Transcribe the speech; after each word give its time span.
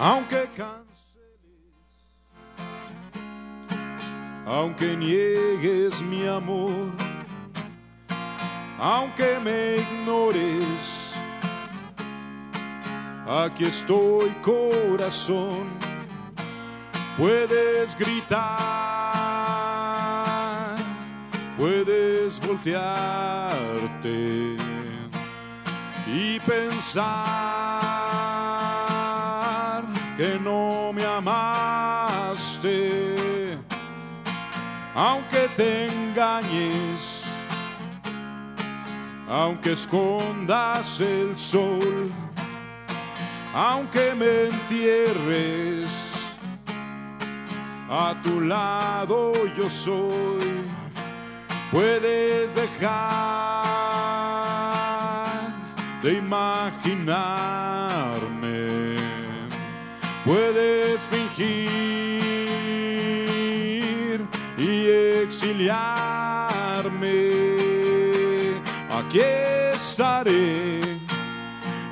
aunque 0.00 0.48
canceles, 0.56 0.88
aunque 4.46 4.96
niegues 4.96 6.00
mi 6.00 6.26
amor, 6.26 6.90
aunque 8.78 9.38
me 9.44 9.76
ignores, 9.76 11.12
aquí 13.28 13.64
estoy 13.66 14.30
corazón, 14.40 15.68
puedes 17.18 17.94
gritar, 17.94 18.46
puedes 21.58 22.40
voltearte 22.40 22.96
y 26.06 26.40
pensar 26.40 27.89
aunque 35.00 35.48
te 35.56 35.86
engañes, 35.86 37.24
aunque 39.26 39.72
escondas 39.72 41.00
el 41.00 41.38
sol, 41.38 42.12
aunque 43.54 44.14
me 44.14 44.48
entierres, 44.48 45.88
a 47.88 48.14
tu 48.22 48.42
lado 48.42 49.32
yo 49.56 49.70
soy, 49.70 50.66
puedes 51.72 52.54
dejar 52.54 53.64
de 56.02 56.12
imaginarme. 56.18 57.00
Puedes 60.26 61.06
fingir 61.06 61.89
exiliarme. 65.40 67.30
Aquí 68.90 69.20
estaré 69.74 70.80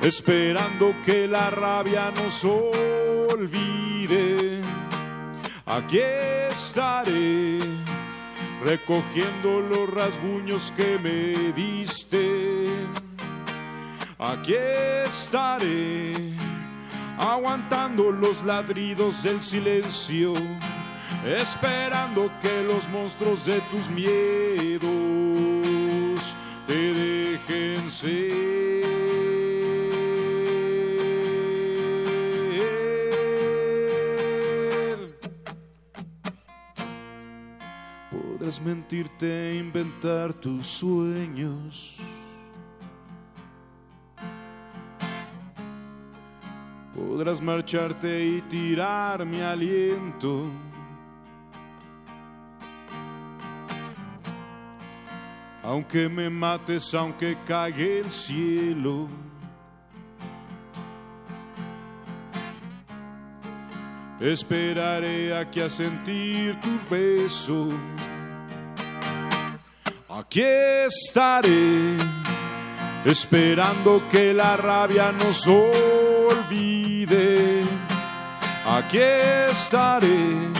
esperando 0.01 0.93
que 1.03 1.27
la 1.27 1.49
rabia 1.49 2.11
nos 2.11 2.45
olvide. 2.45 3.49
Aquí 5.65 5.99
estaré 6.51 7.59
recogiendo 8.63 9.61
los 9.61 9.89
rasguños 9.93 10.71
que 10.75 10.99
me 10.99 11.51
diste 11.53 12.67
aquí 14.19 14.53
estaré, 15.07 16.33
aguantando 17.17 18.11
los 18.11 18.43
ladridos 18.43 19.23
del 19.23 19.41
silencio, 19.41 20.33
esperando 21.25 22.31
que 22.41 22.63
los 22.63 22.87
monstruos 22.89 23.45
de 23.45 23.59
tus 23.71 23.89
miedos 23.89 24.89
te 26.67 26.93
dejen 26.93 27.89
ser. 27.89 28.79
Podrás 38.11 38.61
mentirte 38.61 39.51
e 39.51 39.55
inventar 39.55 40.33
tus 40.33 40.65
sueños. 40.65 41.99
Podrás 46.95 47.41
marcharte 47.41 48.25
y 48.25 48.41
tirar 48.41 49.25
mi 49.25 49.41
aliento. 49.41 50.45
Aunque 55.63 56.07
me 56.09 56.29
mates, 56.29 56.93
aunque 56.93 57.37
cague 57.45 57.99
el 57.99 58.11
cielo. 58.11 59.07
Esperaré 64.19 65.37
aquí 65.37 65.61
a 65.61 65.69
sentir 65.69 66.59
tu 66.59 66.69
beso. 66.93 67.69
Aquí 70.09 70.41
estaré, 70.41 71.95
esperando 73.05 74.01
que 74.09 74.33
la 74.33 74.57
rabia 74.57 75.13
nos 75.13 75.47
olvide. 75.47 76.89
Aquí 78.65 78.97
estaré, 78.97 80.51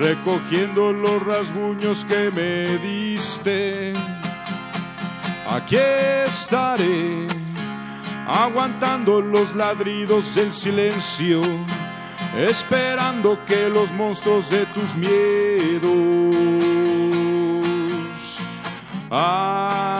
recogiendo 0.00 0.92
los 0.92 1.22
rasguños 1.22 2.06
que 2.06 2.30
me 2.30 2.78
diste. 2.78 3.92
Aquí 5.48 5.76
estaré, 6.26 7.26
aguantando 8.26 9.20
los 9.20 9.54
ladridos 9.54 10.34
del 10.34 10.52
silencio, 10.52 11.42
esperando 12.38 13.38
que 13.44 13.68
los 13.68 13.92
monstruos 13.92 14.48
de 14.48 14.64
tus 14.66 14.96
miedos 14.96 15.90
ah, 19.10 19.99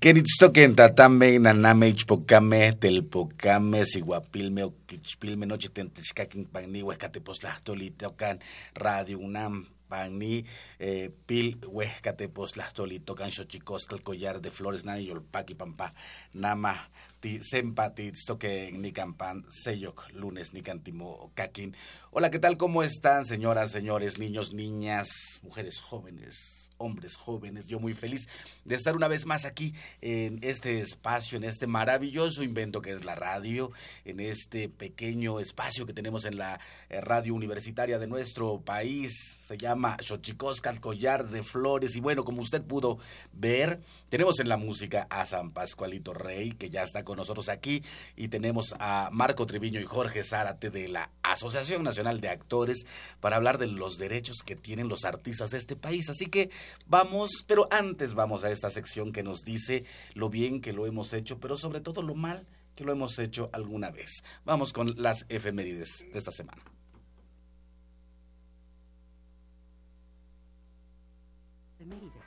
Queritztoquen 0.00 0.74
tatame, 0.74 1.38
naname, 1.38 1.90
ichpocame, 1.90 2.72
telpocame, 2.72 3.84
siguapilme, 3.84 4.64
oquichpilme, 4.64 5.44
noche 5.44 5.68
tentechcaquin, 5.68 6.46
pagni, 6.46 6.80
huescateposlahtoli, 6.80 7.90
tocan 7.90 8.40
Radio 8.74 9.18
UNAM, 9.18 9.66
pagni, 9.90 10.46
eh, 10.78 11.10
pil, 11.26 11.58
huescateposlahtoli, 11.66 13.00
tocan 13.00 13.30
xochicoscal, 13.30 14.00
collar 14.00 14.40
de 14.40 14.50
flores, 14.50 14.86
nani, 14.86 15.04
yolpaqui, 15.04 15.54
pampa, 15.54 15.92
nama, 16.32 16.72
ti, 17.20 17.40
sempa, 17.44 17.90
ti, 17.92 18.10
toque, 18.26 18.72
ni 18.72 18.92
campan, 18.92 19.44
seyok, 19.50 20.14
lunes, 20.14 20.54
ni 20.54 20.62
cantimo, 20.62 21.30
caquin. 21.34 21.76
Hola, 22.10 22.30
¿qué 22.30 22.38
tal? 22.38 22.56
¿Cómo 22.56 22.82
están, 22.82 23.26
señoras, 23.26 23.70
señores, 23.70 24.18
niños, 24.18 24.54
niñas, 24.54 25.10
mujeres 25.42 25.78
jóvenes? 25.78 26.59
Hombres 26.80 27.16
jóvenes. 27.16 27.66
Yo 27.66 27.78
muy 27.78 27.94
feliz 27.94 28.28
de 28.64 28.74
estar 28.74 28.96
una 28.96 29.08
vez 29.08 29.26
más 29.26 29.44
aquí 29.44 29.74
en 30.00 30.38
este 30.42 30.80
espacio, 30.80 31.38
en 31.38 31.44
este 31.44 31.66
maravilloso 31.66 32.42
invento 32.42 32.82
que 32.82 32.90
es 32.90 33.04
la 33.04 33.14
radio, 33.14 33.70
en 34.04 34.20
este 34.20 34.68
pequeño 34.68 35.38
espacio 35.38 35.86
que 35.86 35.92
tenemos 35.92 36.24
en 36.24 36.36
la 36.36 36.58
eh, 36.88 37.00
radio 37.00 37.34
universitaria 37.34 37.98
de 37.98 38.06
nuestro 38.06 38.60
país. 38.60 39.39
Se 39.50 39.58
llama 39.58 39.96
Xochicosca, 40.00 40.78
collar 40.78 41.28
de 41.28 41.42
flores. 41.42 41.96
Y 41.96 42.00
bueno, 42.00 42.24
como 42.24 42.40
usted 42.40 42.62
pudo 42.62 42.98
ver, 43.32 43.80
tenemos 44.08 44.38
en 44.38 44.48
la 44.48 44.56
música 44.56 45.08
a 45.10 45.26
San 45.26 45.50
Pascualito 45.50 46.14
Rey, 46.14 46.52
que 46.52 46.70
ya 46.70 46.84
está 46.84 47.04
con 47.04 47.16
nosotros 47.16 47.48
aquí, 47.48 47.82
y 48.14 48.28
tenemos 48.28 48.76
a 48.78 49.08
Marco 49.10 49.46
Treviño 49.46 49.80
y 49.80 49.84
Jorge 49.84 50.22
Zárate 50.22 50.70
de 50.70 50.86
la 50.86 51.10
Asociación 51.24 51.82
Nacional 51.82 52.20
de 52.20 52.28
Actores 52.28 52.86
para 53.18 53.34
hablar 53.34 53.58
de 53.58 53.66
los 53.66 53.98
derechos 53.98 54.44
que 54.46 54.54
tienen 54.54 54.86
los 54.86 55.04
artistas 55.04 55.50
de 55.50 55.58
este 55.58 55.74
país. 55.74 56.08
Así 56.10 56.26
que 56.26 56.50
Vamos, 56.86 57.44
pero 57.44 57.66
antes 57.72 58.14
vamos 58.14 58.44
a 58.44 58.52
esta 58.52 58.70
sección 58.70 59.12
que 59.12 59.24
nos 59.24 59.42
dice 59.42 59.84
lo 60.14 60.30
bien 60.30 60.60
que 60.60 60.72
lo 60.72 60.86
hemos 60.86 61.12
hecho, 61.12 61.40
pero 61.40 61.56
sobre 61.56 61.80
todo 61.80 62.02
lo 62.02 62.14
mal 62.14 62.46
que 62.76 62.84
lo 62.84 62.92
hemos 62.92 63.18
hecho 63.18 63.50
alguna 63.52 63.90
vez. 63.90 64.22
Vamos 64.44 64.72
con 64.72 64.86
las 64.96 65.26
efemérides 65.28 66.06
de 66.12 66.18
esta 66.18 66.30
semana. 66.30 66.62
Efeméride. 71.90 72.20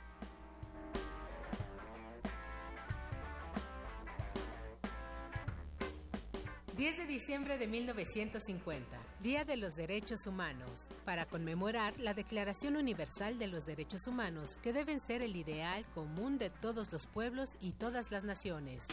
10 6.76 6.98
de 6.98 7.06
diciembre 7.06 7.56
de 7.56 7.68
1950, 7.68 8.98
Día 9.20 9.44
de 9.44 9.56
los 9.56 9.76
Derechos 9.76 10.26
Humanos, 10.26 10.90
para 11.04 11.24
conmemorar 11.24 11.98
la 12.00 12.14
Declaración 12.14 12.76
Universal 12.76 13.38
de 13.38 13.46
los 13.46 13.64
Derechos 13.64 14.08
Humanos, 14.08 14.58
que 14.60 14.72
deben 14.72 14.98
ser 14.98 15.22
el 15.22 15.36
ideal 15.36 15.86
común 15.94 16.36
de 16.36 16.50
todos 16.50 16.92
los 16.92 17.06
pueblos 17.06 17.56
y 17.60 17.72
todas 17.72 18.10
las 18.10 18.24
naciones. 18.24 18.88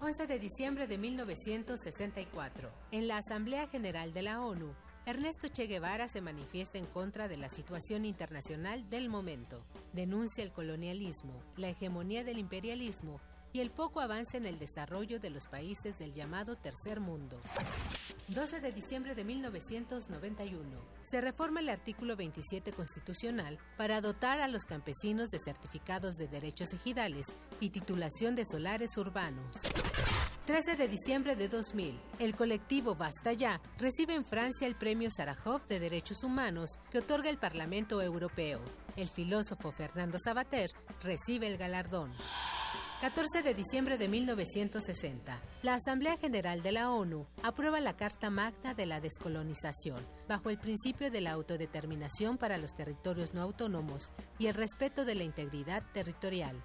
11 0.00 0.26
de 0.28 0.38
diciembre 0.38 0.86
de 0.86 0.96
1964, 0.96 2.70
en 2.92 3.08
la 3.08 3.18
Asamblea 3.18 3.66
General 3.66 4.14
de 4.14 4.22
la 4.22 4.40
ONU, 4.40 4.72
Ernesto 5.04 5.48
Che 5.48 5.66
Guevara 5.66 6.06
se 6.06 6.20
manifiesta 6.20 6.78
en 6.78 6.86
contra 6.86 7.26
de 7.26 7.36
la 7.36 7.48
situación 7.48 8.04
internacional 8.04 8.88
del 8.88 9.08
momento. 9.08 9.64
Denuncia 9.92 10.44
el 10.44 10.52
colonialismo, 10.52 11.32
la 11.56 11.70
hegemonía 11.70 12.22
del 12.22 12.38
imperialismo 12.38 13.20
y 13.52 13.60
el 13.60 13.70
poco 13.70 14.00
avance 14.00 14.36
en 14.36 14.46
el 14.46 14.58
desarrollo 14.58 15.20
de 15.20 15.30
los 15.30 15.46
países 15.46 15.98
del 15.98 16.12
llamado 16.12 16.56
Tercer 16.56 17.00
Mundo. 17.00 17.40
12 18.28 18.60
de 18.60 18.72
diciembre 18.72 19.14
de 19.14 19.24
1991. 19.24 20.62
Se 21.02 21.20
reforma 21.20 21.60
el 21.60 21.68
artículo 21.68 22.16
27 22.16 22.72
constitucional 22.72 23.58
para 23.76 24.00
dotar 24.00 24.40
a 24.40 24.48
los 24.48 24.64
campesinos 24.64 25.28
de 25.28 25.38
certificados 25.38 26.14
de 26.14 26.28
derechos 26.28 26.72
ejidales 26.72 27.36
y 27.60 27.70
titulación 27.70 28.34
de 28.34 28.46
solares 28.46 28.96
urbanos. 28.96 29.56
13 30.46 30.76
de 30.76 30.88
diciembre 30.88 31.36
de 31.36 31.48
2000. 31.48 31.98
El 32.18 32.34
colectivo 32.34 32.94
Basta 32.94 33.32
Ya 33.32 33.60
recibe 33.78 34.14
en 34.14 34.24
Francia 34.24 34.66
el 34.66 34.76
Premio 34.76 35.10
Sarajov 35.10 35.66
de 35.66 35.78
Derechos 35.78 36.22
Humanos 36.24 36.78
que 36.90 36.98
otorga 36.98 37.28
el 37.28 37.38
Parlamento 37.38 38.00
Europeo. 38.00 38.60
El 38.96 39.08
filósofo 39.08 39.72
Fernando 39.72 40.18
Sabater 40.18 40.70
recibe 41.02 41.48
el 41.48 41.58
galardón. 41.58 42.12
14 43.02 43.42
de 43.42 43.52
diciembre 43.52 43.98
de 43.98 44.06
1960. 44.06 45.36
La 45.64 45.74
Asamblea 45.74 46.16
General 46.18 46.62
de 46.62 46.70
la 46.70 46.88
ONU 46.92 47.26
aprueba 47.42 47.80
la 47.80 47.96
Carta 47.96 48.30
Magna 48.30 48.74
de 48.74 48.86
la 48.86 49.00
Descolonización, 49.00 50.06
bajo 50.28 50.50
el 50.50 50.58
principio 50.58 51.10
de 51.10 51.20
la 51.20 51.32
autodeterminación 51.32 52.38
para 52.38 52.58
los 52.58 52.76
territorios 52.76 53.34
no 53.34 53.42
autónomos 53.42 54.12
y 54.38 54.46
el 54.46 54.54
respeto 54.54 55.04
de 55.04 55.16
la 55.16 55.24
integridad 55.24 55.82
territorial. 55.92 56.56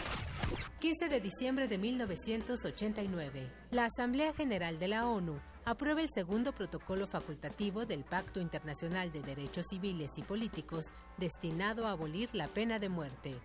15 0.79 1.09
de 1.09 1.21
diciembre 1.21 1.67
de 1.67 1.79
1989. 1.79 3.51
La 3.71 3.85
Asamblea 3.85 4.31
General 4.31 4.77
de 4.77 4.89
la 4.89 5.07
ONU 5.07 5.39
aprueba 5.65 6.01
el 6.01 6.09
segundo 6.13 6.53
protocolo 6.53 7.07
facultativo 7.07 7.87
del 7.87 8.03
Pacto 8.03 8.39
Internacional 8.39 9.11
de 9.11 9.23
Derechos 9.23 9.65
Civiles 9.71 10.11
y 10.17 10.21
Políticos 10.21 10.93
destinado 11.17 11.87
a 11.87 11.91
abolir 11.93 12.29
la 12.35 12.47
pena 12.47 12.77
de 12.77 12.89
muerte. 12.89 13.35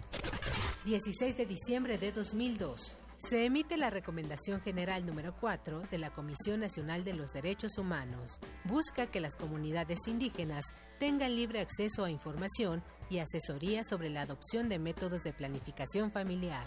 16 0.85 1.37
de 1.37 1.47
diciembre 1.47 1.97
de 1.97 2.11
2002. 2.11 2.99
Se 3.17 3.45
emite 3.45 3.77
la 3.77 3.89
Recomendación 3.89 4.61
General 4.61 5.07
número 5.07 5.33
4 5.39 5.83
de 5.83 5.99
la 5.99 6.11
Comisión 6.11 6.59
Nacional 6.59 7.05
de 7.05 7.15
los 7.15 7.31
Derechos 7.31 7.79
Humanos. 7.79 8.41
Busca 8.65 9.07
que 9.07 9.21
las 9.21 9.37
comunidades 9.37 10.01
indígenas 10.09 10.65
tengan 10.99 11.37
libre 11.37 11.61
acceso 11.61 12.05
a 12.05 12.11
información 12.11 12.83
y 13.11 13.19
asesoría 13.19 13.85
sobre 13.85 14.11
la 14.11 14.23
adopción 14.23 14.69
de 14.69 14.81
métodos 14.81 15.23
de 15.23 15.33
planificación 15.33 16.11
familiar. 16.11 16.67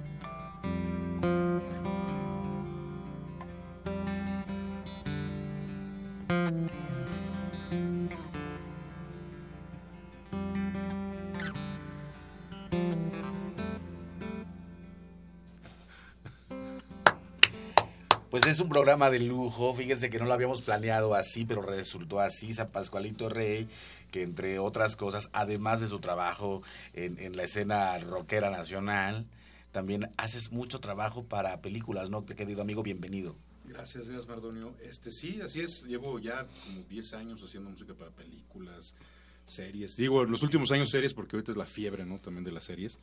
Es 18.51 18.59
un 18.59 18.67
programa 18.67 19.09
de 19.09 19.19
lujo, 19.19 19.73
fíjense 19.73 20.09
que 20.09 20.19
no 20.19 20.25
lo 20.25 20.33
habíamos 20.33 20.61
planeado 20.61 21.15
así, 21.15 21.45
pero 21.45 21.61
resultó 21.61 22.19
así. 22.19 22.53
San 22.53 22.69
Pascualito 22.69 23.29
Rey, 23.29 23.69
que 24.11 24.23
entre 24.23 24.59
otras 24.59 24.97
cosas, 24.97 25.29
además 25.31 25.79
de 25.79 25.87
su 25.87 25.99
trabajo 25.99 26.61
en, 26.93 27.37
la 27.37 27.43
escena 27.43 27.97
rockera 27.99 28.49
nacional, 28.49 29.25
también 29.71 30.09
haces 30.17 30.51
mucho 30.51 30.81
trabajo 30.81 31.23
para 31.23 31.61
películas, 31.61 32.09
¿no? 32.09 32.25
Querido 32.25 32.61
amigo, 32.61 32.83
bienvenido. 32.83 33.37
Gracias, 33.63 34.09
gracias, 34.09 34.27
Mardonio. 34.27 34.73
Este, 34.83 35.11
sí, 35.11 35.39
así 35.41 35.61
es. 35.61 35.85
Llevo 35.85 36.19
ya 36.19 36.45
como 36.65 36.83
10 36.89 37.13
años 37.13 37.41
haciendo 37.41 37.69
música 37.69 37.93
para 37.93 38.11
películas, 38.11 38.97
series. 39.45 39.95
Digo, 39.95 40.23
en 40.23 40.31
los 40.31 40.43
últimos 40.43 40.73
años 40.73 40.89
series 40.89 41.13
porque 41.13 41.37
ahorita 41.37 41.53
es 41.53 41.57
la 41.57 41.65
fiebre, 41.65 42.05
¿no? 42.05 42.19
También 42.19 42.43
de 42.43 42.51
las 42.51 42.65
series. 42.65 42.99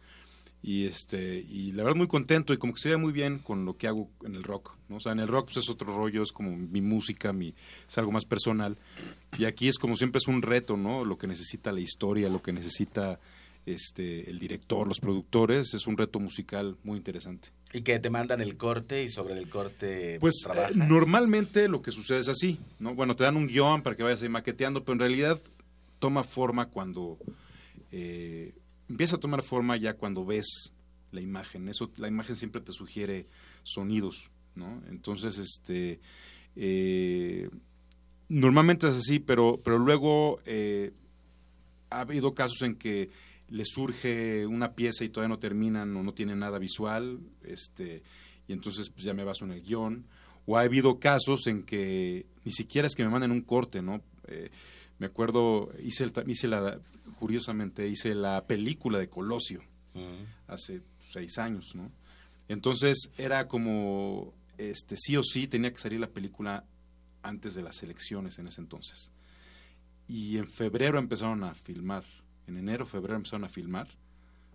Y 0.63 0.87
este 0.87 1.39
y 1.49 1.73
la 1.73 1.85
verdad 1.85 1.97
muy 1.97 2.09
contento 2.09 2.53
y 2.53 2.59
como 2.59 2.75
que 2.75 2.81
se 2.81 2.89
ve 2.89 2.97
muy 2.97 3.13
bien 3.13 3.39
con 3.39 3.65
lo 3.65 3.77
que 3.77 3.87
hago 3.87 4.11
en 4.25 4.35
el 4.35 4.43
rock, 4.43 4.77
¿no? 4.89 4.97
O 4.97 5.01
sea, 5.01 5.13
en 5.13 5.21
el 5.21 5.29
rock 5.29 5.47
pues 5.47 5.59
es 5.59 5.71
otro 5.71 5.95
rollo, 5.97 6.23
es 6.23 6.33
como 6.33 6.57
mi 6.57 6.81
música, 6.81 7.33
mi 7.33 7.55
es 7.87 7.99
algo 7.99 8.11
más 8.11 8.25
personal. 8.25 8.77
Y 9.39 9.45
aquí 9.45 9.69
es 9.69 9.79
como 9.79 9.95
siempre 9.97 10.19
es 10.19 10.27
un 10.27 10.43
reto, 10.43 10.77
¿no? 10.77 11.05
Lo 11.05 11.17
que 11.17 11.29
necesita 11.29 11.71
la 11.71 11.81
historia, 11.81 12.29
lo 12.29 12.43
que 12.43 12.53
necesita 12.53 13.21
este 13.67 14.29
el 14.31 14.39
director, 14.39 14.89
los 14.89 14.99
productores, 14.99 15.75
es 15.75 15.87
un 15.87 15.97
reto 15.97 16.19
musical 16.19 16.77
muy 16.83 16.97
interesante. 16.97 17.51
Y 17.73 17.83
que 17.83 17.99
te 18.01 18.11
mandan 18.11 18.41
el 18.41 18.57
corte 18.57 19.05
y 19.05 19.09
sobre 19.11 19.39
el 19.39 19.49
corte 19.49 20.19
Pues 20.21 20.37
eh, 20.41 20.51
trabajas. 20.51 20.75
normalmente 20.77 21.69
lo 21.69 21.83
que 21.83 21.93
sucede 21.93 22.19
es 22.19 22.29
así, 22.29 22.59
¿no? 22.81 22.95
Bueno, 22.95 23.15
te 23.15 23.25
dan 23.25 23.37
un 23.37 23.47
guion 23.47 23.83
para 23.83 23.95
que 23.95 24.03
vayas 24.03 24.23
ahí 24.23 24.29
maqueteando, 24.29 24.83
pero 24.83 24.95
en 24.95 25.01
realidad 25.01 25.39
toma 25.99 26.25
forma 26.25 26.67
cuando 26.67 27.19
eh, 27.93 28.55
empieza 28.89 29.17
a 29.17 29.21
tomar 29.21 29.43
forma 29.43 29.77
ya 29.77 29.95
cuando 29.95 30.25
ves 30.25 30.73
la 31.11 31.21
imagen. 31.21 31.69
Eso, 31.69 31.91
la 31.97 32.09
imagen 32.09 32.37
siempre 32.37 32.61
te 32.61 32.73
sugiere 32.73 33.27
sonidos, 33.63 34.31
¿no? 34.55 34.83
Entonces, 34.89 35.39
este, 35.39 36.01
eh, 36.57 37.49
normalmente 38.29 38.89
es 38.89 38.97
así, 38.97 39.19
pero, 39.19 39.61
pero 39.63 39.79
luego 39.79 40.41
eh, 40.45 40.93
ha 41.91 42.01
habido 42.01 42.35
casos 42.35 42.63
en 42.63 42.77
que 42.77 43.11
le 43.49 43.65
surge 43.65 44.47
una 44.47 44.75
pieza 44.75 45.05
y 45.05 45.09
todavía 45.09 45.35
no 45.35 45.39
terminan 45.39 45.97
o 45.97 46.03
no 46.03 46.13
tiene 46.13 46.37
nada 46.37 46.59
visual, 46.59 47.21
este, 47.45 48.03
y 48.47 48.53
entonces 48.53 48.91
pues, 48.91 49.05
ya 49.05 49.15
me 49.15 49.25
baso 49.25 49.45
en 49.45 49.53
el 49.53 49.63
guion. 49.63 50.07
O 50.47 50.57
ha 50.57 50.63
habido 50.63 50.99
casos 50.99 51.47
en 51.47 51.63
que 51.63 52.25
ni 52.45 52.51
siquiera 52.51 52.87
es 52.87 52.95
que 52.95 53.05
me 53.05 53.11
manden 53.11 53.33
un 53.33 53.43
corte, 53.43 53.83
¿no? 53.83 54.01
Eh, 54.29 54.51
me 54.99 55.07
acuerdo, 55.07 55.71
hice, 55.83 56.11
hice 56.27 56.49
la, 56.49 56.81
curiosamente, 57.19 57.87
hice 57.89 58.15
la 58.15 58.47
película 58.47 58.99
de 58.99 59.09
Colosio 59.09 59.63
Mm. 59.95 60.25
hace 60.47 60.83
seis 61.01 61.39
años, 61.39 61.75
¿no? 61.75 61.91
Entonces 62.47 63.11
era 63.19 63.49
como, 63.49 64.33
este, 64.57 64.97
sí 64.97 65.17
o 65.17 65.23
sí 65.25 65.49
tenía 65.49 65.73
que 65.73 65.79
salir 65.81 65.99
la 65.99 66.11
película 66.11 66.65
antes 67.23 67.55
de 67.55 67.63
las 67.63 67.83
elecciones 67.83 68.39
en 68.39 68.47
ese 68.47 68.61
entonces. 68.61 69.13
Y 70.07 70.39
en 70.39 70.49
febrero 70.49 70.99
empezaron 70.99 71.43
a 71.43 71.55
filmar, 71.55 72.05
en 72.47 72.57
enero, 72.59 72.87
febrero 72.87 73.17
empezaron 73.17 73.45
a 73.45 73.49
filmar. 73.49 73.89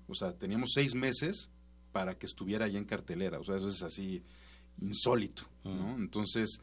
O 0.07 0.15
sea, 0.15 0.33
teníamos 0.33 0.71
seis 0.73 0.95
meses 0.95 1.51
para 1.91 2.17
que 2.17 2.25
estuviera 2.25 2.67
ya 2.67 2.79
en 2.79 2.85
cartelera. 2.85 3.39
O 3.39 3.43
sea, 3.43 3.57
eso 3.57 3.67
es 3.67 3.83
así 3.83 4.23
insólito, 4.81 5.43
¿no? 5.63 5.95
Entonces, 5.97 6.61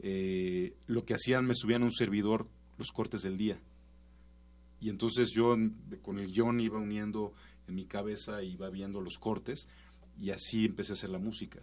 eh, 0.00 0.74
lo 0.86 1.04
que 1.04 1.14
hacían, 1.14 1.46
me 1.46 1.54
subían 1.54 1.82
a 1.82 1.86
un 1.86 1.92
servidor 1.92 2.48
los 2.76 2.90
cortes 2.92 3.22
del 3.22 3.36
día. 3.38 3.58
Y 4.80 4.88
entonces 4.88 5.30
yo 5.30 5.56
con 6.02 6.18
el 6.18 6.32
guion 6.32 6.60
iba 6.60 6.78
uniendo 6.78 7.32
en 7.68 7.74
mi 7.74 7.86
cabeza, 7.86 8.42
iba 8.42 8.70
viendo 8.70 9.00
los 9.00 9.18
cortes 9.18 9.66
y 10.18 10.30
así 10.30 10.66
empecé 10.66 10.92
a 10.92 10.94
hacer 10.94 11.10
la 11.10 11.18
música. 11.18 11.60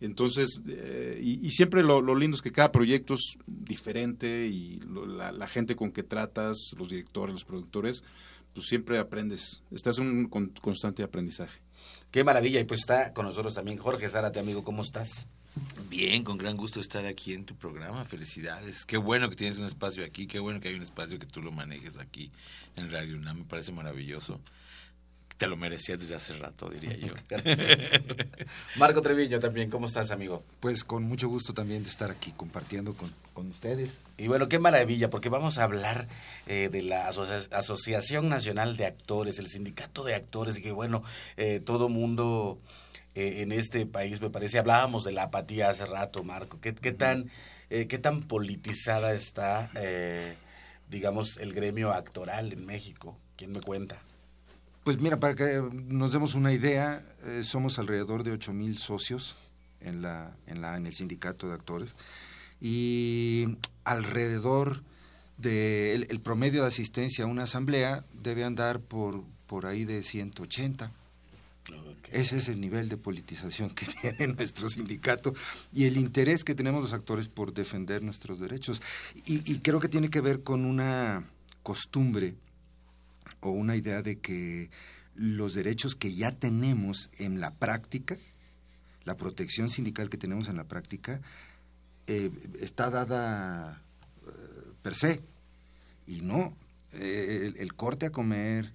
Entonces, 0.00 0.62
eh, 0.66 1.18
y, 1.22 1.50
siempre 1.50 1.82
lo, 1.82 2.00
lindo 2.14 2.34
es 2.34 2.40
que 2.40 2.52
cada 2.52 2.72
proyecto 2.72 3.14
es 3.14 3.36
diferente 3.46 4.46
y 4.46 4.80
lo, 4.80 5.04
la, 5.04 5.30
la, 5.30 5.46
gente 5.46 5.76
con 5.76 5.92
que 5.92 6.02
tratas, 6.02 6.70
los 6.78 6.88
directores, 6.88 7.34
los 7.34 7.44
productores, 7.44 8.02
pues 8.54 8.66
siempre 8.66 8.98
aprendes, 8.98 9.62
estás 9.70 9.98
en 9.98 10.06
un 10.06 10.28
con, 10.28 10.48
constante 10.62 11.02
aprendizaje. 11.02 11.60
Qué 12.10 12.24
maravilla, 12.24 12.60
y 12.60 12.64
pues 12.64 12.80
está 12.80 13.12
con 13.12 13.26
nosotros 13.26 13.54
también 13.54 13.76
Jorge 13.76 14.08
Zárate, 14.08 14.40
amigo, 14.40 14.64
¿cómo 14.64 14.80
estás? 14.80 15.28
Bien, 15.88 16.22
con 16.22 16.38
gran 16.38 16.56
gusto 16.56 16.78
estar 16.80 17.04
aquí 17.06 17.32
en 17.32 17.44
tu 17.44 17.54
programa. 17.56 18.04
Felicidades. 18.04 18.84
Qué 18.86 18.96
bueno 18.96 19.28
que 19.28 19.36
tienes 19.36 19.58
un 19.58 19.64
espacio 19.64 20.04
aquí, 20.04 20.26
qué 20.26 20.38
bueno 20.38 20.60
que 20.60 20.68
hay 20.68 20.74
un 20.74 20.82
espacio 20.82 21.18
que 21.18 21.26
tú 21.26 21.42
lo 21.42 21.50
manejes 21.52 21.98
aquí 21.98 22.30
en 22.76 22.90
Radio 22.92 23.16
UNAM. 23.16 23.38
Me 23.38 23.44
parece 23.44 23.72
maravilloso. 23.72 24.40
te 25.36 25.46
lo 25.48 25.56
merecías 25.56 25.98
desde 25.98 26.14
hace 26.14 26.36
rato, 26.36 26.68
diría 26.68 26.96
yo. 26.96 27.14
Marco 28.76 29.00
Treviño 29.02 29.40
también, 29.40 29.70
¿cómo 29.70 29.86
estás, 29.86 30.10
amigo? 30.10 30.44
Pues 30.60 30.84
con 30.84 31.02
mucho 31.04 31.28
gusto 31.28 31.54
también 31.54 31.82
de 31.82 31.88
estar 31.90 32.10
aquí 32.10 32.30
compartiendo 32.32 32.94
con, 32.94 33.10
con 33.34 33.48
ustedes. 33.48 34.00
Y 34.18 34.28
bueno, 34.28 34.48
qué 34.48 34.58
maravilla, 34.58 35.10
porque 35.10 35.28
vamos 35.30 35.58
a 35.58 35.64
hablar 35.64 36.08
eh, 36.46 36.68
de 36.70 36.82
la 36.82 37.08
Asocia- 37.08 37.48
Asociación 37.56 38.28
Nacional 38.28 38.76
de 38.76 38.86
Actores, 38.86 39.38
el 39.38 39.48
Sindicato 39.48 40.04
de 40.04 40.14
Actores, 40.14 40.58
y 40.58 40.62
que 40.62 40.72
bueno, 40.72 41.02
eh, 41.36 41.60
todo 41.64 41.88
mundo 41.88 42.58
eh, 43.14 43.42
en 43.42 43.52
este 43.52 43.86
país, 43.86 44.20
me 44.20 44.30
parece, 44.30 44.58
hablábamos 44.58 45.04
de 45.04 45.12
la 45.12 45.24
apatía 45.24 45.70
hace 45.70 45.86
rato, 45.86 46.22
Marco, 46.24 46.58
¿qué, 46.60 46.74
qué 46.74 46.92
tan, 46.92 47.30
eh, 47.70 47.86
qué 47.86 47.98
tan 47.98 48.22
politizada 48.22 49.12
está, 49.14 49.70
eh, 49.74 50.34
digamos, 50.88 51.36
el 51.38 51.52
gremio 51.52 51.92
actoral 51.92 52.52
en 52.52 52.66
México? 52.66 53.18
¿Quién 53.36 53.52
me 53.52 53.60
cuenta? 53.60 53.98
Pues 54.84 54.98
mira, 54.98 55.20
para 55.20 55.34
que 55.34 55.62
nos 55.72 56.12
demos 56.12 56.34
una 56.34 56.52
idea, 56.52 57.04
eh, 57.24 57.42
somos 57.44 57.78
alrededor 57.78 58.24
de 58.24 58.32
8 58.32 58.52
mil 58.52 58.78
socios 58.78 59.36
en, 59.80 60.02
la, 60.02 60.34
en, 60.46 60.62
la, 60.62 60.76
en 60.76 60.86
el 60.86 60.94
sindicato 60.94 61.48
de 61.48 61.54
actores 61.54 61.96
y 62.60 63.56
alrededor 63.84 64.82
de 65.38 65.94
el, 65.94 66.06
el 66.10 66.20
promedio 66.20 66.62
de 66.62 66.68
asistencia 66.68 67.24
a 67.24 67.26
una 67.26 67.44
asamblea 67.44 68.04
debe 68.12 68.44
andar 68.44 68.80
por, 68.80 69.24
por 69.46 69.66
ahí 69.66 69.84
de 69.84 70.02
180. 70.02 70.90
Ese 72.10 72.38
es 72.38 72.48
el 72.48 72.60
nivel 72.60 72.88
de 72.88 72.96
politización 72.96 73.70
que 73.70 73.86
tiene 74.00 74.34
nuestro 74.34 74.68
sindicato 74.68 75.32
y 75.72 75.84
el 75.84 75.96
interés 75.96 76.42
que 76.44 76.54
tenemos 76.54 76.82
los 76.82 76.92
actores 76.92 77.28
por 77.28 77.52
defender 77.52 78.02
nuestros 78.02 78.40
derechos. 78.40 78.82
Y, 79.26 79.58
creo 79.60 79.80
que 79.80 79.88
tiene 79.88 80.10
que 80.10 80.20
ver 80.20 80.42
con 80.42 80.64
una 80.64 81.24
costumbre 81.62 82.34
o 83.40 83.50
una 83.50 83.76
idea 83.76 84.02
de 84.02 84.18
que 84.18 84.70
los 85.14 85.54
derechos 85.54 85.94
que 85.94 86.14
ya 86.14 86.32
tenemos 86.32 87.10
en 87.18 87.40
la 87.40 87.54
práctica, 87.54 88.16
la 89.04 89.16
protección 89.16 89.68
sindical 89.68 90.10
que 90.10 90.18
tenemos 90.18 90.48
en 90.48 90.56
la 90.56 90.64
práctica, 90.64 91.20
eh, 92.06 92.30
está 92.60 92.90
dada 92.90 93.82
eh, 94.26 94.30
per 94.82 94.94
se. 94.94 95.22
Y 96.06 96.22
no, 96.22 96.56
eh, 96.92 97.52
el, 97.56 97.74
corte 97.74 98.06
a 98.06 98.10
comer, 98.10 98.72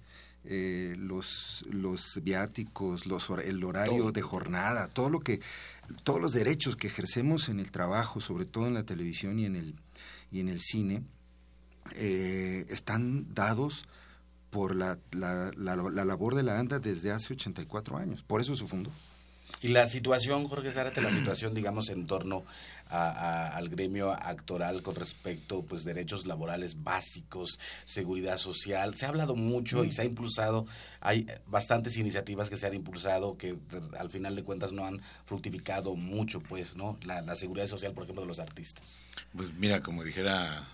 eh, 0.48 0.94
los, 0.96 1.64
los 1.70 2.20
viáticos, 2.22 3.06
los, 3.06 3.28
el 3.44 3.62
horario 3.64 3.98
todo. 3.98 4.12
de 4.12 4.22
jornada, 4.22 4.88
todo 4.88 5.10
lo 5.10 5.20
que, 5.20 5.40
todos 6.04 6.20
los 6.20 6.32
derechos 6.32 6.76
que 6.76 6.86
ejercemos 6.86 7.48
en 7.48 7.58
el 7.58 7.70
trabajo, 7.70 8.20
sobre 8.20 8.44
todo 8.44 8.66
en 8.66 8.74
la 8.74 8.84
televisión 8.84 9.38
y 9.38 9.44
en 9.44 9.56
el, 9.56 9.74
y 10.30 10.40
en 10.40 10.48
el 10.48 10.60
cine, 10.60 11.02
eh, 11.96 12.64
están 12.68 13.34
dados 13.34 13.86
por 14.50 14.74
la, 14.74 14.98
la, 15.12 15.50
la, 15.56 15.76
la, 15.76 16.04
labor 16.04 16.34
de 16.34 16.42
la 16.42 16.58
ANDA 16.58 16.78
desde 16.78 17.10
hace 17.10 17.34
84 17.34 17.98
años. 17.98 18.22
Por 18.22 18.40
eso 18.40 18.56
se 18.56 18.66
fundó. 18.66 18.90
Y 19.62 19.68
la 19.68 19.86
situación, 19.86 20.46
Jorge 20.46 20.72
Zárate, 20.72 21.00
la 21.00 21.10
situación, 21.12 21.54
digamos, 21.54 21.88
en 21.90 22.06
torno 22.06 22.44
a, 22.88 23.08
a, 23.08 23.56
al 23.56 23.68
gremio 23.68 24.12
actoral 24.12 24.82
con 24.82 24.94
respecto, 24.94 25.62
pues, 25.62 25.84
derechos 25.84 26.26
laborales 26.26 26.82
básicos, 26.82 27.58
seguridad 27.84 28.36
social. 28.36 28.96
Se 28.96 29.06
ha 29.06 29.08
hablado 29.08 29.34
mucho 29.34 29.84
y 29.84 29.92
se 29.92 30.02
ha 30.02 30.04
impulsado, 30.04 30.66
hay 31.00 31.26
bastantes 31.46 31.96
iniciativas 31.96 32.50
que 32.50 32.56
se 32.56 32.66
han 32.66 32.74
impulsado 32.74 33.36
que 33.36 33.56
al 33.98 34.10
final 34.10 34.36
de 34.36 34.44
cuentas 34.44 34.72
no 34.72 34.86
han 34.86 35.00
fructificado 35.24 35.94
mucho, 35.96 36.40
pues, 36.40 36.76
¿no? 36.76 36.98
La, 37.02 37.20
la 37.20 37.36
seguridad 37.36 37.66
social, 37.66 37.92
por 37.92 38.04
ejemplo, 38.04 38.22
de 38.22 38.28
los 38.28 38.38
artistas. 38.38 39.00
Pues 39.34 39.52
mira, 39.54 39.82
como 39.82 40.02
dijera 40.02 40.68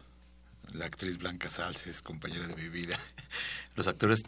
la 0.72 0.86
actriz 0.86 1.18
Blanca 1.18 1.50
Salces, 1.50 2.02
compañera 2.02 2.46
de 2.46 2.54
mi 2.54 2.68
vida, 2.68 2.98
los 3.76 3.86
actores 3.86 4.22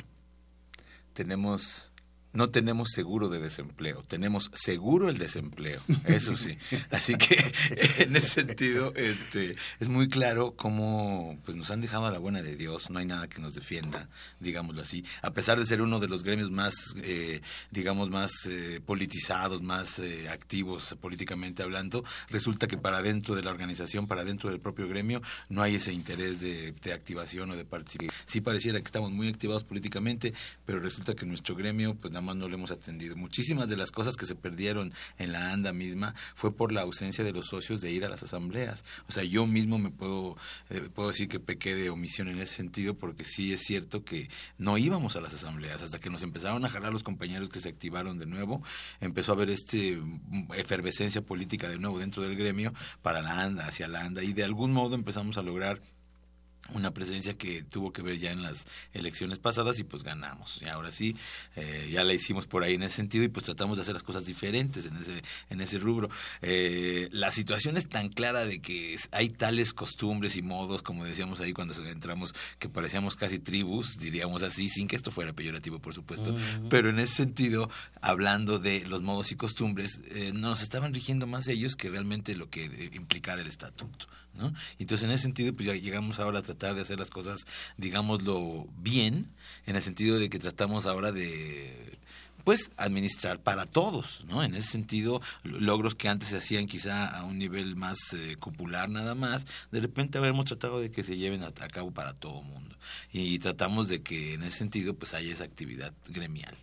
tenemos 1.14 1.93
no 2.34 2.48
tenemos 2.48 2.90
seguro 2.90 3.28
de 3.28 3.38
desempleo, 3.38 4.02
tenemos 4.02 4.50
seguro 4.54 5.08
el 5.08 5.18
desempleo, 5.18 5.80
eso 6.04 6.36
sí. 6.36 6.58
Así 6.90 7.14
que 7.14 7.36
en 7.98 8.14
ese 8.16 8.42
sentido 8.42 8.92
este, 8.96 9.54
es 9.78 9.88
muy 9.88 10.08
claro 10.08 10.54
cómo 10.56 11.38
pues, 11.44 11.56
nos 11.56 11.70
han 11.70 11.80
dejado 11.80 12.06
a 12.06 12.10
la 12.10 12.18
buena 12.18 12.42
de 12.42 12.56
Dios, 12.56 12.90
no 12.90 12.98
hay 12.98 13.06
nada 13.06 13.28
que 13.28 13.40
nos 13.40 13.54
defienda, 13.54 14.08
digámoslo 14.40 14.82
así. 14.82 15.04
A 15.22 15.32
pesar 15.32 15.58
de 15.58 15.64
ser 15.64 15.80
uno 15.80 16.00
de 16.00 16.08
los 16.08 16.24
gremios 16.24 16.50
más, 16.50 16.74
eh, 17.02 17.40
digamos, 17.70 18.10
más 18.10 18.46
eh, 18.50 18.80
politizados, 18.84 19.62
más 19.62 20.00
eh, 20.00 20.28
activos 20.28 20.96
políticamente 21.00 21.62
hablando, 21.62 22.04
resulta 22.30 22.66
que 22.66 22.76
para 22.76 23.00
dentro 23.00 23.36
de 23.36 23.42
la 23.42 23.52
organización, 23.52 24.08
para 24.08 24.24
dentro 24.24 24.50
del 24.50 24.58
propio 24.58 24.88
gremio, 24.88 25.22
no 25.48 25.62
hay 25.62 25.76
ese 25.76 25.92
interés 25.92 26.40
de, 26.40 26.72
de 26.72 26.92
activación 26.92 27.52
o 27.52 27.56
de 27.56 27.64
participación. 27.64 28.12
Sí 28.24 28.40
pareciera 28.40 28.80
que 28.80 28.86
estamos 28.86 29.12
muy 29.12 29.28
activados 29.28 29.62
políticamente, 29.62 30.34
pero 30.66 30.80
resulta 30.80 31.12
que 31.12 31.26
nuestro 31.26 31.54
gremio, 31.54 31.94
pues 31.94 32.12
nada 32.12 32.24
más 32.25 32.37
no 32.37 32.49
lo 32.49 32.54
hemos 32.54 32.71
atendido. 32.71 33.16
Muchísimas 33.16 33.69
de 33.69 33.76
las 33.76 33.90
cosas 33.90 34.16
que 34.16 34.26
se 34.26 34.35
perdieron 34.35 34.93
en 35.19 35.33
la 35.33 35.52
ANDA 35.52 35.73
misma 35.73 36.14
fue 36.35 36.54
por 36.54 36.73
la 36.73 36.83
ausencia 36.83 37.25
de 37.25 37.33
los 37.33 37.47
socios 37.47 37.81
de 37.81 37.90
ir 37.90 38.04
a 38.04 38.09
las 38.09 38.23
asambleas. 38.23 38.85
O 39.09 39.12
sea, 39.12 39.25
yo 39.25 39.47
mismo 39.47 39.78
me 39.78 39.90
puedo, 39.90 40.37
eh, 40.71 40.88
puedo 40.93 41.09
decir 41.09 41.28
que 41.28 41.40
pequé 41.40 41.75
de 41.75 41.90
omisión 41.90 42.28
en 42.28 42.38
ese 42.38 42.54
sentido 42.54 42.95
porque 42.95 43.25
sí 43.25 43.52
es 43.52 43.61
cierto 43.61 44.04
que 44.04 44.28
no 44.59 44.78
íbamos 44.78 45.16
a 45.16 45.21
las 45.21 45.35
asambleas 45.35 45.83
hasta 45.83 45.99
que 45.99 46.11
nos 46.11 46.23
empezaron 46.23 46.64
a 46.64 46.71
jalar 46.71 46.93
los 46.93 47.02
compañeros 47.02 47.49
que 47.49 47.61
se 47.61 47.69
activaron 47.69 48.19
de 48.19 48.26
nuevo, 48.26 48.62
empezó 49.00 49.33
a 49.33 49.35
haber 49.35 49.50
este 49.50 50.00
efervescencia 50.57 51.23
política 51.23 51.69
de 51.69 51.78
nuevo 51.78 51.99
dentro 51.99 52.23
del 52.23 52.37
gremio 52.37 52.73
para 53.02 53.23
la 53.23 53.43
ANDA, 53.43 53.66
hacia 53.66 53.88
la 53.88 54.02
ANDA 54.02 54.23
y 54.23 54.33
de 54.33 54.45
algún 54.45 54.73
modo 54.73 54.95
empezamos 54.95 55.38
a 55.38 55.43
lograr 55.43 55.81
una 56.73 56.92
presencia 56.92 57.37
que 57.37 57.62
tuvo 57.62 57.92
que 57.92 58.02
ver 58.02 58.18
ya 58.18 58.33
en 58.33 58.42
las 58.42 58.66
elecciones 58.92 59.38
pasadas 59.38 59.78
y 59.78 59.85
pues 59.85 60.02
ganamos. 60.02 60.61
Y 60.62 60.66
ahora 60.66 60.90
sí, 60.90 61.16
eh, 61.56 61.88
ya 61.92 62.04
la 62.04 62.14
hicimos 62.14 62.47
por 62.47 62.62
ahí 62.62 62.75
en 62.75 62.83
ese 62.83 62.97
sentido 62.97 63.25
y 63.25 63.28
pues 63.28 63.44
tratamos 63.44 63.76
de 63.76 63.83
hacer 63.83 63.94
las 63.94 64.02
cosas 64.02 64.25
diferentes 64.25 64.87
en 64.87 64.97
ese, 64.97 65.23
en 65.50 65.61
ese 65.61 65.78
rubro. 65.78 66.09
Eh, 66.42 67.09
la 67.12 67.30
situación 67.30 67.76
es 67.76 67.88
tan 67.88 68.09
clara 68.09 68.44
de 68.44 68.61
que 68.61 68.97
hay 69.12 69.28
tales 69.28 69.73
costumbres 69.73 70.37
y 70.37 70.42
modos, 70.42 70.83
como 70.83 71.04
decíamos 71.04 71.40
ahí 71.40 71.52
cuando 71.52 71.75
entramos, 71.85 72.35
que 72.59 72.68
parecíamos 72.68 73.16
casi 73.16 73.38
tribus, 73.38 73.99
diríamos 73.99 74.42
así, 74.42 74.68
sin 74.68 74.88
que 74.88 74.97
esto 74.97 75.11
fuera 75.11 75.33
peyorativo, 75.33 75.78
por 75.80 75.94
supuesto. 75.94 76.33
Uh 76.33 76.37
-huh. 76.37 76.68
Pero 76.71 76.90
en 76.90 76.99
ese 76.99 77.14
sentido, 77.14 77.71
hablando 78.00 78.59
de 78.59 78.87
los 78.87 79.02
modos 79.02 79.33
y 79.33 79.37
costumbres, 79.37 80.00
eh, 80.11 80.33
nos 80.35 80.62
estaban 80.62 80.94
rigiendo 80.94 81.26
más 81.26 81.49
ellos 81.49 81.76
que 81.76 81.90
realmente 81.90 82.35
lo 82.35 82.49
que 82.49 82.90
implicara 82.92 83.42
el 83.42 83.49
estatuto. 83.49 84.06
¿No? 84.34 84.52
Entonces, 84.78 85.04
en 85.04 85.12
ese 85.12 85.22
sentido, 85.22 85.54
pues 85.54 85.66
ya 85.66 85.74
llegamos 85.74 86.20
ahora 86.20 86.40
a 86.40 86.42
tratar 86.42 86.74
de 86.74 86.82
hacer 86.82 86.98
las 86.98 87.10
cosas, 87.10 87.40
digámoslo, 87.76 88.66
bien, 88.78 89.30
en 89.66 89.76
el 89.76 89.82
sentido 89.82 90.18
de 90.18 90.28
que 90.28 90.38
tratamos 90.38 90.86
ahora 90.86 91.12
de 91.12 91.98
pues 92.44 92.72
administrar 92.76 93.40
para 93.40 93.64
todos, 93.64 94.24
¿no? 94.28 94.44
En 94.44 94.54
ese 94.54 94.70
sentido, 94.70 95.20
logros 95.42 95.94
que 95.94 96.08
antes 96.08 96.28
se 96.28 96.36
hacían 96.36 96.66
quizá 96.66 97.06
a 97.06 97.24
un 97.24 97.38
nivel 97.38 97.74
más 97.74 97.96
eh, 98.12 98.36
cupular 98.38 98.90
nada 98.90 99.14
más, 99.14 99.46
de 99.72 99.80
repente 99.80 100.18
habremos 100.18 100.44
tratado 100.44 100.78
de 100.80 100.90
que 100.90 101.02
se 101.02 101.16
lleven 101.16 101.42
a, 101.42 101.52
cabo 101.52 101.90
para 101.90 102.12
todo 102.12 102.40
el 102.40 102.46
mundo. 102.46 102.76
Y 103.12 103.38
tratamos 103.38 103.88
de 103.88 104.02
que 104.02 104.34
en 104.34 104.42
ese 104.42 104.58
sentido 104.58 104.94
pues 104.94 105.14
haya 105.14 105.32
esa 105.32 105.44
actividad 105.44 105.94
gremial. 106.08 106.54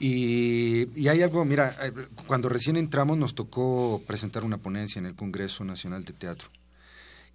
Y, 0.00 0.88
y, 0.94 1.08
hay 1.08 1.22
algo, 1.22 1.44
mira, 1.44 1.74
cuando 2.26 2.48
recién 2.48 2.76
entramos 2.76 3.18
nos 3.18 3.34
tocó 3.34 4.00
presentar 4.06 4.44
una 4.44 4.58
ponencia 4.58 5.00
en 5.00 5.06
el 5.06 5.16
Congreso 5.16 5.64
Nacional 5.64 6.04
de 6.04 6.12
Teatro. 6.12 6.48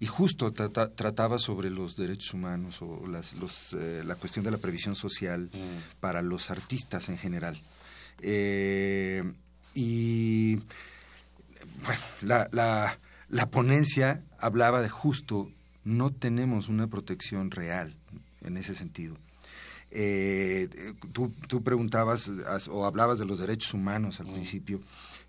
Y 0.00 0.06
justo 0.06 0.52
trata, 0.52 0.90
trataba 0.92 1.38
sobre 1.38 1.70
los 1.70 1.96
derechos 1.96 2.34
humanos 2.34 2.82
o 2.82 3.06
las, 3.06 3.34
los, 3.34 3.74
eh, 3.74 4.02
la 4.04 4.16
cuestión 4.16 4.44
de 4.44 4.50
la 4.50 4.58
previsión 4.58 4.94
social 4.96 5.50
mm. 5.52 6.00
para 6.00 6.22
los 6.22 6.50
artistas 6.50 7.08
en 7.08 7.18
general. 7.18 7.60
Eh, 8.20 9.22
y 9.74 10.56
bueno, 11.84 12.00
la, 12.22 12.48
la, 12.52 12.98
la 13.28 13.46
ponencia 13.50 14.22
hablaba 14.38 14.80
de 14.80 14.88
justo, 14.88 15.50
no 15.84 16.10
tenemos 16.10 16.68
una 16.68 16.86
protección 16.86 17.50
real 17.50 17.94
en 18.42 18.56
ese 18.56 18.74
sentido. 18.74 19.16
Eh, 19.96 20.68
tú, 21.12 21.32
tú, 21.46 21.62
preguntabas 21.62 22.30
o 22.68 22.84
hablabas 22.84 23.20
de 23.20 23.24
los 23.24 23.38
derechos 23.38 23.74
humanos 23.74 24.18
al 24.18 24.26
mm. 24.26 24.32
principio. 24.32 24.80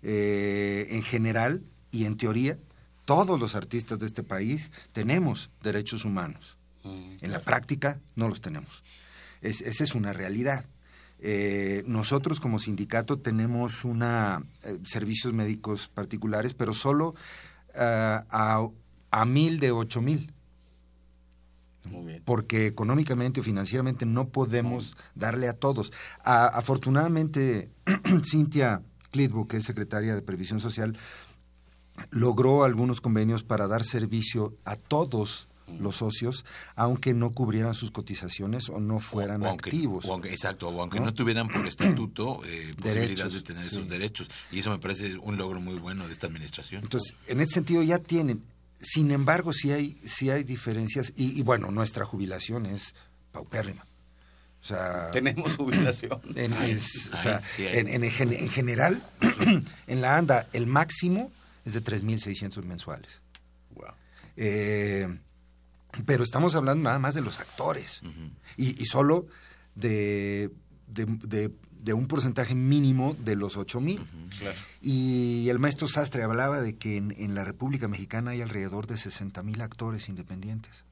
Eh, 0.02 0.88
en 0.90 1.02
general 1.02 1.62
y 1.92 2.04
en 2.04 2.16
teoría, 2.16 2.58
todos 3.04 3.38
los 3.38 3.54
artistas 3.54 4.00
de 4.00 4.06
este 4.06 4.24
país 4.24 4.72
tenemos 4.92 5.50
derechos 5.62 6.04
humanos. 6.04 6.56
Mm. 6.82 7.18
En 7.20 7.32
la 7.32 7.40
práctica 7.40 8.00
no 8.16 8.28
los 8.28 8.40
tenemos. 8.40 8.82
Es, 9.40 9.60
esa 9.60 9.84
es 9.84 9.94
una 9.94 10.12
realidad. 10.12 10.66
Eh, 11.20 11.84
nosotros 11.86 12.40
como 12.40 12.58
sindicato 12.58 13.18
tenemos 13.20 13.84
una 13.84 14.42
eh, 14.64 14.78
servicios 14.84 15.32
médicos 15.32 15.88
particulares, 15.88 16.54
pero 16.54 16.74
solo 16.74 17.10
uh, 17.74 18.20
a, 18.28 18.68
a 19.10 19.24
mil 19.24 19.58
de 19.58 19.70
ocho 19.70 20.02
mil 20.02 20.32
porque 22.24 22.66
económicamente 22.66 23.40
o 23.40 23.42
financieramente 23.42 24.06
no 24.06 24.28
podemos 24.28 24.96
darle 25.14 25.48
a 25.48 25.52
todos. 25.54 25.92
A, 26.24 26.46
afortunadamente, 26.46 27.70
Cintia 28.24 28.82
Clitbo, 29.10 29.46
que 29.48 29.58
es 29.58 29.64
secretaria 29.64 30.14
de 30.14 30.22
Previsión 30.22 30.60
Social, 30.60 30.96
logró 32.10 32.64
algunos 32.64 33.00
convenios 33.00 33.42
para 33.42 33.66
dar 33.68 33.84
servicio 33.84 34.54
a 34.64 34.76
todos 34.76 35.48
los 35.80 35.96
socios, 35.96 36.44
aunque 36.76 37.12
no 37.12 37.32
cubrieran 37.32 37.74
sus 37.74 37.90
cotizaciones 37.90 38.68
o 38.68 38.78
no 38.78 39.00
fueran 39.00 39.42
O 39.42 39.46
aunque- 39.48 39.70
activos. 39.70 40.04
o 40.04 40.12
aunque- 40.12 40.30
exacto, 40.30 40.68
o 40.68 40.80
aunque 40.80 41.00
¿no? 41.00 41.06
no, 41.06 41.14
tuvieran 41.14 41.48
por 41.48 41.66
estatuto 41.66 42.40
eh, 42.44 42.72
posibilidades 42.80 43.34
de 43.34 43.40
tener 43.42 43.62
sí. 43.68 43.76
esos 43.76 43.88
derechos. 43.88 44.30
Y 44.52 44.60
eso 44.60 44.70
me 44.70 44.78
parece 44.78 45.16
un 45.18 45.36
logro 45.36 45.60
muy 45.60 45.74
bueno 45.74 46.06
de 46.06 46.12
esta 46.12 46.28
administración. 46.28 46.84
Entonces, 46.84 47.16
en 47.26 47.40
ese 47.40 47.54
sentido 47.54 47.82
ya 47.82 47.98
tienen. 47.98 48.42
Sin 48.78 49.10
embargo, 49.10 49.52
sí 49.52 49.72
hay, 49.72 49.98
sí 50.04 50.30
hay 50.30 50.44
diferencias. 50.44 51.12
Y, 51.16 51.38
y 51.38 51.42
bueno, 51.42 51.70
nuestra 51.70 52.04
jubilación 52.04 52.66
es 52.66 52.94
paupérrima. 53.32 53.82
O 54.62 54.64
sea, 54.66 55.10
Tenemos 55.12 55.56
jubilación. 55.56 56.20
en, 56.36 56.52
Ay, 56.54 56.72
es- 56.72 57.10
o 57.12 57.16
ay, 57.16 57.22
sea, 57.22 57.42
sí 57.48 57.66
hay. 57.66 57.78
en, 57.78 57.88
en 58.04 58.10
gen- 58.10 58.32
en 58.32 58.50
general, 58.50 59.02
en 59.86 60.00
la 60.00 60.16
ANDA, 60.16 60.48
el 60.52 60.66
máximo 60.66 61.30
es 61.64 61.72
de 61.74 61.82
3.600 61.82 62.62
mensuales. 62.64 63.20
Wow. 63.74 63.86
Eh, 64.36 65.08
pero 66.04 66.22
estamos 66.24 66.54
hablando 66.54 66.84
nada 66.84 66.98
más 66.98 67.14
de 67.14 67.22
los 67.22 67.40
actores. 67.40 68.02
y, 68.56 68.80
y 68.82 68.84
solo 68.86 69.26
de, 69.74 70.50
de, 70.86 71.06
de- 71.06 71.50
de 71.86 71.94
un 71.94 72.08
porcentaje 72.08 72.56
mínimo 72.56 73.14
de 73.20 73.36
los 73.36 73.56
8 73.56 73.80
mil. 73.80 74.04
Claro. 74.40 74.58
Y 74.82 75.48
el 75.50 75.60
maestro 75.60 75.86
Sastre 75.86 76.24
hablaba 76.24 76.60
de 76.60 76.74
que 76.74 76.96
en, 76.96 77.14
en 77.16 77.36
la 77.36 77.44
República 77.44 77.86
Mexicana 77.86 78.32
hay 78.32 78.42
alrededor 78.42 78.88
de 78.88 78.96
60 78.96 79.40
mil 79.44 79.60
actores 79.62 80.08
independientes. 80.08 80.84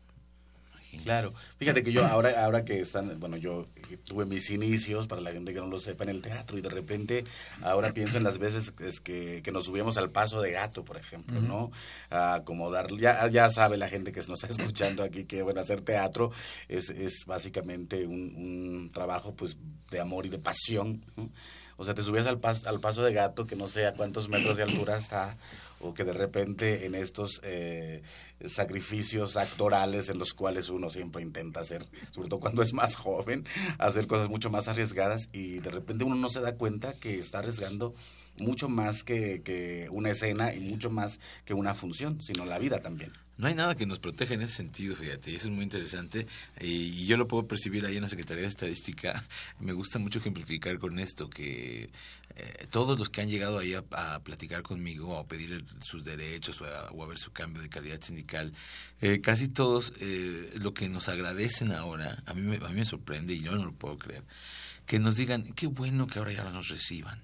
Claro, 1.03 1.33
fíjate 1.59 1.83
que 1.83 1.93
yo 1.93 2.05
ahora 2.07 2.45
ahora 2.45 2.65
que 2.65 2.81
están, 2.81 3.19
bueno, 3.21 3.37
yo 3.37 3.67
tuve 4.05 4.25
mis 4.27 4.51
inicios, 4.51 5.07
para 5.07 5.21
la 5.21 5.33
gente 5.33 5.53
que 5.53 5.61
no 5.61 5.67
lo 5.67 5.79
sepa, 5.79 6.05
en 6.05 6.11
el 6.11 6.23
teatro 6.23 6.57
y 6.59 6.61
de 6.61 6.69
repente 6.71 7.25
ahora 7.63 7.93
pienso 7.93 8.17
en 8.19 8.25
las 8.25 8.39
veces 8.39 8.75
es 8.81 9.01
que, 9.01 9.41
que 9.43 9.53
nos 9.53 9.65
subíamos 9.67 9.97
al 9.99 10.11
paso 10.11 10.41
de 10.41 10.53
gato, 10.53 10.85
por 10.85 10.97
ejemplo, 10.97 11.41
¿no? 11.41 11.71
A 12.11 12.35
acomodar, 12.35 12.87
ya, 12.97 13.27
ya 13.29 13.49
sabe 13.51 13.77
la 13.77 13.89
gente 13.89 14.13
que 14.13 14.21
nos 14.29 14.43
está 14.43 14.49
escuchando 14.63 15.03
aquí 15.03 15.25
que, 15.25 15.43
bueno, 15.43 15.61
hacer 15.61 15.81
teatro 15.81 16.31
es, 16.69 16.91
es 16.91 17.25
básicamente 17.27 18.07
un, 18.07 18.35
un 18.37 18.91
trabajo 18.93 19.35
pues 19.35 19.57
de 19.91 20.01
amor 20.01 20.27
y 20.27 20.29
de 20.29 20.39
pasión, 20.39 21.05
¿no? 21.17 21.31
O 21.77 21.85
sea, 21.85 21.93
te 21.95 22.03
subías 22.05 22.27
al, 22.29 22.41
pas- 22.41 22.67
al 22.67 22.79
paso 22.79 23.03
de 23.03 23.13
gato 23.13 23.47
que 23.49 23.57
no 23.57 23.67
sé 23.67 23.85
a 23.87 23.95
cuántos 23.95 24.29
metros 24.29 24.57
de 24.57 24.63
altura 24.63 24.97
está, 24.97 25.37
o 25.81 25.93
que 25.93 26.05
de 26.05 26.13
repente 26.13 26.87
en 26.87 26.95
estos 26.95 27.41
eh, 27.43 28.01
sacrificios 28.49 29.37
actorales 29.37 30.09
en 30.09 30.19
los 30.19 30.35
cuales 30.35 30.69
uno 30.69 30.91
siempre 30.91 31.23
intenta 31.23 31.61
hacer, 31.61 31.85
sobre 32.11 32.29
todo 32.29 32.41
cuando 32.41 32.63
es 32.63 32.73
más 32.73 32.97
joven, 32.97 33.47
hacer 33.79 34.07
cosas 34.07 34.29
mucho 34.29 34.51
más 34.51 34.69
arriesgadas 34.69 35.29
y 35.33 35.59
de 35.59 35.71
repente 35.71 36.05
uno 36.05 36.17
no 36.17 36.29
se 36.29 36.41
da 36.41 36.57
cuenta 36.57 36.95
que 36.95 37.19
está 37.19 37.39
arriesgando 37.39 37.95
mucho 38.41 38.69
más 38.69 39.05
que, 39.05 39.43
que 39.43 39.89
una 39.93 40.11
escena 40.11 40.55
y 40.55 40.61
mucho 40.61 40.91
más 40.91 41.21
que 41.45 41.55
una 41.55 41.75
función, 41.75 42.21
sino 42.21 42.45
la 42.45 42.59
vida 42.59 42.81
también. 42.81 43.13
No 43.37 43.49
hay 43.49 43.55
nada 43.55 43.75
que 43.75 43.85
nos 43.85 43.99
proteja 43.99 44.35
en 44.35 44.43
ese 44.43 44.55
sentido, 44.55 44.95
fíjate, 44.95 45.33
y 45.33 45.35
eso 45.35 45.49
es 45.49 45.55
muy 45.55 45.65
interesante. 45.65 46.21
eh, 46.57 46.67
y 46.67 47.07
yo 47.07 47.17
lo 47.17 47.27
puedo 47.27 47.49
percibir 47.49 47.85
ahí 47.85 47.97
en 47.97 48.03
la 48.03 48.09
Secretaría 48.09 48.43
de 48.43 48.49
Estadística. 48.49 49.25
Me 49.59 49.73
gusta 49.73 49.99
mucho 49.99 50.21
ejemplificar 50.21 50.79
con 50.79 50.99
esto 51.01 51.29
que 51.29 51.91
eh, 52.37 52.67
todos 52.71 52.97
los 52.99 53.11
que 53.11 53.23
han 53.23 53.29
llegado 53.29 53.59
ahí 53.59 53.75
a, 53.75 53.85
a 53.91 54.21
platicar 54.23 54.63
conmigo, 54.63 55.19
a 55.19 55.27
pedir 55.27 55.65
sus 55.81 56.05
derechos 56.05 56.61
o 56.61 56.65
a, 56.67 56.91
o 56.93 57.03
a 57.03 57.07
ver 57.09 57.19
su 57.19 57.33
cambio 57.33 57.61
de 57.61 57.69
calidad 57.69 58.01
sindical, 58.01 58.53
eh, 59.01 59.21
casi 59.21 59.49
todos 59.49 59.93
eh, 60.01 60.53
lo 60.55 60.73
que 60.73 60.89
nos 60.89 61.09
agradecen 61.09 61.73
ahora, 61.73 62.23
a 62.27 62.35
mí, 62.35 62.43
me, 62.43 62.57
a 62.65 62.69
mí 62.69 62.77
me 62.77 62.85
sorprende 62.85 63.35
y 63.35 63.41
yo 63.41 63.53
no 63.57 63.65
lo 63.65 63.73
puedo 63.73 63.99
creer, 63.99 64.23
que 64.87 64.99
nos 65.01 65.17
digan, 65.17 65.43
qué 65.55 65.67
bueno 65.67 66.07
que 66.07 66.19
ahora 66.21 66.33
ya 66.33 66.45
nos 66.45 66.69
reciban. 66.69 67.21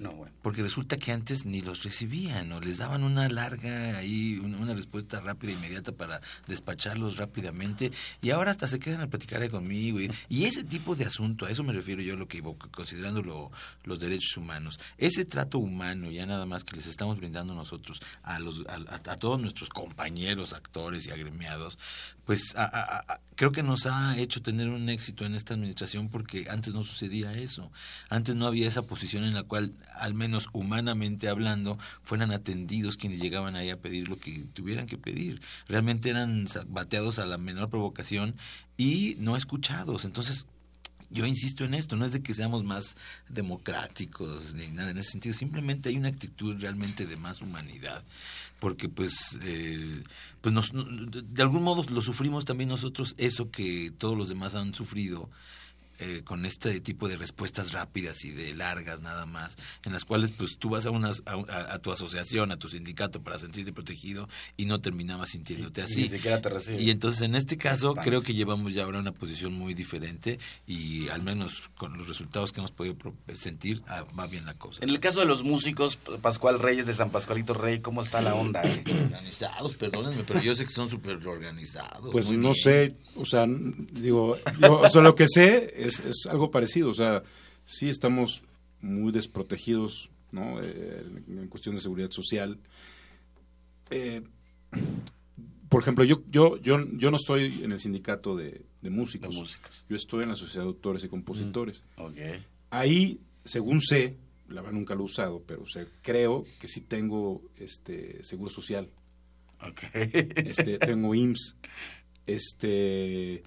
No, 0.00 0.10
bueno. 0.12 0.32
Porque 0.42 0.62
resulta 0.62 0.96
que 0.96 1.12
antes 1.12 1.44
ni 1.44 1.60
los 1.60 1.82
recibían 1.84 2.50
o 2.52 2.60
les 2.60 2.78
daban 2.78 3.02
una 3.02 3.28
larga 3.28 3.98
ahí, 3.98 4.38
una, 4.38 4.72
respuesta 4.74 5.20
rápida, 5.20 5.52
inmediata 5.52 5.92
para 5.92 6.20
despacharlos 6.46 7.18
rápidamente 7.18 7.92
y 8.22 8.30
ahora 8.30 8.50
hasta 8.52 8.66
se 8.66 8.78
quedan 8.78 9.02
a 9.02 9.06
platicar 9.10 9.48
conmigo 9.50 10.00
y, 10.00 10.10
y 10.30 10.44
ese 10.44 10.64
tipo 10.64 10.96
de 10.96 11.04
asunto, 11.04 11.44
a 11.44 11.50
eso 11.50 11.62
me 11.62 11.72
refiero 11.74 12.00
yo 12.00 12.16
lo 12.16 12.26
que 12.26 12.42
considerando 12.70 13.22
lo- 13.22 13.52
los 13.84 14.00
derechos 14.00 14.36
humanos, 14.38 14.80
ese 14.96 15.24
trato 15.26 15.58
humano 15.58 16.10
ya 16.10 16.24
nada 16.24 16.46
más 16.46 16.64
que 16.64 16.74
les 16.76 16.86
estamos 16.86 17.18
brindando 17.18 17.54
nosotros 17.54 18.00
a, 18.22 18.38
los, 18.38 18.64
a- 18.68 18.94
a 19.12 19.16
todos 19.16 19.40
nuestros 19.40 19.68
compañeros, 19.68 20.54
actores 20.54 21.06
y 21.06 21.10
agremiados, 21.10 21.78
pues 22.24 22.54
a- 22.56 22.64
a- 22.64 23.20
creo 23.34 23.50
que 23.50 23.62
nos 23.62 23.86
ha 23.86 24.16
hecho 24.18 24.42
tener 24.42 24.68
un 24.68 24.88
éxito 24.88 25.24
en 25.26 25.34
esta 25.34 25.54
administración 25.54 26.08
porque 26.08 26.46
antes 26.48 26.72
no 26.72 26.84
sucedía 26.84 27.32
eso. 27.32 27.72
Antes 28.08 28.36
no 28.36 28.46
había 28.46 28.68
esa 28.68 28.82
posición 28.82 29.24
en 29.24 29.34
la 29.34 29.42
cual, 29.42 29.72
al 29.94 30.14
menos 30.14 30.48
humanamente 30.52 31.28
hablando, 31.28 31.78
fueran 32.02 32.30
atendidos 32.30 32.96
quienes 32.96 33.20
llegaban 33.20 33.56
ahí 33.56 33.70
a 33.70 33.80
pedir 33.80 34.08
lo 34.08 34.18
que 34.18 34.44
tuvieran 34.52 34.86
que 34.86 34.98
pedir. 34.98 35.42
Realmente 35.66 36.10
eran 36.10 36.46
bateados 36.68 37.18
a 37.18 37.26
la 37.26 37.38
menor 37.38 37.70
provocación 37.70 38.36
y 38.76 39.16
no 39.18 39.36
escuchados. 39.36 40.04
Entonces, 40.04 40.46
yo 41.10 41.26
insisto 41.26 41.64
en 41.64 41.74
esto, 41.74 41.96
no 41.96 42.06
es 42.06 42.12
de 42.12 42.22
que 42.22 42.32
seamos 42.32 42.64
más 42.64 42.96
democráticos 43.28 44.54
ni 44.54 44.68
nada 44.68 44.90
en 44.92 44.98
ese 44.98 45.10
sentido, 45.10 45.34
simplemente 45.34 45.88
hay 45.90 45.96
una 45.96 46.08
actitud 46.08 46.56
realmente 46.58 47.06
de 47.06 47.16
más 47.16 47.42
humanidad, 47.42 48.02
porque 48.62 48.88
pues, 48.88 49.40
eh, 49.42 50.04
pues 50.40 50.54
nos- 50.54 50.72
no- 50.72 50.84
de 50.84 51.42
algún 51.42 51.64
modo 51.64 51.84
lo 51.90 52.00
sufrimos 52.00 52.44
también 52.44 52.68
nosotros, 52.68 53.16
eso 53.18 53.50
que 53.50 53.90
todos 53.98 54.16
los 54.16 54.28
demás 54.28 54.54
han 54.54 54.72
sufrido. 54.72 55.28
Eh, 55.98 56.22
con 56.24 56.44
este 56.46 56.80
tipo 56.80 57.08
de 57.08 57.16
respuestas 57.16 57.72
rápidas 57.72 58.24
y 58.24 58.30
de 58.30 58.54
largas 58.54 59.00
nada 59.02 59.26
más, 59.26 59.56
en 59.84 59.92
las 59.92 60.04
cuales 60.04 60.30
pues 60.32 60.58
tú 60.58 60.70
vas 60.70 60.86
a, 60.86 60.90
unas, 60.90 61.22
a, 61.26 61.78
tu 61.78 61.92
asociación, 61.92 62.50
a 62.52 62.56
tu 62.58 62.68
sindicato 62.68 63.22
para 63.22 63.38
sentirte 63.38 63.72
protegido 63.72 64.28
y 64.56 64.66
no 64.66 64.80
terminabas 64.80 65.30
sintiéndote 65.30 65.82
Y 65.82 65.84
así. 65.84 66.02
ni 66.02 66.08
siquiera 66.08 66.40
te 66.40 66.48
reciben. 66.48 66.80
Y 66.80 66.90
entonces 66.90 67.22
en 67.22 67.34
este 67.34 67.56
caso 67.58 67.94
creo 67.94 68.22
que 68.22 68.34
llevamos 68.34 68.74
ya 68.74 68.84
ahora 68.84 68.98
una 68.98 69.12
posición 69.12 69.52
muy 69.52 69.74
diferente 69.74 70.38
y 70.66 71.08
al 71.08 71.22
menos 71.22 71.70
con 71.76 71.96
los 71.98 72.08
resultados 72.08 72.52
que 72.52 72.60
hemos 72.60 72.72
podido 72.72 72.96
pro- 72.96 73.14
sentir 73.34 73.82
ah, 73.88 74.04
va 74.18 74.26
bien 74.26 74.46
la 74.46 74.54
cosa. 74.54 74.82
En 74.82 74.90
el 74.90 75.00
caso 75.00 75.20
de 75.20 75.26
los 75.26 75.42
músicos, 75.42 75.96
Pascual 76.20 76.58
Reyes 76.58 76.86
de 76.86 76.94
San 76.94 77.10
Pascualito 77.10 77.54
Rey, 77.54 77.80
¿cómo 77.80 78.00
está 78.02 78.20
la 78.20 78.34
onda? 78.34 78.62
eh? 78.64 78.82
Organizados, 79.04 79.74
perdónenme, 79.76 80.24
pero 80.26 80.40
yo 80.42 80.54
sé 80.54 80.64
que 80.64 80.70
son 80.72 80.88
súper 80.88 81.26
organizados. 81.26 82.10
Pues 82.10 82.30
no 82.30 82.38
bien. 82.52 82.54
sé, 82.54 82.96
o 83.16 83.26
sea, 83.26 83.46
digo, 83.46 84.36
yo, 84.58 84.80
o 84.80 84.88
sea, 84.88 85.02
lo 85.02 85.14
que 85.14 85.26
sé 85.28 85.74
es, 85.76 85.91
es 86.00 86.26
algo 86.28 86.50
parecido, 86.50 86.90
o 86.90 86.94
sea, 86.94 87.22
sí 87.64 87.88
estamos 87.88 88.42
muy 88.80 89.12
desprotegidos, 89.12 90.10
¿no? 90.30 90.60
Eh, 90.60 91.04
en, 91.28 91.48
cuestión 91.48 91.74
de 91.74 91.80
seguridad 91.80 92.10
social. 92.10 92.58
Eh, 93.90 94.22
por 95.68 95.82
ejemplo, 95.82 96.04
yo, 96.04 96.22
yo, 96.28 96.58
yo, 96.58 96.78
yo 96.92 97.10
no 97.10 97.16
estoy 97.16 97.62
en 97.62 97.72
el 97.72 97.80
sindicato 97.80 98.36
de, 98.36 98.62
de 98.82 98.90
músicos, 98.90 99.34
De 99.34 99.40
músicos. 99.40 99.84
yo 99.88 99.96
estoy 99.96 100.24
en 100.24 100.30
la 100.30 100.36
sociedad 100.36 100.64
de 100.64 100.68
autores 100.68 101.04
y 101.04 101.08
compositores. 101.08 101.82
Ok. 101.96 102.16
Ahí, 102.70 103.20
según 103.44 103.80
sé, 103.80 104.16
la 104.48 104.60
verdad 104.60 104.74
nunca 104.76 104.94
lo 104.94 105.02
he 105.02 105.04
usado, 105.04 105.42
pero 105.46 105.62
o 105.62 105.68
sea, 105.68 105.86
creo 106.02 106.44
que 106.60 106.68
sí 106.68 106.80
tengo 106.82 107.42
este 107.58 108.22
seguro 108.22 108.50
social. 108.50 108.90
Ok. 109.60 109.82
este, 109.94 110.78
tengo 110.78 111.14
IMSS, 111.14 111.56
este, 112.26 113.42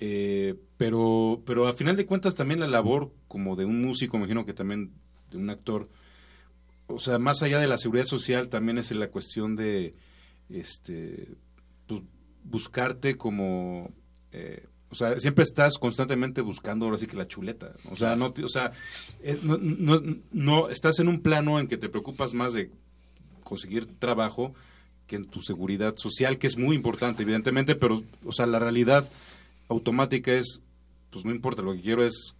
eh, 0.00 0.54
pero, 0.76 1.42
pero 1.46 1.66
a 1.68 1.72
final 1.72 1.96
de 1.96 2.06
cuentas 2.06 2.34
también 2.34 2.60
la 2.60 2.66
labor 2.66 3.12
como 3.28 3.56
de 3.56 3.64
un 3.64 3.82
músico, 3.82 4.16
me 4.16 4.24
imagino 4.24 4.44
que 4.44 4.54
también 4.54 4.92
de 5.30 5.38
un 5.38 5.50
actor, 5.50 5.88
o 6.86 6.98
sea, 6.98 7.18
más 7.18 7.42
allá 7.42 7.58
de 7.58 7.68
la 7.68 7.78
seguridad 7.78 8.04
social 8.04 8.48
también 8.48 8.78
es 8.78 8.90
la 8.92 9.08
cuestión 9.08 9.56
de, 9.56 9.94
este, 10.48 11.28
pues, 11.86 12.02
buscarte 12.42 13.16
como, 13.16 13.90
eh, 14.32 14.66
o 14.90 14.94
sea, 14.94 15.18
siempre 15.18 15.44
estás 15.44 15.78
constantemente 15.78 16.40
buscando 16.40 16.84
ahora 16.86 16.98
sí 16.98 17.06
que 17.06 17.16
la 17.16 17.28
chuleta, 17.28 17.72
o 17.90 17.96
sea, 17.96 18.16
no, 18.16 18.26
o 18.26 18.48
sea, 18.48 18.72
eh, 19.22 19.38
no, 19.42 19.58
no, 19.58 20.00
no, 20.32 20.68
estás 20.68 20.98
en 20.98 21.08
un 21.08 21.20
plano 21.20 21.58
en 21.60 21.66
que 21.66 21.76
te 21.76 21.88
preocupas 21.88 22.34
más 22.34 22.52
de 22.52 22.70
conseguir 23.42 23.86
trabajo 23.98 24.54
que 25.06 25.16
en 25.16 25.26
tu 25.26 25.42
seguridad 25.42 25.94
social, 25.96 26.38
que 26.38 26.46
es 26.46 26.56
muy 26.56 26.74
importante, 26.74 27.22
evidentemente, 27.22 27.74
pero, 27.74 28.02
o 28.24 28.32
sea, 28.32 28.46
la 28.46 28.58
realidad 28.58 29.08
automática 29.68 30.32
es, 30.32 30.60
pues 31.10 31.24
no 31.24 31.30
importa, 31.30 31.62
lo 31.62 31.74
que 31.74 31.80
quiero 31.82 32.04
es 32.06 32.34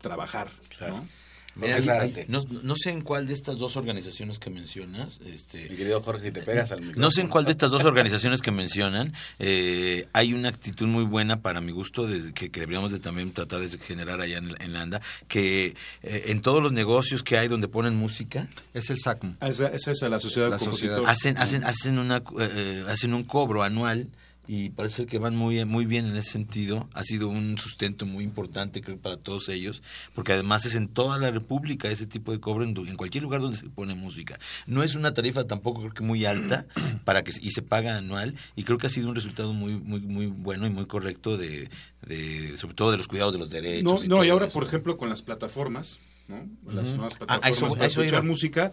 trabajar, 0.00 0.50
Claro. 0.76 0.98
¿no? 0.98 1.08
Mira, 1.56 1.76
es 1.78 2.28
no, 2.28 2.40
no 2.62 2.76
sé 2.76 2.90
en 2.90 3.00
cuál 3.00 3.26
de 3.26 3.34
estas 3.34 3.58
dos 3.58 3.76
organizaciones 3.76 4.38
que 4.38 4.48
mencionas, 4.48 5.18
este, 5.26 5.68
Mi 5.68 5.74
querido 5.76 6.00
Jorge, 6.00 6.26
si 6.26 6.30
te 6.32 6.42
pegas 6.42 6.70
al 6.70 6.78
micrófono. 6.82 7.04
No 7.04 7.10
sé 7.10 7.20
en 7.22 7.26
cuál 7.26 7.46
de 7.46 7.50
estas 7.50 7.72
dos 7.72 7.84
organizaciones 7.84 8.42
que 8.42 8.52
mencionan 8.52 9.12
eh, 9.40 10.06
hay 10.12 10.34
una 10.34 10.50
actitud 10.50 10.86
muy 10.86 11.02
buena 11.02 11.42
para 11.42 11.60
mi 11.60 11.72
gusto 11.72 12.06
desde 12.06 12.32
que, 12.32 12.50
que 12.52 12.60
deberíamos 12.60 12.92
de 12.92 13.00
también 13.00 13.32
tratar 13.32 13.58
de 13.60 13.76
generar 13.76 14.20
allá 14.20 14.38
en, 14.38 14.54
en 14.62 14.72
la 14.72 14.82
ANDA, 14.82 15.00
que 15.26 15.74
eh, 16.04 16.24
en 16.26 16.42
todos 16.42 16.62
los 16.62 16.70
negocios 16.70 17.24
que 17.24 17.38
hay 17.38 17.48
donde 17.48 17.66
ponen 17.66 17.96
música 17.96 18.46
Es 18.72 18.90
el 18.90 19.00
SACM. 19.00 19.34
Ah, 19.40 19.48
Esa, 19.48 19.66
esa 19.66 19.90
es 19.90 20.00
la 20.02 20.20
sociedad 20.20 20.50
La 20.50 20.58
de 20.58 20.64
sociedad. 20.64 20.98
compositores. 20.98 21.08
hacen 21.10 21.38
hacen 21.38 21.64
hacen 21.64 21.98
una 21.98 22.22
eh, 22.40 22.84
hacen 22.86 23.14
un 23.14 23.24
cobro 23.24 23.64
anual 23.64 24.08
y 24.50 24.70
parece 24.70 25.04
que 25.06 25.18
van 25.18 25.36
muy, 25.36 25.62
muy 25.66 25.84
bien 25.84 26.06
en 26.06 26.16
ese 26.16 26.30
sentido. 26.32 26.88
Ha 26.94 27.04
sido 27.04 27.28
un 27.28 27.58
sustento 27.58 28.06
muy 28.06 28.24
importante, 28.24 28.80
creo, 28.80 28.96
para 28.96 29.18
todos 29.18 29.48
ellos, 29.50 29.82
porque 30.14 30.32
además 30.32 30.64
es 30.64 30.74
en 30.74 30.88
toda 30.88 31.18
la 31.18 31.30
República 31.30 31.90
ese 31.90 32.06
tipo 32.06 32.32
de 32.32 32.40
cobro, 32.40 32.64
en, 32.64 32.74
en 32.76 32.96
cualquier 32.96 33.22
lugar 33.24 33.42
donde 33.42 33.58
se 33.58 33.68
pone 33.68 33.94
música. 33.94 34.38
No 34.66 34.82
es 34.82 34.94
una 34.94 35.12
tarifa 35.14 35.44
tampoco 35.44 35.80
creo 35.82 35.92
que 35.92 36.02
muy 36.02 36.24
alta 36.24 36.66
para 37.04 37.22
que 37.22 37.30
y 37.40 37.50
se 37.50 37.60
paga 37.62 37.98
anual 37.98 38.34
y 38.56 38.64
creo 38.64 38.78
que 38.78 38.86
ha 38.86 38.90
sido 38.90 39.08
un 39.10 39.14
resultado 39.14 39.52
muy 39.52 39.78
muy 39.78 40.00
muy 40.00 40.26
bueno 40.26 40.66
y 40.66 40.70
muy 40.70 40.86
correcto 40.86 41.36
de, 41.36 41.68
de 42.06 42.56
sobre 42.56 42.74
todo 42.74 42.90
de 42.90 42.96
los 42.96 43.06
cuidados 43.06 43.34
de 43.34 43.38
los 43.38 43.50
derechos. 43.50 43.84
No, 43.84 44.02
y 44.02 44.08
no 44.08 44.24
y 44.24 44.30
ahora, 44.30 44.46
eso. 44.46 44.54
por 44.54 44.64
ejemplo, 44.64 44.96
con 44.96 45.10
las 45.10 45.20
plataformas, 45.20 45.98
¿no? 46.26 46.48
Las 46.72 46.94
nuevas 46.94 47.14
Ah, 47.28 47.34
a 47.34 47.40
plataformas 47.40 47.56
eso- 47.56 47.66
a 47.66 47.68
para 47.70 47.86
eso 47.86 48.00
escuchar 48.00 48.22
iba. 48.24 48.30
música, 48.30 48.72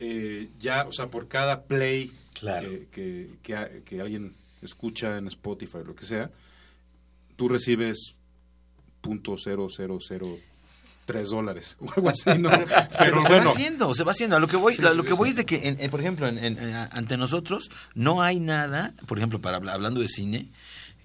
eh, 0.00 0.48
ya, 0.58 0.84
o 0.86 0.92
sea, 0.92 1.06
por 1.06 1.28
cada 1.28 1.62
play 1.62 2.10
Claro. 2.34 2.68
que, 2.68 2.86
que, 2.90 3.30
que 3.42 3.82
que 3.84 4.00
alguien 4.00 4.34
escucha 4.62 5.16
en 5.18 5.26
Spotify 5.28 5.78
lo 5.84 5.94
que 5.94 6.06
sea, 6.06 6.30
tú 7.36 7.48
recibes 7.48 8.14
punto 9.00 9.36
cero 9.38 9.68
cero 9.74 9.98
cero 10.06 10.36
tres 11.04 11.28
dólares 11.28 11.76
o 11.80 11.86
algo 11.94 12.08
así, 12.08 12.30
¿no? 12.38 12.50
Pero 12.50 12.66
Pero 12.98 13.22
se 13.22 13.28
bueno, 13.28 13.44
va 13.44 13.50
haciendo, 13.52 13.94
se 13.94 14.04
va 14.04 14.10
haciendo. 14.12 14.36
A 14.36 14.40
lo 14.40 14.48
que 14.48 14.56
voy, 14.56 14.74
Sí, 14.74 14.84
a 14.84 14.92
lo 14.92 15.02
sí, 15.02 15.08
que 15.08 15.14
voy 15.14 15.28
es 15.30 15.36
de 15.36 15.46
que, 15.46 15.68
en- 15.68 15.80
en, 15.80 15.90
por 15.90 16.00
ejemplo, 16.00 16.26
en- 16.26 16.58
ante 16.92 17.16
nosotros 17.16 17.68
no 17.94 18.22
hay 18.22 18.40
nada, 18.40 18.92
por 19.06 19.18
ejemplo, 19.18 19.40
para 19.40 19.58
habla- 19.58 19.74
hablando 19.74 20.00
de 20.00 20.08
cine, 20.08 20.48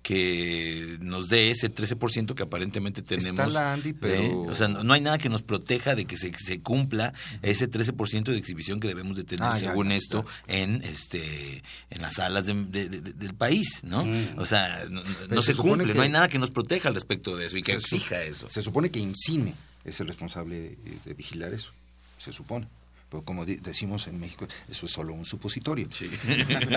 que 0.01 0.97
nos 0.99 1.29
dé 1.29 1.51
ese 1.51 1.69
13% 1.73 2.33
que 2.33 2.43
aparentemente 2.43 3.01
tenemos. 3.01 3.53
la 3.53 3.73
Andy, 3.73 3.91
de- 3.91 3.99
pero- 3.99 4.41
o 4.43 4.55
sea, 4.55 4.67
no, 4.67 4.83
no 4.83 4.93
hay 4.93 5.01
nada 5.01 5.17
que 5.17 5.29
nos 5.29 5.41
proteja 5.43 5.93
de 5.95 6.05
que 6.05 6.17
se, 6.17 6.31
se 6.33 6.59
cumpla 6.61 7.13
ese 7.41 7.69
13% 7.69 8.31
de 8.31 8.37
exhibición 8.37 8.79
que 8.79 8.87
debemos 8.87 9.15
de 9.17 9.23
tener, 9.23 9.45
Ah, 9.45 9.55
según 9.57 9.89
ya, 9.89 9.95
esto, 9.95 10.25
en 10.47 10.81
este 10.83 11.61
en 11.91 12.01
las 12.01 12.15
salas 12.15 12.45
de- 12.47 12.53
de- 12.65 12.89
de- 12.89 13.13
del 13.13 13.33
país, 13.35 13.81
¿no? 13.83 14.05
Mm. 14.05 14.39
O 14.39 14.45
sea, 14.45 14.85
no, 14.89 15.01
se, 15.41 15.53
cumple, 15.55 15.93
no 15.93 16.01
hay 16.01 16.09
nada 16.09 16.27
que 16.27 16.39
nos 16.39 16.49
proteja 16.51 16.89
al 16.89 16.95
respecto 16.95 17.35
de 17.37 17.45
eso 17.45 17.57
y 17.57 17.61
que 17.61 17.73
exija 17.73 18.23
eso. 18.23 18.49
Se 18.49 18.61
supone 18.61 18.89
que 18.89 18.99
IMCINE 18.99 19.53
es 19.85 19.99
el 19.99 20.07
responsable 20.07 20.77
de 21.05 21.13
vigilar 21.13 21.53
eso, 21.53 21.71
se 22.17 22.33
supone. 22.33 22.67
Pero 23.11 23.23
como 23.25 23.45
decimos 23.45 24.07
en 24.07 24.19
México, 24.21 24.47
eso 24.69 24.85
es 24.85 24.91
solo 24.93 25.13
un 25.13 25.25
supositorio. 25.25 25.89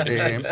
Eh, 0.06 0.42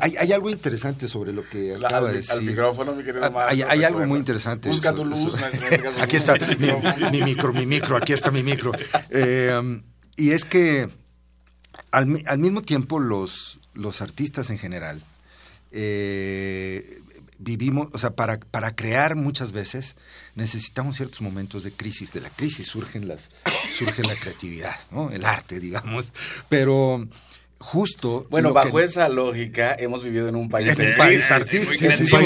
hay, 0.00 0.16
hay 0.18 0.32
algo 0.32 0.50
interesante 0.50 1.06
sobre 1.06 1.32
lo 1.32 1.48
que 1.48 1.78
La- 1.78 1.86
acaba 1.86 2.08
al, 2.08 2.14
de 2.14 2.18
al 2.18 2.26
decir. 2.26 2.42
micrófono, 2.50 2.96
mi 2.96 3.04
querido 3.04 3.24
Ah, 3.24 3.30
Marco, 3.30 3.48
hay, 3.50 3.62
hay 3.62 3.84
algo 3.84 4.04
muy 4.06 4.18
interesante. 4.18 4.68
Busca 4.68 4.92
tu 4.92 5.04
luz. 5.04 5.32
so- 5.32 5.38
en 5.38 5.54
este 5.72 5.82
caso, 5.82 6.02
aquí 6.02 6.16
está 6.16 6.34
mi, 7.12 7.22
micro, 7.22 7.52
mi 7.52 7.64
micro, 7.64 7.96
aquí 7.96 8.12
está 8.12 8.32
mi 8.32 8.42
micro. 8.42 8.72
Eh, 9.10 9.80
y 10.16 10.32
es 10.32 10.44
que 10.44 10.88
al 11.92 12.06
mismo 12.38 12.62
tiempo 12.62 12.98
los, 12.98 13.60
los 13.74 14.02
artistas 14.02 14.50
en 14.50 14.58
general 14.58 15.00
eh, 15.70 17.00
vivimos, 17.40 17.88
o 17.92 17.98
sea, 17.98 18.10
para, 18.10 18.38
para 18.38 18.74
crear 18.76 19.16
muchas 19.16 19.52
veces 19.52 19.96
necesitamos 20.34 20.96
ciertos 20.96 21.20
momentos 21.22 21.64
de 21.64 21.72
crisis. 21.72 22.12
De 22.12 22.20
la 22.20 22.30
crisis 22.30 22.66
surgen 22.68 23.08
las, 23.08 23.30
surge 23.76 24.02
la 24.02 24.14
creatividad, 24.14 24.76
¿no? 24.90 25.10
El 25.10 25.24
arte, 25.24 25.58
digamos. 25.58 26.12
Pero 26.48 27.08
justo... 27.58 28.26
Bueno, 28.30 28.52
bajo 28.52 28.76
que- 28.78 28.84
esa 28.84 29.08
lógica, 29.08 29.74
hemos 29.78 30.04
vivido 30.04 30.28
en 30.28 30.36
un 30.36 30.48
país 30.48 30.78
en 30.78 30.90
un 30.90 30.96
país 30.96 31.30
artístico, 31.30 31.72
sí, 31.72 31.90
sí, 31.96 32.06
sí, 32.06 32.16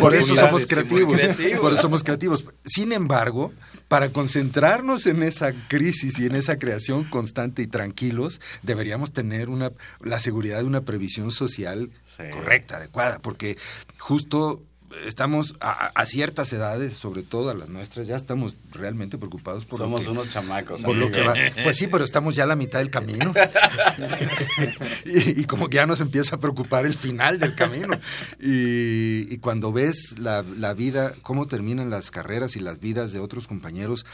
por 0.00 0.14
eso 0.14 0.36
somos 0.36 0.66
creativos. 0.66 1.20
por 1.60 1.72
eso 1.72 1.82
somos 1.82 2.02
creativos. 2.04 2.44
Sin 2.64 2.92
embargo, 2.92 3.52
para 3.88 4.08
concentrarnos 4.10 5.06
en 5.06 5.22
esa 5.22 5.52
crisis 5.68 6.18
y 6.18 6.26
en 6.26 6.34
esa 6.34 6.58
creación 6.58 7.04
constante 7.04 7.62
y 7.62 7.66
tranquilos, 7.66 8.40
deberíamos 8.62 9.12
tener 9.12 9.48
una 9.48 9.70
la 10.00 10.18
seguridad 10.18 10.58
de 10.58 10.64
una 10.64 10.80
previsión 10.82 11.30
social 11.30 11.90
Sí. 12.16 12.22
correcta, 12.32 12.78
adecuada, 12.78 13.18
porque 13.18 13.58
justo 13.98 14.62
estamos 15.06 15.54
a, 15.60 15.86
a 15.88 16.06
ciertas 16.06 16.52
edades, 16.52 16.94
sobre 16.94 17.22
todo 17.22 17.50
a 17.50 17.54
las 17.54 17.68
nuestras, 17.68 18.06
ya 18.06 18.16
estamos 18.16 18.54
realmente 18.72 19.18
preocupados 19.18 19.64
por 19.64 19.78
lo 19.78 19.84
Somos 19.86 20.04
que- 20.04 20.10
unos 20.10 20.30
chamacos. 20.30 20.82
por 20.82 20.96
lo 20.96 21.06
amigo. 21.06 21.20
que 21.22 21.26
va. 21.26 21.34
Pues 21.64 21.76
sí, 21.76 21.86
pero 21.86 22.04
estamos 22.04 22.34
ya 22.34 22.44
a 22.44 22.46
la 22.46 22.56
mitad 22.56 22.78
del 22.78 22.90
camino. 22.90 23.32
y, 25.04 25.40
y 25.40 25.44
como 25.44 25.68
que 25.68 25.76
ya 25.76 25.86
nos 25.86 26.00
empieza 26.00 26.36
a 26.36 26.40
preocupar 26.40 26.86
el 26.86 26.94
final 26.94 27.38
del 27.38 27.54
camino. 27.54 27.94
Y, 28.40 29.32
y 29.32 29.38
cuando 29.38 29.72
ves 29.72 30.14
la, 30.18 30.42
la 30.42 30.74
vida, 30.74 31.14
cómo 31.22 31.46
terminan 31.46 31.90
las 31.90 32.10
carreras 32.10 32.56
y 32.56 32.60
las 32.60 32.80
vidas 32.80 33.12
de 33.12 33.20
otros 33.20 33.46
compañeros 33.46 34.04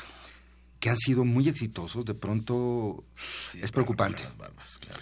que 0.80 0.90
han 0.90 0.96
sido 0.96 1.24
muy 1.24 1.48
exitosos, 1.48 2.04
de 2.04 2.14
pronto 2.14 3.04
Sí, 3.14 3.60
es 3.62 3.70
preocupante. 3.70 4.24
las 4.24 4.36
barbas, 4.36 4.78
claro. 4.78 5.00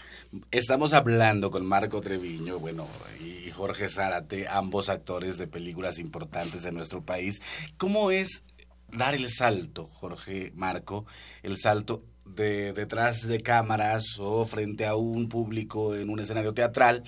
Estamos 0.53 0.93
hablando 0.93 1.51
con 1.51 1.67
Marco 1.67 2.01
Treviño, 2.01 2.61
bueno, 2.61 2.87
y 3.19 3.51
Jorge 3.51 3.89
Zárate, 3.89 4.47
ambos 4.47 4.89
actores 4.89 5.39
de 5.39 5.49
películas 5.49 5.99
importantes 5.99 6.63
de 6.63 6.71
nuestro 6.71 7.03
país. 7.03 7.43
¿Cómo 7.77 8.13
es 8.13 8.45
dar 8.93 9.17
el 9.17 9.29
salto, 9.29 9.89
Jorge, 9.89 10.53
Marco, 10.55 11.05
el 11.43 11.59
salto 11.59 12.05
de 12.25 12.73
detrás 12.73 13.27
de 13.27 13.41
cámaras 13.41 14.21
o 14.21 14.45
frente 14.45 14.87
a 14.87 14.95
un 14.95 15.29
público 15.29 15.97
en 15.97 16.11
un 16.11 16.21
escenario 16.21 16.55
teatral 16.55 17.03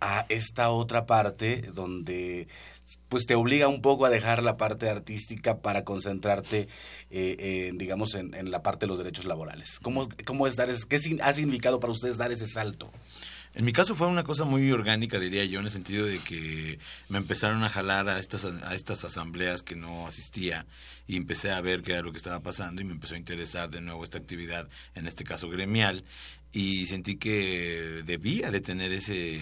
a 0.00 0.24
esta 0.28 0.70
otra 0.70 1.04
parte 1.04 1.62
donde 1.74 2.46
pues 3.08 3.26
te 3.26 3.34
obliga 3.34 3.68
un 3.68 3.82
poco 3.82 4.04
a 4.06 4.10
dejar 4.10 4.42
la 4.42 4.56
parte 4.56 4.88
artística 4.88 5.58
para 5.60 5.84
concentrarte, 5.84 6.68
eh, 7.10 7.68
en, 7.68 7.78
digamos, 7.78 8.14
en, 8.14 8.34
en 8.34 8.50
la 8.50 8.62
parte 8.62 8.86
de 8.86 8.88
los 8.88 8.98
derechos 8.98 9.24
laborales. 9.24 9.78
¿Cómo, 9.80 10.08
cómo 10.26 10.46
es 10.46 10.56
dar 10.56 10.70
ese- 10.70 10.86
qué 10.88 10.96
ha 11.22 11.32
significado 11.32 11.80
para 11.80 11.92
ustedes 11.92 12.16
dar 12.16 12.32
ese 12.32 12.46
salto? 12.46 12.90
En 13.54 13.64
mi 13.64 13.72
caso 13.72 13.94
fue 13.94 14.06
una 14.08 14.22
cosa 14.22 14.44
muy 14.44 14.70
orgánica, 14.70 15.18
diría 15.18 15.44
yo, 15.46 15.60
en 15.60 15.64
el 15.64 15.70
sentido 15.70 16.04
de 16.04 16.18
que 16.18 16.78
me 17.08 17.16
empezaron 17.16 17.64
a 17.64 17.70
jalar 17.70 18.06
a 18.06 18.18
estas, 18.18 18.44
a 18.44 18.74
estas 18.74 19.02
asambleas 19.04 19.62
que 19.62 19.76
no 19.76 20.06
asistía 20.06 20.66
y 21.06 21.16
empecé 21.16 21.50
a 21.50 21.60
ver 21.62 21.82
qué 21.82 21.92
era 21.92 22.02
lo 22.02 22.10
que 22.12 22.18
estaba 22.18 22.40
pasando 22.40 22.82
y 22.82 22.84
me 22.84 22.92
empezó 22.92 23.14
a 23.14 23.18
interesar 23.18 23.70
de 23.70 23.80
nuevo 23.80 24.04
esta 24.04 24.18
actividad, 24.18 24.68
en 24.94 25.06
este 25.06 25.24
caso 25.24 25.48
gremial, 25.48 26.04
y 26.52 26.86
sentí 26.86 27.16
que 27.16 28.02
debía 28.06 28.50
de 28.50 28.60
tener 28.60 28.90
ese, 28.92 29.38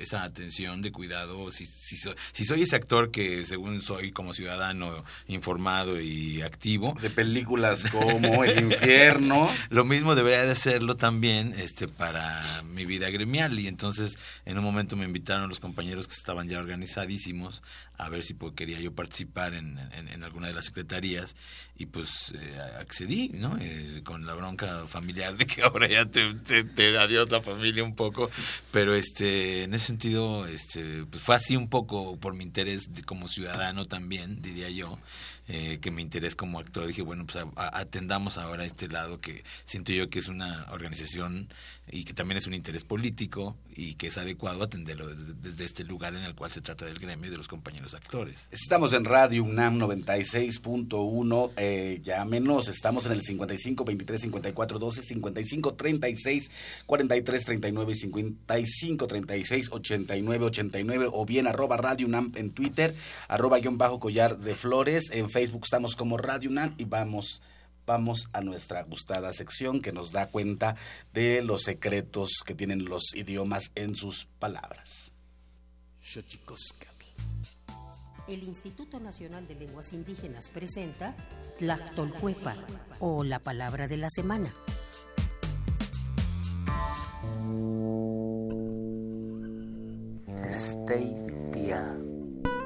esa 0.00 0.24
atención 0.24 0.82
de 0.82 0.90
cuidado. 0.90 1.50
Si, 1.50 1.64
si, 1.64 1.96
so- 1.96 2.14
si 2.32 2.44
soy 2.44 2.62
ese 2.62 2.74
actor 2.74 3.10
que 3.12 3.44
según 3.44 3.80
soy 3.80 4.10
como 4.10 4.34
ciudadano 4.34 5.04
informado 5.28 6.00
y 6.00 6.42
activo, 6.42 6.96
De 7.00 7.10
películas 7.10 7.84
como 7.92 8.42
El 8.44 8.58
Infierno. 8.58 9.48
lo 9.70 9.84
mismo 9.84 10.14
debería 10.16 10.44
de 10.44 10.50
hacerlo 10.52 10.96
también 10.96 11.54
este 11.56 11.86
para 11.86 12.42
mi 12.64 12.84
vida 12.84 13.10
gremial 13.10 13.58
y 13.60 13.68
entonces 13.68 14.18
en 14.44 14.58
un 14.58 14.64
momento 14.64 14.96
me 14.96 15.04
invitaron 15.04 15.48
los 15.48 15.60
compañeros 15.60 16.08
que 16.08 16.14
estaban 16.14 16.48
ya 16.48 16.58
organizadísimos 16.58 17.62
a 17.98 18.08
ver 18.08 18.22
si 18.22 18.34
quería 18.56 18.80
yo 18.80 18.92
participar 18.92 19.54
en, 19.54 19.78
en- 19.92 20.08
en 20.08 20.24
alguna 20.24 20.48
de 20.48 20.54
las 20.54 20.66
secretarías 20.66 21.36
y 21.78 21.86
pues 21.86 22.32
eh, 22.34 22.58
accedí, 22.80 23.28
¿no? 23.34 23.56
Eh, 23.60 24.00
con 24.04 24.26
la 24.26 24.34
bronca 24.34 24.86
familiar 24.88 25.36
de 25.36 25.46
que 25.46 25.62
ahora 25.62 25.86
ya 25.86 26.06
te, 26.06 26.32
te, 26.34 26.55
te 26.64 26.92
da 26.92 27.06
Dios 27.06 27.30
la 27.30 27.40
familia 27.40 27.84
un 27.84 27.94
poco, 27.94 28.30
pero 28.70 28.94
este 28.94 29.64
en 29.64 29.74
ese 29.74 29.86
sentido 29.86 30.46
este 30.46 31.04
pues 31.10 31.22
fue 31.22 31.34
así 31.34 31.56
un 31.56 31.68
poco 31.68 32.16
por 32.16 32.34
mi 32.34 32.44
interés 32.44 32.88
como 33.04 33.28
ciudadano 33.28 33.86
también, 33.86 34.42
diría 34.42 34.70
yo, 34.70 34.98
eh, 35.48 35.78
que 35.80 35.90
mi 35.90 36.02
interés 36.02 36.34
como 36.36 36.58
actor 36.58 36.86
dije, 36.86 37.02
bueno, 37.02 37.24
pues 37.24 37.44
a- 37.56 37.78
atendamos 37.78 38.36
ahora 38.38 38.64
este 38.64 38.88
lado 38.88 39.18
que 39.18 39.42
siento 39.64 39.92
yo 39.92 40.10
que 40.10 40.18
es 40.18 40.28
una 40.28 40.66
organización 40.72 41.48
y 41.88 42.02
que 42.04 42.12
también 42.14 42.38
es 42.38 42.46
un 42.48 42.54
interés 42.54 42.82
político 42.82 43.56
y 43.76 43.94
que 43.94 44.08
es 44.08 44.18
adecuado 44.18 44.64
atenderlo 44.64 45.06
desde, 45.08 45.34
desde 45.34 45.64
este 45.64 45.84
lugar 45.84 46.14
en 46.16 46.22
el 46.24 46.34
cual 46.34 46.50
se 46.50 46.60
trata 46.60 46.84
del 46.84 46.98
gremio 46.98 47.26
y 47.28 47.30
de 47.30 47.36
los 47.36 47.46
compañeros 47.46 47.94
actores. 47.94 48.48
Estamos 48.50 48.92
en 48.92 49.04
Radio 49.04 49.44
UNAM 49.44 49.78
96.1. 49.78 51.50
Eh, 51.56 52.00
llámenos. 52.02 52.68
Estamos 52.68 53.06
en 53.06 53.12
el 53.12 53.22
55 53.22 53.84
23 53.84 54.20
54 54.22 54.78
12, 54.78 55.02
55 55.02 55.74
36 55.74 56.50
43 56.86 57.44
39 57.44 57.92
y 57.92 57.94
55 57.94 59.06
36 59.06 59.68
89 59.70 60.44
89. 60.46 61.06
O 61.12 61.24
bien 61.26 61.46
arroba 61.46 61.76
Radio 61.76 62.06
UNAM 62.06 62.32
en 62.34 62.50
Twitter, 62.50 62.94
arroba 63.28 63.58
guion 63.58 63.78
bajo 63.78 64.00
collar 64.00 64.38
de 64.38 64.54
flores. 64.54 65.10
En 65.12 65.30
Facebook 65.36 65.64
estamos 65.64 65.96
como 65.96 66.16
Radio 66.16 66.48
UNAM 66.48 66.74
y 66.78 66.84
vamos. 66.84 67.42
Vamos 67.84 68.30
a 68.32 68.40
nuestra 68.40 68.82
gustada 68.84 69.34
sección 69.34 69.82
que 69.82 69.92
nos 69.92 70.10
da 70.10 70.28
cuenta 70.28 70.76
de 71.12 71.42
los 71.42 71.64
secretos 71.64 72.42
que 72.42 72.54
tienen 72.54 72.86
los 72.86 73.14
idiomas 73.14 73.70
en 73.74 73.94
sus 73.94 74.28
palabras. 74.38 75.12
El 78.26 78.42
Instituto 78.44 78.98
Nacional 78.98 79.46
de 79.46 79.56
Lenguas 79.56 79.92
Indígenas 79.92 80.50
presenta 80.50 81.14
Tlactolcuepa 81.58 82.56
o 82.98 83.22
la 83.22 83.38
palabra 83.38 83.88
de 83.88 83.98
la 83.98 84.08
semana. 84.08 84.54
Steitia. 90.50 91.25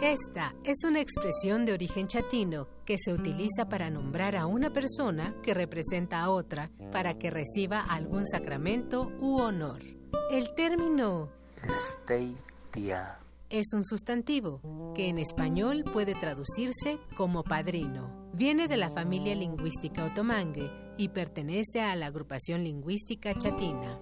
Esta 0.02 0.54
es 0.64 0.82
una 0.84 1.00
expresión 1.00 1.66
de 1.66 1.74
origen 1.74 2.06
chatino 2.06 2.68
que 2.86 2.96
se 2.98 3.12
utiliza 3.12 3.68
para 3.68 3.90
nombrar 3.90 4.34
a 4.34 4.46
una 4.46 4.72
persona 4.72 5.34
que 5.42 5.52
representa 5.52 6.22
a 6.22 6.30
otra 6.30 6.70
para 6.90 7.18
que 7.18 7.30
reciba 7.30 7.80
algún 7.80 8.26
sacramento 8.26 9.12
u 9.20 9.38
honor. 9.38 9.82
El 10.30 10.54
término 10.54 11.28
Steitia. 11.70 13.18
es 13.50 13.74
un 13.74 13.84
sustantivo 13.84 14.94
que 14.94 15.08
en 15.08 15.18
español 15.18 15.84
puede 15.84 16.14
traducirse 16.14 16.98
como 17.14 17.44
padrino. 17.44 18.30
Viene 18.32 18.68
de 18.68 18.78
la 18.78 18.88
familia 18.88 19.34
lingüística 19.34 20.06
otomangue 20.06 20.70
y 20.96 21.10
pertenece 21.10 21.82
a 21.82 21.94
la 21.94 22.06
agrupación 22.06 22.64
lingüística 22.64 23.34
chatina. 23.36 24.00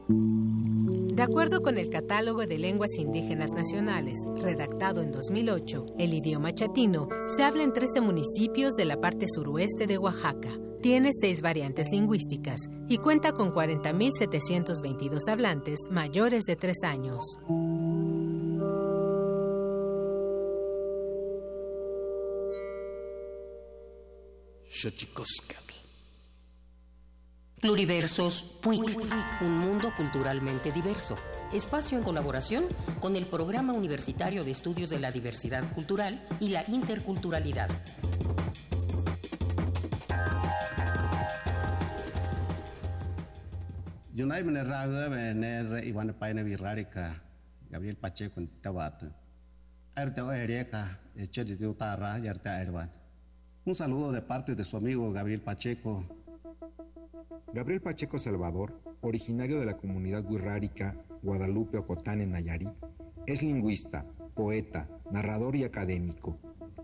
De 1.18 1.24
acuerdo 1.24 1.60
con 1.60 1.78
el 1.78 1.90
Catálogo 1.90 2.46
de 2.46 2.58
Lenguas 2.58 2.96
Indígenas 2.96 3.50
Nacionales, 3.50 4.20
redactado 4.36 5.02
en 5.02 5.10
2008, 5.10 5.86
el 5.98 6.14
idioma 6.14 6.54
chatino 6.54 7.08
se 7.26 7.42
habla 7.42 7.64
en 7.64 7.72
13 7.72 8.02
municipios 8.02 8.74
de 8.76 8.84
la 8.84 9.00
parte 9.00 9.26
suroeste 9.26 9.88
de 9.88 9.98
Oaxaca. 9.98 10.50
Tiene 10.80 11.10
seis 11.12 11.42
variantes 11.42 11.88
lingüísticas 11.90 12.60
y 12.88 12.98
cuenta 12.98 13.32
con 13.32 13.52
40.722 13.52 15.28
hablantes 15.28 15.80
mayores 15.90 16.44
de 16.44 16.54
3 16.54 16.84
años. 16.84 17.24
Pluriversos 27.60 28.44
PUIC, 28.62 28.98
un 29.40 29.58
mundo 29.58 29.92
culturalmente 29.96 30.70
diverso. 30.70 31.16
Espacio 31.52 31.98
en 31.98 32.04
colaboración 32.04 32.66
con 33.00 33.16
el 33.16 33.26
Programa 33.26 33.72
Universitario 33.72 34.44
de 34.44 34.52
Estudios 34.52 34.90
de 34.90 35.00
la 35.00 35.10
Diversidad 35.10 35.64
Cultural 35.74 36.22
y 36.38 36.50
la 36.50 36.62
Interculturalidad. 36.68 37.68
Yunay 44.14 44.44
Menerraga, 44.44 45.08
Vener, 45.08 45.84
Iván 45.84 46.14
Paine 46.16 46.44
Virrárica, 46.44 47.20
Gabriel 47.70 47.96
Pacheco, 47.96 48.38
en 48.38 48.48
Tabato. 48.60 49.06
Arte 49.96 50.20
Oereca, 50.20 51.00
Echedi 51.16 51.66
Utarra, 51.66 52.18
Yarta 52.20 52.60
Erban. 52.60 52.92
Un 53.64 53.74
saludo 53.74 54.12
de 54.12 54.22
parte 54.22 54.54
de 54.54 54.62
su 54.62 54.76
amigo 54.76 55.12
Gabriel 55.12 55.40
Pacheco. 55.40 56.04
Gabriel 57.52 57.80
Pacheco 57.80 58.18
Salvador, 58.18 58.80
originario 59.00 59.58
de 59.58 59.66
la 59.66 59.76
comunidad 59.76 60.24
guirrárica 60.28 60.94
Guadalupe 61.22 61.78
Ocotán 61.78 62.20
en 62.20 62.32
Nayarit, 62.32 62.70
es 63.26 63.42
lingüista, 63.42 64.06
poeta, 64.34 64.88
narrador 65.10 65.56
y 65.56 65.64
académico. 65.64 66.38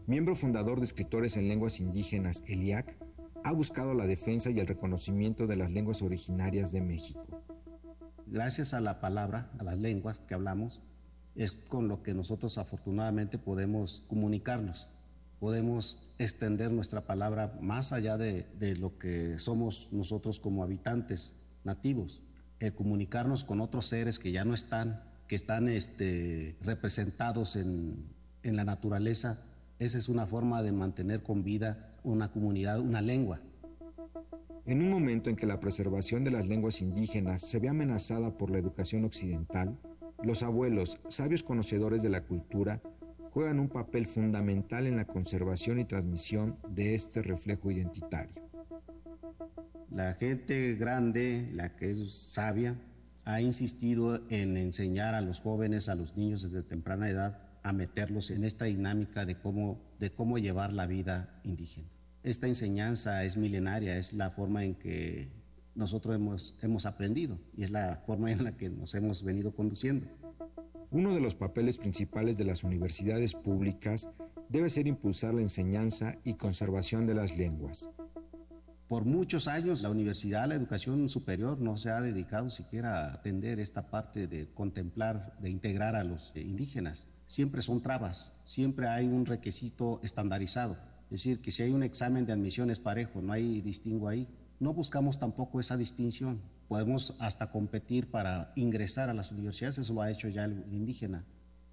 Miembro 0.06 0.34
fundador 0.34 0.80
de 0.80 0.86
Escritores 0.86 1.36
en 1.36 1.48
Lenguas 1.48 1.80
Indígenas, 1.80 2.42
ELIAC, 2.46 2.96
ha 3.44 3.52
buscado 3.52 3.94
la 3.94 4.06
defensa 4.06 4.50
y 4.50 4.58
el 4.58 4.66
reconocimiento 4.66 5.46
de 5.46 5.56
las 5.56 5.70
lenguas 5.70 6.02
originarias 6.02 6.72
de 6.72 6.80
México. 6.80 7.42
Gracias 8.26 8.74
a 8.74 8.80
la 8.80 9.00
palabra, 9.00 9.50
a 9.58 9.64
las 9.64 9.78
lenguas 9.78 10.18
que 10.18 10.34
hablamos, 10.34 10.82
es 11.34 11.52
con 11.52 11.88
lo 11.88 12.02
que 12.02 12.14
nosotros 12.14 12.58
afortunadamente 12.58 13.38
podemos 13.38 14.04
comunicarnos, 14.08 14.88
podemos 15.44 15.98
extender 16.18 16.70
nuestra 16.70 17.02
palabra 17.02 17.58
más 17.60 17.92
allá 17.92 18.16
de, 18.16 18.46
de, 18.58 18.76
lo 18.76 18.96
que 18.98 19.38
somos 19.38 19.90
nosotros 19.92 20.40
como 20.40 20.62
habitantes 20.62 21.34
nativos, 21.64 22.22
el 22.60 22.74
comunicarnos 22.74 23.44
con 23.44 23.60
otros 23.60 23.84
seres 23.84 24.18
que 24.18 24.32
ya 24.32 24.46
no 24.46 24.54
están, 24.54 25.02
que 25.28 25.34
están 25.34 25.68
este, 25.68 26.56
representados 26.62 27.56
en, 27.56 28.06
en 28.42 28.56
la 28.56 28.64
naturaleza, 28.64 29.38
esa 29.78 29.98
es 29.98 30.08
una 30.08 30.26
forma 30.26 30.62
de 30.62 30.72
mantener 30.72 31.22
con 31.22 31.44
vida 31.44 31.94
una 32.04 32.32
comunidad, 32.32 32.80
una 32.80 33.02
lengua. 33.02 33.40
En 34.64 34.80
un 34.80 34.88
momento 34.88 35.28
en 35.28 35.36
que 35.36 35.44
la 35.44 35.60
preservación 35.60 36.24
de 36.24 36.30
las 36.30 36.48
lenguas 36.48 36.80
indígenas 36.80 37.42
se 37.42 37.58
ve 37.58 37.68
amenazada 37.68 38.38
por 38.38 38.50
la 38.50 38.56
educación 38.56 39.04
occidental, 39.04 39.78
los 40.22 40.42
abuelos, 40.42 41.00
sabios 41.08 41.42
conocedores 41.42 42.02
de 42.02 42.08
la 42.08 42.22
cultura, 42.22 42.80
juegan 43.34 43.58
un 43.58 43.68
papel 43.68 44.06
fundamental 44.06 44.86
en 44.86 44.94
la 44.94 45.06
conservación 45.06 45.80
y 45.80 45.84
transmisión 45.84 46.56
de 46.68 46.94
este 46.94 47.20
reflejo 47.20 47.68
identitario. 47.72 48.40
La 49.90 50.14
gente 50.14 50.76
grande, 50.76 51.50
la 51.52 51.74
que 51.74 51.90
es 51.90 52.12
sabia, 52.12 52.76
ha 53.24 53.40
insistido 53.40 54.20
en 54.30 54.56
enseñar 54.56 55.16
a 55.16 55.20
los 55.20 55.40
jóvenes, 55.40 55.88
a 55.88 55.96
los 55.96 56.16
niños 56.16 56.42
desde 56.42 56.62
temprana 56.62 57.10
edad, 57.10 57.40
a 57.64 57.72
meterlos 57.72 58.30
en 58.30 58.44
esta 58.44 58.66
dinámica 58.66 59.26
de 59.26 59.36
cómo, 59.36 59.80
de 59.98 60.12
cómo 60.12 60.38
llevar 60.38 60.72
la 60.72 60.86
vida 60.86 61.40
indígena. 61.42 61.88
Esta 62.22 62.46
enseñanza 62.46 63.24
es 63.24 63.36
milenaria, 63.36 63.98
es 63.98 64.12
la 64.12 64.30
forma 64.30 64.64
en 64.64 64.76
que 64.76 65.28
nosotros 65.74 66.14
hemos, 66.14 66.54
hemos 66.62 66.86
aprendido 66.86 67.36
y 67.56 67.64
es 67.64 67.72
la 67.72 68.00
forma 68.06 68.30
en 68.30 68.44
la 68.44 68.56
que 68.56 68.70
nos 68.70 68.94
hemos 68.94 69.24
venido 69.24 69.52
conduciendo. 69.56 70.06
Uno 70.90 71.14
de 71.14 71.20
los 71.20 71.34
papeles 71.34 71.78
principales 71.78 72.38
de 72.38 72.44
las 72.44 72.64
universidades 72.64 73.34
públicas 73.34 74.08
debe 74.48 74.70
ser 74.70 74.86
impulsar 74.86 75.34
la 75.34 75.42
enseñanza 75.42 76.14
y 76.24 76.34
conservación 76.34 77.06
de 77.06 77.14
las 77.14 77.36
lenguas. 77.36 77.90
Por 78.88 79.04
muchos 79.04 79.48
años 79.48 79.82
la 79.82 79.90
universidad, 79.90 80.46
la 80.46 80.54
educación 80.54 81.08
superior 81.08 81.58
no 81.58 81.76
se 81.76 81.90
ha 81.90 82.00
dedicado 82.00 82.50
siquiera 82.50 83.06
a 83.06 83.14
atender 83.14 83.58
esta 83.58 83.90
parte 83.90 84.26
de 84.26 84.52
contemplar, 84.52 85.36
de 85.40 85.50
integrar 85.50 85.96
a 85.96 86.04
los 86.04 86.32
indígenas. 86.36 87.08
Siempre 87.26 87.62
son 87.62 87.80
trabas, 87.80 88.32
siempre 88.44 88.86
hay 88.86 89.06
un 89.06 89.26
requisito 89.26 90.00
estandarizado. 90.02 90.76
Es 91.04 91.22
decir, 91.22 91.40
que 91.40 91.50
si 91.50 91.62
hay 91.62 91.72
un 91.72 91.82
examen 91.82 92.26
de 92.26 92.32
admisión 92.34 92.70
es 92.70 92.78
parejo, 92.78 93.22
no 93.22 93.32
hay 93.32 93.62
distingo 93.62 94.08
ahí. 94.08 94.28
No 94.60 94.74
buscamos 94.74 95.18
tampoco 95.18 95.60
esa 95.60 95.76
distinción 95.76 96.40
podemos 96.68 97.14
hasta 97.18 97.50
competir 97.50 98.10
para 98.10 98.52
ingresar 98.56 99.10
a 99.10 99.14
las 99.14 99.32
universidades, 99.32 99.78
eso 99.78 99.94
lo 99.94 100.02
ha 100.02 100.10
hecho 100.10 100.28
ya 100.28 100.44
el 100.44 100.64
indígena. 100.72 101.24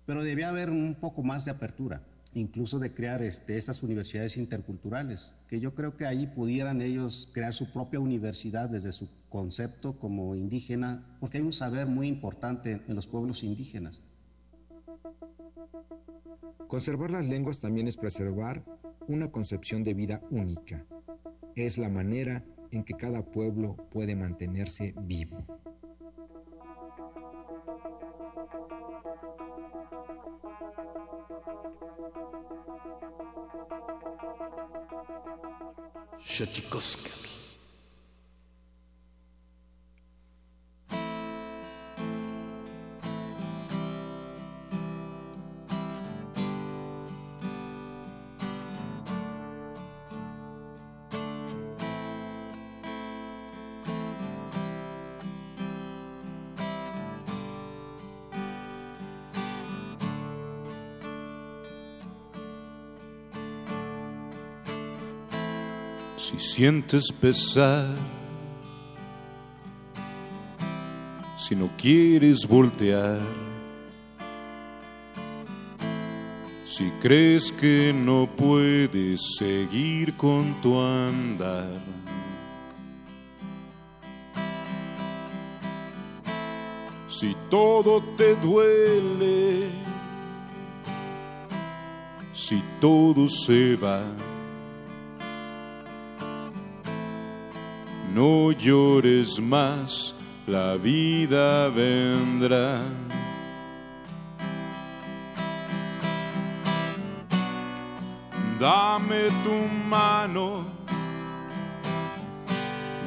Pero 0.05 0.23
debía 0.23 0.49
haber 0.49 0.69
un 0.69 0.95
poco 0.95 1.23
más 1.23 1.45
de 1.45 1.51
apertura, 1.51 2.01
incluso 2.33 2.79
de 2.79 2.93
crear 2.93 3.21
este, 3.21 3.57
esas 3.57 3.83
universidades 3.83 4.37
interculturales, 4.37 5.31
que 5.47 5.59
yo 5.59 5.75
creo 5.75 5.97
que 5.97 6.05
ahí 6.05 6.27
pudieran 6.27 6.81
ellos 6.81 7.29
crear 7.33 7.53
su 7.53 7.71
propia 7.71 7.99
universidad 7.99 8.69
desde 8.69 8.91
su 8.91 9.09
concepto 9.29 9.97
como 9.99 10.35
indígena, 10.35 11.17
porque 11.19 11.37
hay 11.37 11.43
un 11.43 11.53
saber 11.53 11.87
muy 11.87 12.07
importante 12.07 12.81
en 12.87 12.95
los 12.95 13.07
pueblos 13.07 13.43
indígenas. 13.43 14.03
Conservar 16.67 17.11
las 17.11 17.27
lenguas 17.27 17.59
también 17.59 17.87
es 17.87 17.97
preservar 17.97 18.63
una 19.07 19.29
concepción 19.29 19.83
de 19.83 19.93
vida 19.93 20.21
única. 20.29 20.85
Es 21.55 21.77
la 21.77 21.89
manera 21.89 22.45
en 22.71 22.83
que 22.83 22.93
cada 22.93 23.23
pueblo 23.23 23.75
puede 23.91 24.15
mantenerse 24.15 24.93
vivo. 24.97 25.45
Si 66.21 66.37
sientes 66.37 67.11
pesar, 67.11 67.87
si 71.35 71.55
no 71.55 71.67
quieres 71.75 72.47
voltear, 72.47 73.19
si 76.63 76.91
crees 77.01 77.51
que 77.51 77.91
no 77.91 78.29
puedes 78.37 79.35
seguir 79.39 80.15
con 80.15 80.61
tu 80.61 80.79
andar. 80.79 81.81
Si 87.07 87.35
todo 87.49 87.99
te 88.15 88.35
duele, 88.35 89.69
si 92.31 92.61
todo 92.79 93.27
se 93.27 93.75
va. 93.75 94.03
No 98.13 98.51
llores 98.51 99.39
más, 99.39 100.15
la 100.47 100.75
vida 100.75 101.69
vendrá. 101.69 102.81
Dame 108.59 109.29
tu 109.43 109.67
mano, 109.89 110.63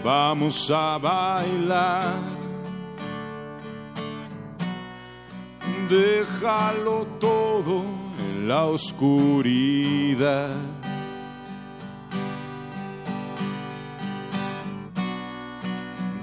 vamos 0.02 0.70
a 0.70 0.98
bailar. 0.98 2.34
déjalo 5.88 7.06
todo 7.20 7.84
en 8.18 8.48
la 8.48 8.66
oscuridad. 8.66 10.50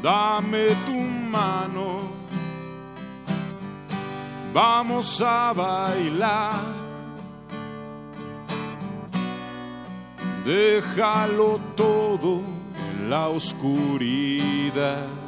Dame 0.02 0.70
tu 0.88 1.00
mano, 1.00 2.10
vamos 4.52 5.22
a 5.22 5.54
bailar. 5.54 6.60
Déjalo 10.44 11.60
todo 11.76 12.42
en 12.90 13.12
la 13.12 13.30
oscuridad. 13.30 15.21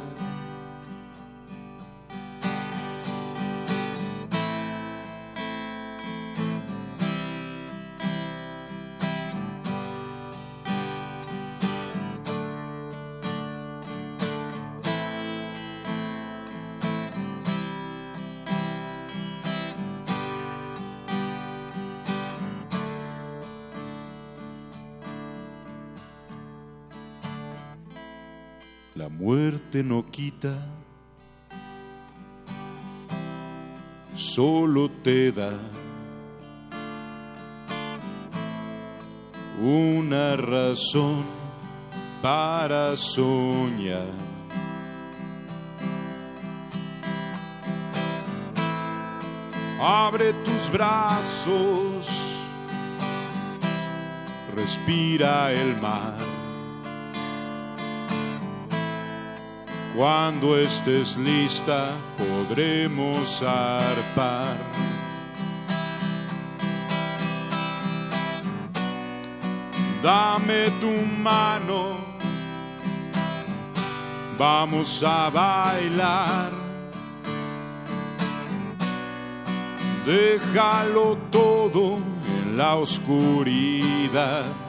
La 28.96 29.08
muerte 29.08 29.82
no 29.82 30.06
quita, 30.08 30.54
solo 34.14 34.88
te 35.02 35.32
da 35.32 35.52
una 39.60 40.36
razón 40.36 41.24
para 42.22 42.94
soñar. 42.94 44.06
Abre 49.80 50.32
tus 50.44 50.70
brazos, 50.70 52.40
respira 54.54 55.52
el 55.52 55.76
mar. 55.80 56.33
Cuando 59.96 60.58
estés 60.58 61.16
lista 61.16 61.92
podremos 62.18 63.40
arpar. 63.44 64.56
Dame 70.02 70.68
tu 70.80 70.90
mano, 71.06 71.96
vamos 74.36 75.04
a 75.04 75.30
bailar. 75.30 76.50
Déjalo 80.04 81.16
todo 81.30 81.98
en 82.26 82.56
la 82.56 82.74
oscuridad. 82.74 84.63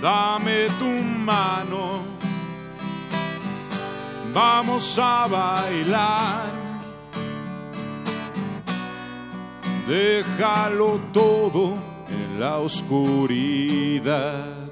Dame 0.00 0.68
tu 0.78 1.02
mano, 1.02 2.04
vamos 4.32 4.98
a 4.98 5.26
bailar. 5.26 6.52
Déjalo 9.86 11.00
todo 11.12 11.74
en 12.10 12.38
la 12.38 12.58
oscuridad. 12.58 14.67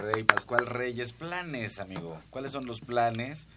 Rey, 0.00 0.24
Pascual 0.24 0.66
Reyes, 0.66 1.12
planes, 1.12 1.78
amigo. 1.78 2.18
¿Cuáles 2.30 2.52
son 2.52 2.66
los 2.66 2.80
planes 2.80 3.48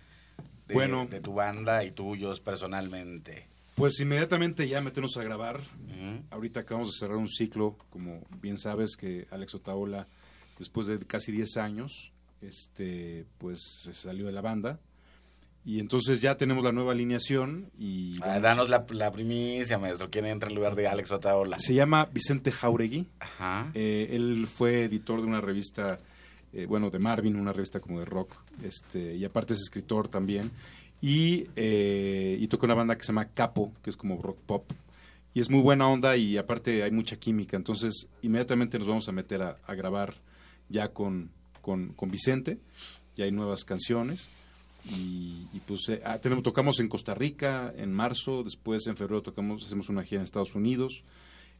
de, 0.67 0.73
Bueno. 0.73 1.07
de 1.09 1.19
tu 1.21 1.33
banda 1.33 1.83
y 1.83 1.91
tuyos 1.91 2.39
personalmente? 2.39 3.47
Pues 3.75 3.99
inmediatamente 3.99 4.67
ya 4.67 4.81
meternos 4.81 5.15
a 5.17 5.23
grabar. 5.23 5.61
Ahorita 6.31 6.61
acabamos 6.61 6.91
de 6.93 6.97
cerrar 6.99 7.17
un 7.17 7.27
ciclo, 7.29 7.77
como 7.89 8.21
bien 8.41 8.57
sabes 8.57 8.95
que 8.97 9.27
Alex 9.31 9.55
Otaola, 9.55 10.07
después 10.57 10.87
de 10.87 10.99
casi 10.99 11.31
10 11.31 11.57
años, 11.57 12.11
este, 12.41 13.25
pues 13.37 13.59
se 13.83 13.93
salió 13.93 14.25
de 14.25 14.31
la 14.31 14.41
banda. 14.41 14.79
Y 15.65 15.79
entonces 15.79 16.21
ya 16.21 16.35
tenemos 16.35 16.63
la 16.63 16.71
nueva 16.71 16.93
alineación 16.93 17.69
y 17.77 18.17
Ah, 18.23 18.39
danos 18.39 18.69
la, 18.69 18.85
la 18.91 19.11
primicia, 19.11 19.77
maestro. 19.77 20.09
¿Quién 20.09 20.25
entra 20.25 20.49
en 20.49 20.55
lugar 20.55 20.75
de 20.75 20.87
Alex 20.87 21.11
Otaola? 21.11 21.57
se 21.59 21.73
llama 21.73 22.05
Vicente 22.05 22.51
Jauregui. 22.51 23.07
Ajá. 23.19 23.69
Eh, 23.73 24.09
él 24.11 24.47
fue 24.47 24.85
editor 24.85 25.21
de 25.21 25.27
una 25.27 25.41
revista, 25.41 25.99
eh, 26.53 26.65
bueno, 26.65 26.89
de 26.89 26.99
Marvin, 26.99 27.35
una 27.35 27.53
revista 27.53 27.79
como 27.79 27.99
de 27.99 28.05
rock, 28.05 28.35
este, 28.63 29.15
y 29.15 29.25
aparte 29.25 29.53
es 29.53 29.59
escritor 29.59 30.07
también. 30.07 30.51
Y, 31.01 31.47
eh, 31.55 32.37
y 32.39 32.47
toca 32.47 32.65
una 32.65 32.75
banda 32.75 32.97
que 32.97 33.03
se 33.03 33.07
llama 33.07 33.29
Capo, 33.29 33.71
que 33.83 33.89
es 33.89 33.97
como 33.97 34.21
rock 34.21 34.39
pop. 34.45 34.71
Y 35.33 35.39
es 35.39 35.49
muy 35.49 35.61
buena 35.61 35.87
onda 35.87 36.17
y 36.17 36.37
aparte 36.37 36.83
hay 36.83 36.91
mucha 36.91 37.15
química. 37.17 37.55
Entonces, 37.55 38.09
inmediatamente 38.21 38.79
nos 38.79 38.87
vamos 38.87 39.07
a 39.07 39.11
meter 39.11 39.41
a, 39.41 39.75
grabar 39.75 40.15
ya 40.67 40.91
con, 40.91 41.29
con, 41.61 41.93
con 41.93 42.09
Vicente. 42.11 42.57
Ya 43.15 43.25
hay 43.25 43.31
nuevas 43.31 43.63
canciones. 43.63 44.31
Y, 44.89 45.45
y 45.53 45.61
pues 45.67 45.87
eh, 45.89 46.01
ah, 46.03 46.17
tenemos, 46.19 46.43
tocamos 46.43 46.79
en 46.79 46.87
Costa 46.87 47.13
Rica 47.13 47.73
en 47.77 47.93
marzo, 47.93 48.43
después 48.43 48.87
en 48.87 48.97
febrero 48.97 49.21
tocamos, 49.21 49.63
hacemos 49.63 49.89
una 49.89 50.03
gira 50.03 50.19
en 50.19 50.23
Estados 50.23 50.55
Unidos. 50.55 51.03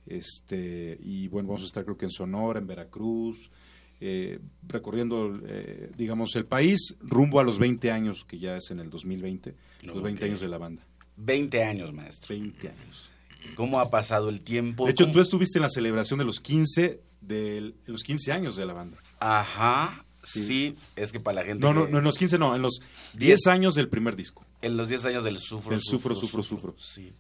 Este, 0.06 0.98
y 1.04 1.28
bueno, 1.28 1.50
vamos 1.50 1.64
a 1.64 1.66
estar 1.66 1.84
creo 1.84 1.98
que 1.98 2.06
en 2.06 2.12
Sonora, 2.12 2.60
en 2.60 2.68
Veracruz, 2.68 3.52
eh, 4.02 4.40
recorriendo, 4.68 5.40
eh, 5.46 5.92
digamos, 5.98 6.36
el 6.36 6.46
país 6.46 6.96
rumbo 7.02 7.40
a 7.40 7.44
los 7.44 7.60
20 7.60 7.92
años, 7.92 8.24
que 8.26 8.40
ya 8.40 8.56
es 8.58 8.72
en 8.72 8.80
el 8.80 8.90
2020, 8.90 9.56
los 9.84 10.02
20 10.02 10.24
Ok. 10.24 10.30
años 10.30 10.40
de 10.42 10.48
la 10.48 10.58
banda. 10.58 10.84
20 11.18 11.64
años, 11.64 11.92
maestro. 11.94 12.34
20 12.36 12.70
años. 12.70 13.10
¿Cómo 13.56 13.80
ha 13.80 13.90
pasado 13.90 14.30
el 14.30 14.42
tiempo? 14.42 14.86
De 14.86 14.92
hecho, 14.92 15.06
¿Cómo- 15.06 15.14
tú 15.14 15.20
estuviste 15.22 15.60
en 15.60 15.64
la 15.64 15.70
celebración 15.70 16.20
de 16.20 16.26
los 16.26 16.40
15, 16.40 17.02
de 17.22 17.74
los 17.86 18.04
15 18.04 18.32
años 18.32 18.56
de 18.56 18.66
la 18.66 18.74
banda. 18.74 18.98
Ajá. 19.20 20.06
Sí. 20.24 20.44
Sí. 20.46 20.76
es 20.98 21.14
que 21.14 21.20
para 21.22 21.36
la 21.42 21.46
gente. 21.46 21.66
No, 21.66 21.74
no, 21.74 21.88
no, 21.88 21.98
en 22.00 22.04
los 22.04 22.18
15 22.18 22.38
no, 22.38 22.54
en 22.54 22.62
los 22.62 22.80
10 23.14 23.40
10 23.44 23.48
años 23.48 23.74
del 23.74 23.88
primer 23.88 24.18
disco. 24.18 24.46
En 24.62 24.76
los 24.76 24.90
10 24.90 25.06
años 25.06 25.24
del 25.24 25.38
sufro. 25.38 25.72
Del 25.72 25.82
sufro, 25.82 26.14
sufro, 26.14 26.44
sufro. 26.44 26.76
Sí. 26.78 27.14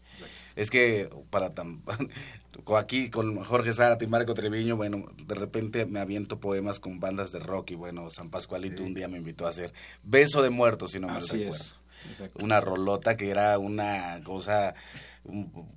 Es 0.56 0.70
que 0.70 1.10
para 1.30 1.50
tan. 1.50 1.82
Aquí 2.78 3.10
con 3.10 3.42
Jorge 3.44 3.74
Zárate 3.74 4.06
y 4.06 4.08
Marco 4.08 4.34
Treviño, 4.34 4.76
bueno, 4.76 5.06
de 5.26 5.34
repente 5.36 5.86
me 5.86 6.00
aviento 6.00 6.40
poemas 6.40 6.80
con 6.80 7.00
bandas 7.00 7.32
de 7.32 7.40
rock 7.40 7.72
y 7.72 7.76
bueno, 7.76 8.10
San 8.10 8.30
Pascualito 8.30 8.84
un 8.84 8.94
día 8.94 9.08
me 9.08 9.18
invitó 9.18 9.46
a 9.48 9.50
hacer 9.50 9.72
Beso 10.04 10.42
de 10.42 10.50
Muertos, 10.50 10.92
si 10.92 11.00
no 11.00 11.08
mal 11.08 11.18
Así 11.18 11.38
recuerdo. 11.38 11.56
es. 11.56 11.76
Exacto. 12.10 12.44
Una 12.44 12.60
rolota 12.62 13.16
que 13.18 13.30
era 13.30 13.58
una 13.60 14.20
cosa 14.24 14.74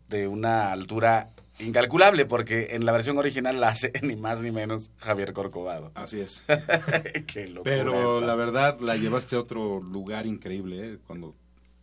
de 0.09 0.29
una 0.29 0.73
altura 0.73 1.31
incalculable, 1.59 2.27
porque 2.27 2.69
en 2.73 2.85
la 2.85 2.93
versión 2.93 3.19
original 3.19 3.61
la 3.61 3.69
hace 3.69 3.93
ni 4.03 4.17
más 4.17 4.41
ni 4.41 4.51
menos 4.51 4.91
Javier 4.99 5.33
Corcovado. 5.33 5.93
Así 5.95 6.21
es. 6.21 6.45
Qué 7.27 7.49
locura 7.49 7.63
Pero 7.77 8.19
esta. 8.21 8.27
la 8.27 8.35
verdad 8.35 8.81
la 8.81 8.97
llevaste 8.97 9.37
a 9.37 9.41
otro 9.41 9.81
lugar 9.81 10.27
increíble, 10.27 10.93
¿eh? 10.95 10.99
Cuando, 11.07 11.35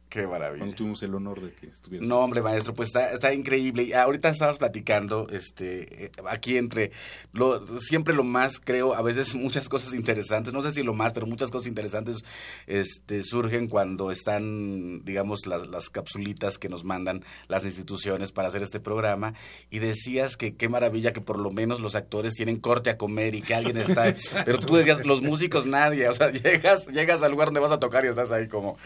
Qué 0.09 0.25
maravilla. 0.25 0.57
cuando 0.59 0.75
tuvimos 0.75 1.03
el 1.03 1.13
honor 1.13 1.39
de 1.39 1.51
que 1.51 1.67
estuvieras. 1.67 2.07
No, 2.07 2.17
hombre, 2.17 2.41
maestro, 2.41 2.73
pues 2.73 2.89
está, 2.89 3.11
está 3.11 3.31
increíble. 3.31 3.83
Y 3.83 3.93
ahorita 3.93 4.29
estabas 4.29 4.57
platicando, 4.57 5.27
este, 5.29 6.05
eh, 6.05 6.11
aquí 6.27 6.57
entre, 6.57 6.91
lo, 7.31 7.79
siempre 7.79 8.15
lo 8.15 8.23
más, 8.23 8.59
creo, 8.59 8.95
a 8.95 9.03
veces 9.03 9.35
muchas 9.35 9.69
cosas 9.69 9.93
interesantes, 9.93 10.51
no 10.51 10.63
sé 10.63 10.71
si 10.71 10.81
lo 10.81 10.95
más, 10.95 11.13
pero 11.13 11.27
muchas 11.27 11.51
cosas 11.51 11.67
interesantes 11.67 12.25
este, 12.65 13.21
surgen 13.21 13.67
cuando 13.67 14.09
están, 14.09 15.05
digamos, 15.05 15.45
las, 15.45 15.67
las 15.67 15.89
capsulitas 15.89 16.57
que 16.57 16.69
nos 16.69 16.83
mandan 16.83 17.23
las 17.47 17.63
instituciones 17.63 18.31
para 18.31 18.47
hacer 18.47 18.63
este 18.63 18.79
programa. 18.79 19.35
Y 19.69 19.77
decías 19.77 20.37
que 20.37 20.55
qué 20.55 20.69
maravilla 20.69 21.13
que 21.13 21.21
por 21.21 21.37
lo 21.37 21.51
menos 21.51 21.81
los 21.81 21.93
actores 21.93 22.33
tienen 22.33 22.57
corte 22.57 22.89
a 22.89 22.97
comer 22.97 23.35
y 23.35 23.43
que 23.43 23.53
alguien 23.53 23.77
está... 23.77 24.05
pero 24.45 24.57
tú 24.57 24.75
decías, 24.75 25.05
los 25.05 25.21
músicos 25.21 25.67
nadie, 25.67 26.09
o 26.09 26.13
sea, 26.13 26.31
llegas, 26.31 26.87
llegas 26.87 27.21
al 27.21 27.29
lugar 27.29 27.49
donde 27.49 27.59
vas 27.59 27.71
a 27.71 27.79
tocar 27.79 28.05
y 28.05 28.07
estás 28.07 28.31
ahí 28.31 28.47
como... 28.47 28.79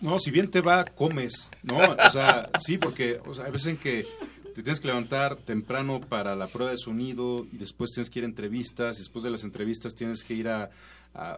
No, 0.00 0.18
si 0.18 0.32
bien 0.32 0.50
te 0.50 0.63
va, 0.66 0.84
comes, 0.84 1.50
¿no? 1.62 1.78
O 1.78 2.10
sea, 2.10 2.50
sí, 2.60 2.78
porque 2.78 3.18
o 3.24 3.40
hay 3.42 3.52
veces 3.52 3.68
en 3.68 3.76
que 3.76 4.06
te 4.54 4.62
tienes 4.62 4.80
que 4.80 4.88
levantar 4.88 5.36
temprano 5.36 6.00
para 6.00 6.34
la 6.36 6.46
prueba 6.46 6.70
de 6.70 6.78
sonido 6.78 7.46
y 7.52 7.56
después 7.56 7.90
tienes 7.90 8.08
que 8.10 8.20
ir 8.20 8.24
a 8.24 8.28
entrevistas 8.28 8.96
y 8.96 9.00
después 9.00 9.24
de 9.24 9.30
las 9.30 9.44
entrevistas 9.44 9.94
tienes 9.94 10.22
que 10.24 10.34
ir 10.34 10.48
a, 10.48 10.70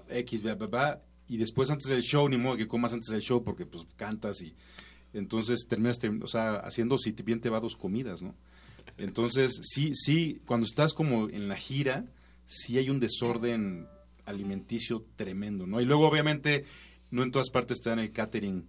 X, 0.08 0.42
bla, 0.42 1.00
y 1.28 1.36
después 1.38 1.70
antes 1.70 1.88
del 1.88 2.02
show, 2.02 2.28
ni 2.28 2.36
modo 2.38 2.56
que 2.56 2.68
comas 2.68 2.92
antes 2.92 3.08
del 3.10 3.20
show 3.20 3.42
porque 3.42 3.66
pues 3.66 3.84
cantas 3.96 4.40
y 4.42 4.54
entonces 5.12 5.66
terminas, 5.68 5.98
term- 6.00 6.22
o 6.22 6.26
sea, 6.26 6.56
haciendo 6.56 6.98
si 6.98 7.12
bien 7.12 7.40
te 7.40 7.48
va 7.50 7.58
dos 7.60 7.76
comidas, 7.76 8.22
¿no? 8.22 8.34
Entonces, 8.98 9.58
sí, 9.62 9.94
sí, 9.94 10.40
cuando 10.46 10.66
estás 10.66 10.94
como 10.94 11.28
en 11.28 11.48
la 11.48 11.56
gira, 11.56 12.04
sí 12.44 12.78
hay 12.78 12.90
un 12.90 13.00
desorden 13.00 13.86
alimenticio 14.24 15.04
tremendo, 15.16 15.66
¿no? 15.66 15.80
Y 15.80 15.84
luego, 15.84 16.06
obviamente, 16.06 16.64
no 17.10 17.22
en 17.22 17.30
todas 17.30 17.50
partes 17.50 17.80
te 17.80 17.90
dan 17.90 17.98
el 17.98 18.12
catering, 18.12 18.64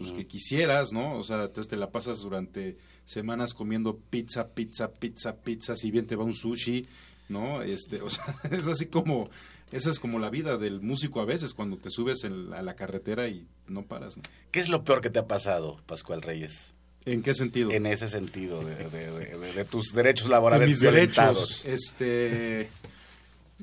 pues 0.00 0.12
que 0.12 0.26
quisieras, 0.26 0.92
¿no? 0.92 1.16
O 1.18 1.22
sea, 1.22 1.42
entonces 1.42 1.68
te 1.68 1.76
la 1.76 1.90
pasas 1.90 2.20
durante 2.20 2.76
semanas 3.04 3.52
comiendo 3.54 3.98
pizza, 3.98 4.48
pizza, 4.48 4.92
pizza, 4.92 5.36
pizza, 5.36 5.76
si 5.76 5.90
bien 5.90 6.06
te 6.06 6.16
va 6.16 6.24
un 6.24 6.32
sushi, 6.34 6.86
¿no? 7.28 7.62
Este, 7.62 8.00
o 8.00 8.08
sea, 8.08 8.24
es 8.50 8.66
así 8.66 8.86
como, 8.86 9.28
esa 9.72 9.90
es 9.90 10.00
como 10.00 10.18
la 10.18 10.30
vida 10.30 10.56
del 10.56 10.80
músico 10.80 11.20
a 11.20 11.24
veces, 11.26 11.52
cuando 11.52 11.76
te 11.76 11.90
subes 11.90 12.24
en- 12.24 12.52
a 12.54 12.62
la 12.62 12.74
carretera 12.74 13.28
y 13.28 13.46
no 13.68 13.84
paras, 13.84 14.16
¿no? 14.16 14.22
¿Qué 14.50 14.60
es 14.60 14.68
lo 14.70 14.82
peor 14.84 15.00
que 15.02 15.10
te 15.10 15.18
ha 15.18 15.26
pasado, 15.26 15.78
Pascual 15.86 16.22
Reyes? 16.22 16.72
¿En 17.04 17.22
qué 17.22 17.34
sentido? 17.34 17.70
En 17.70 17.86
ese 17.86 18.08
sentido, 18.08 18.62
de, 18.64 18.74
de- 18.74 19.10
de- 19.10 19.36
de- 19.38 19.52
de 19.52 19.64
tus 19.64 19.92
derechos 19.94 20.26
De 20.26 20.32
laborales 20.32 20.68
mis 20.70 20.80
violentados. 20.80 21.62
derechos, 21.64 21.66
este, 21.66 22.68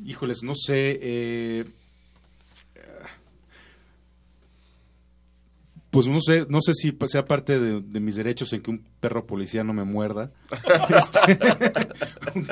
híjoles, 0.06 0.44
no 0.44 0.54
sé, 0.56 1.00
eh, 1.02 1.66
pues 5.98 6.06
no 6.10 6.22
sé, 6.22 6.46
no 6.48 6.62
sé 6.62 6.76
si 6.76 6.96
sea 7.08 7.26
parte 7.26 7.60
de, 7.60 7.82
de 7.82 8.00
mis 8.00 8.16
derechos 8.18 8.54
en 8.54 8.62
que 8.62 8.70
un 8.70 8.86
perro 9.00 9.26
policía 9.26 9.64
no 9.64 9.74
me 9.74 9.84
muerda. 9.84 10.30
Este, 10.96 11.40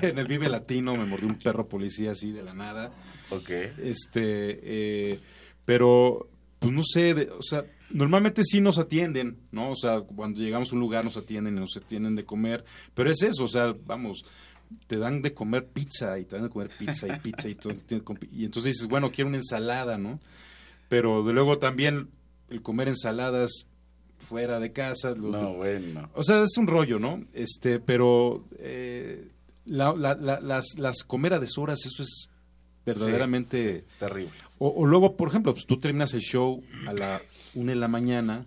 en 0.09 0.17
el 0.17 0.25
Vive 0.25 0.49
Latino 0.49 0.97
me 0.97 1.05
mordió 1.05 1.27
un 1.27 1.37
perro 1.37 1.69
policía 1.69 2.09
así 2.09 2.31
de 2.31 2.41
la 2.41 2.55
nada. 2.55 2.91
Ok. 3.29 3.51
Este, 3.77 5.11
eh, 5.11 5.19
pero, 5.63 6.27
pues 6.57 6.73
no 6.73 6.81
sé, 6.83 7.13
de- 7.13 7.29
o 7.29 7.43
sea, 7.43 7.63
normalmente 7.91 8.43
sí 8.43 8.61
nos 8.61 8.79
atienden, 8.79 9.37
¿no? 9.51 9.69
O 9.69 9.75
sea, 9.75 10.01
cuando 10.01 10.39
llegamos 10.39 10.71
a 10.71 10.73
un 10.73 10.81
lugar 10.81 11.05
nos 11.05 11.15
atienden 11.15 11.55
y 11.55 11.59
nos 11.59 11.77
atienden 11.77 12.15
de 12.15 12.25
comer, 12.25 12.65
pero 12.95 13.11
es 13.11 13.21
eso, 13.21 13.43
o 13.43 13.47
sea, 13.47 13.75
vamos, 13.85 14.25
te 14.87 14.97
dan 14.97 15.21
de 15.21 15.33
comer 15.35 15.67
pizza 15.67 16.17
y 16.17 16.25
te 16.25 16.35
dan 16.37 16.45
de 16.45 16.49
comer 16.49 16.71
pizza 16.79 17.05
y 17.15 17.19
pizza 17.19 17.47
y 17.47 17.53
todo, 17.53 17.75
y 18.31 18.45
entonces 18.45 18.73
dices, 18.73 18.87
bueno, 18.87 19.11
quiero 19.11 19.27
una 19.27 19.37
ensalada, 19.37 19.99
¿no? 19.99 20.19
Pero 20.89 21.23
de 21.23 21.31
luego 21.33 21.59
también 21.59 22.09
el 22.49 22.61
comer 22.61 22.87
ensaladas 22.89 23.67
fuera 24.17 24.59
de 24.59 24.71
casa, 24.71 25.11
lo- 25.11 25.31
No, 25.31 25.53
bueno. 25.55 26.09
o 26.13 26.23
sea, 26.23 26.41
es 26.43 26.57
un 26.57 26.67
rollo, 26.67 26.99
¿no? 26.99 27.21
Este, 27.33 27.79
pero 27.79 28.45
eh, 28.59 29.27
la- 29.65 29.93
la- 29.93 30.15
la- 30.15 30.39
las, 30.39 30.77
las 30.77 31.03
comer 31.03 31.33
a 31.33 31.39
deshoras, 31.39 31.85
eso 31.85 32.01
es 32.03 32.29
verdaderamente... 32.85 33.85
Es 33.89 33.97
terrible. 33.97 34.31
O, 34.59 34.69
o 34.69 34.85
luego, 34.85 35.15
por 35.17 35.27
ejemplo, 35.27 35.53
pues 35.53 35.65
tú 35.65 35.79
terminas 35.79 36.13
el 36.13 36.21
show 36.21 36.63
a 36.87 36.93
la 36.93 37.21
una 37.55 37.71
de 37.71 37.75
la 37.75 37.87
mañana 37.87 38.45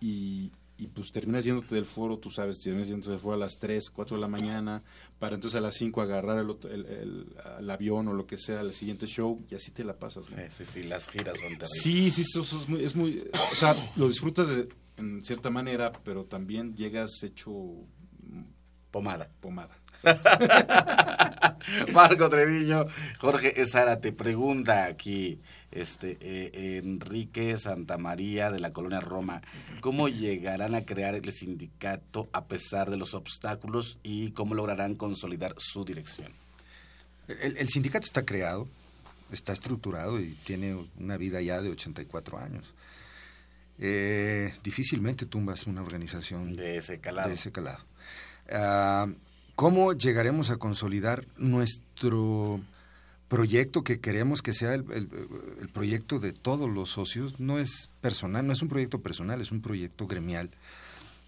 y, 0.00 0.50
y, 0.80 0.86
pues 0.88 1.12
terminas 1.12 1.44
yéndote 1.44 1.74
del 1.74 1.84
foro, 1.84 2.18
tú 2.18 2.30
sabes, 2.30 2.58
terminas 2.60 2.88
yéndote 2.88 3.10
del 3.10 3.20
foro 3.20 3.34
a 3.34 3.38
las 3.38 3.58
3, 3.58 3.90
4 3.90 4.16
de 4.16 4.20
la 4.20 4.28
mañana, 4.28 4.82
para 5.18 5.34
entonces 5.34 5.56
a 5.58 5.60
las 5.60 5.74
5 5.76 6.00
agarrar 6.02 6.38
el, 6.38 6.56
el- 6.70 6.86
el- 6.86 7.36
el 7.58 7.70
avión 7.70 8.08
o 8.08 8.12
lo 8.14 8.26
que 8.26 8.36
sea, 8.38 8.60
al 8.60 8.72
siguiente 8.72 9.06
show, 9.06 9.44
y 9.50 9.54
así 9.54 9.70
te 9.70 9.84
la 9.84 9.98
pasas, 9.98 10.30
¿no? 10.30 10.36
Sí, 10.36 10.42
sí, 10.50 10.64
sí, 10.64 10.82
las 10.84 11.08
giras 11.08 11.38
son 11.38 11.48
terribles. 11.58 11.70
Sí, 11.82 12.10
sí, 12.10 12.22
eso, 12.22 12.42
eso 12.42 12.58
es 12.58 12.68
muy, 12.68 12.84
es 12.84 12.96
muy, 12.96 13.24
o 13.52 13.54
sea, 13.56 13.74
lo 13.96 14.08
disfrutas 14.08 14.48
de- 14.48 14.68
en 14.96 15.22
cierta 15.24 15.50
manera, 15.50 15.92
pero 16.04 16.24
también 16.24 16.74
llegas 16.74 17.22
hecho 17.22 17.52
Pomada. 18.90 19.30
pomada. 19.40 19.76
Marco 21.92 22.28
Treviño, 22.28 22.86
Jorge 23.18 23.60
Esara 23.60 24.00
te 24.00 24.12
pregunta 24.12 24.84
aquí, 24.86 25.40
este 25.70 26.18
eh, 26.20 26.78
Enrique 26.78 27.56
Santamaría 27.58 28.50
de 28.50 28.60
la 28.60 28.72
colonia 28.72 29.00
Roma, 29.00 29.42
¿cómo 29.80 30.08
llegarán 30.08 30.74
a 30.74 30.84
crear 30.84 31.14
el 31.14 31.30
sindicato 31.32 32.28
a 32.32 32.46
pesar 32.46 32.90
de 32.90 32.96
los 32.96 33.14
obstáculos 33.14 33.98
y 34.02 34.32
cómo 34.32 34.54
lograrán 34.54 34.94
consolidar 34.94 35.54
su 35.58 35.84
dirección? 35.84 36.32
El, 37.28 37.56
el 37.56 37.68
sindicato 37.68 38.06
está 38.06 38.24
creado, 38.24 38.68
está 39.30 39.52
estructurado 39.52 40.20
y 40.20 40.34
tiene 40.44 40.88
una 40.98 41.16
vida 41.16 41.40
ya 41.40 41.60
de 41.60 41.70
84 41.70 42.38
años. 42.38 42.74
Eh, 43.82 44.52
difícilmente 44.62 45.24
tumbas 45.24 45.66
una 45.66 45.80
organización 45.80 46.54
De 46.54 46.76
ese 46.76 47.00
calado. 47.00 47.28
de 47.28 47.34
ese 47.34 47.50
calado. 47.50 47.78
Ah, 48.50 49.06
¿Cómo 49.54 49.92
llegaremos 49.94 50.50
a 50.50 50.56
consolidar 50.58 51.26
nuestro 51.38 52.60
proyecto 53.30 53.82
que 53.84 54.00
queremos 54.00 54.42
que 54.42 54.52
sea 54.52 54.74
el, 54.74 54.84
el- 54.92 55.08
el 55.62 55.68
proyecto 55.70 56.18
de 56.20 56.32
todos 56.34 56.68
los 56.68 56.90
socios? 56.90 57.40
No 57.40 57.58
es 57.58 57.88
personal, 58.02 58.46
no 58.46 58.52
es 58.52 58.60
un 58.60 58.68
proyecto 58.68 59.00
personal, 59.00 59.40
es 59.40 59.50
un 59.52 59.62
proyecto 59.62 60.06
gremial. 60.06 60.50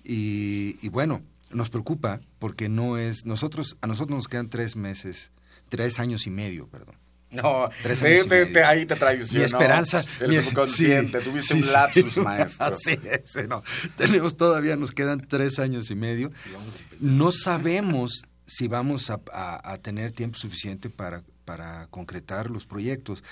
Y, 0.04 0.76
y 0.82 0.88
bueno, 0.90 1.22
nos 1.52 1.70
preocupa 1.70 2.20
porque 2.38 2.68
no 2.68 2.98
es, 2.98 3.24
nosotros, 3.24 3.76
a 3.80 3.86
nosotros 3.86 4.16
nos 4.16 4.28
quedan 4.28 4.50
tres 4.50 4.74
meses, 4.76 5.32
tres 5.68 5.98
años 6.00 6.26
y 6.26 6.30
medio, 6.30 6.66
perdón. 6.66 6.96
No, 7.30 7.70
Tres 7.82 8.00
te- 8.00 8.08
años 8.08 8.26
y 8.26 8.28
te- 8.28 8.40
medio. 8.40 8.52
te- 8.52 8.64
ahí 8.64 8.84
te 8.84 8.94
traicionó. 8.96 9.38
Mi 9.38 9.44
esperanza. 9.46 10.04
El 10.20 10.28
mi- 10.28 10.34
subconsciente, 10.44 11.18
sí, 11.20 11.30
tuviste 11.30 11.54
sí, 11.54 11.60
un 11.62 11.72
lapsus, 11.72 12.12
sí. 12.14 12.20
maestro. 12.24 12.66
Así 12.66 12.98
es, 13.04 13.48
no. 13.48 13.62
Tenemos 13.96 14.36
todavía, 14.36 14.76
nos 14.76 14.90
quedan 14.92 15.26
tres 15.26 15.58
años 15.58 15.90
y 15.90 15.94
medio. 15.94 16.30
No 17.00 17.32
sabemos 17.32 18.24
si 18.44 18.68
vamos 18.68 19.08
a, 19.08 19.18
a- 19.32 19.72
a 19.72 19.76
tener 19.78 20.12
tiempo 20.12 20.36
suficiente 20.36 20.90
para, 20.90 21.22
para 21.44 21.86
concretar 21.88 22.50
los 22.50 22.66
proyectos. 22.66 23.24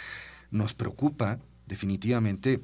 Nos 0.51 0.75
preocupa 0.75 1.39
definitivamente 1.67 2.61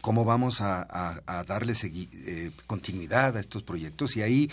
cómo 0.00 0.24
vamos 0.24 0.60
a, 0.60 1.22
darle 1.46 1.74
eh, 1.82 2.50
continuidad 2.66 3.36
a 3.36 3.40
estos 3.40 3.62
proyectos 3.62 4.16
y 4.16 4.22
ahí 4.22 4.50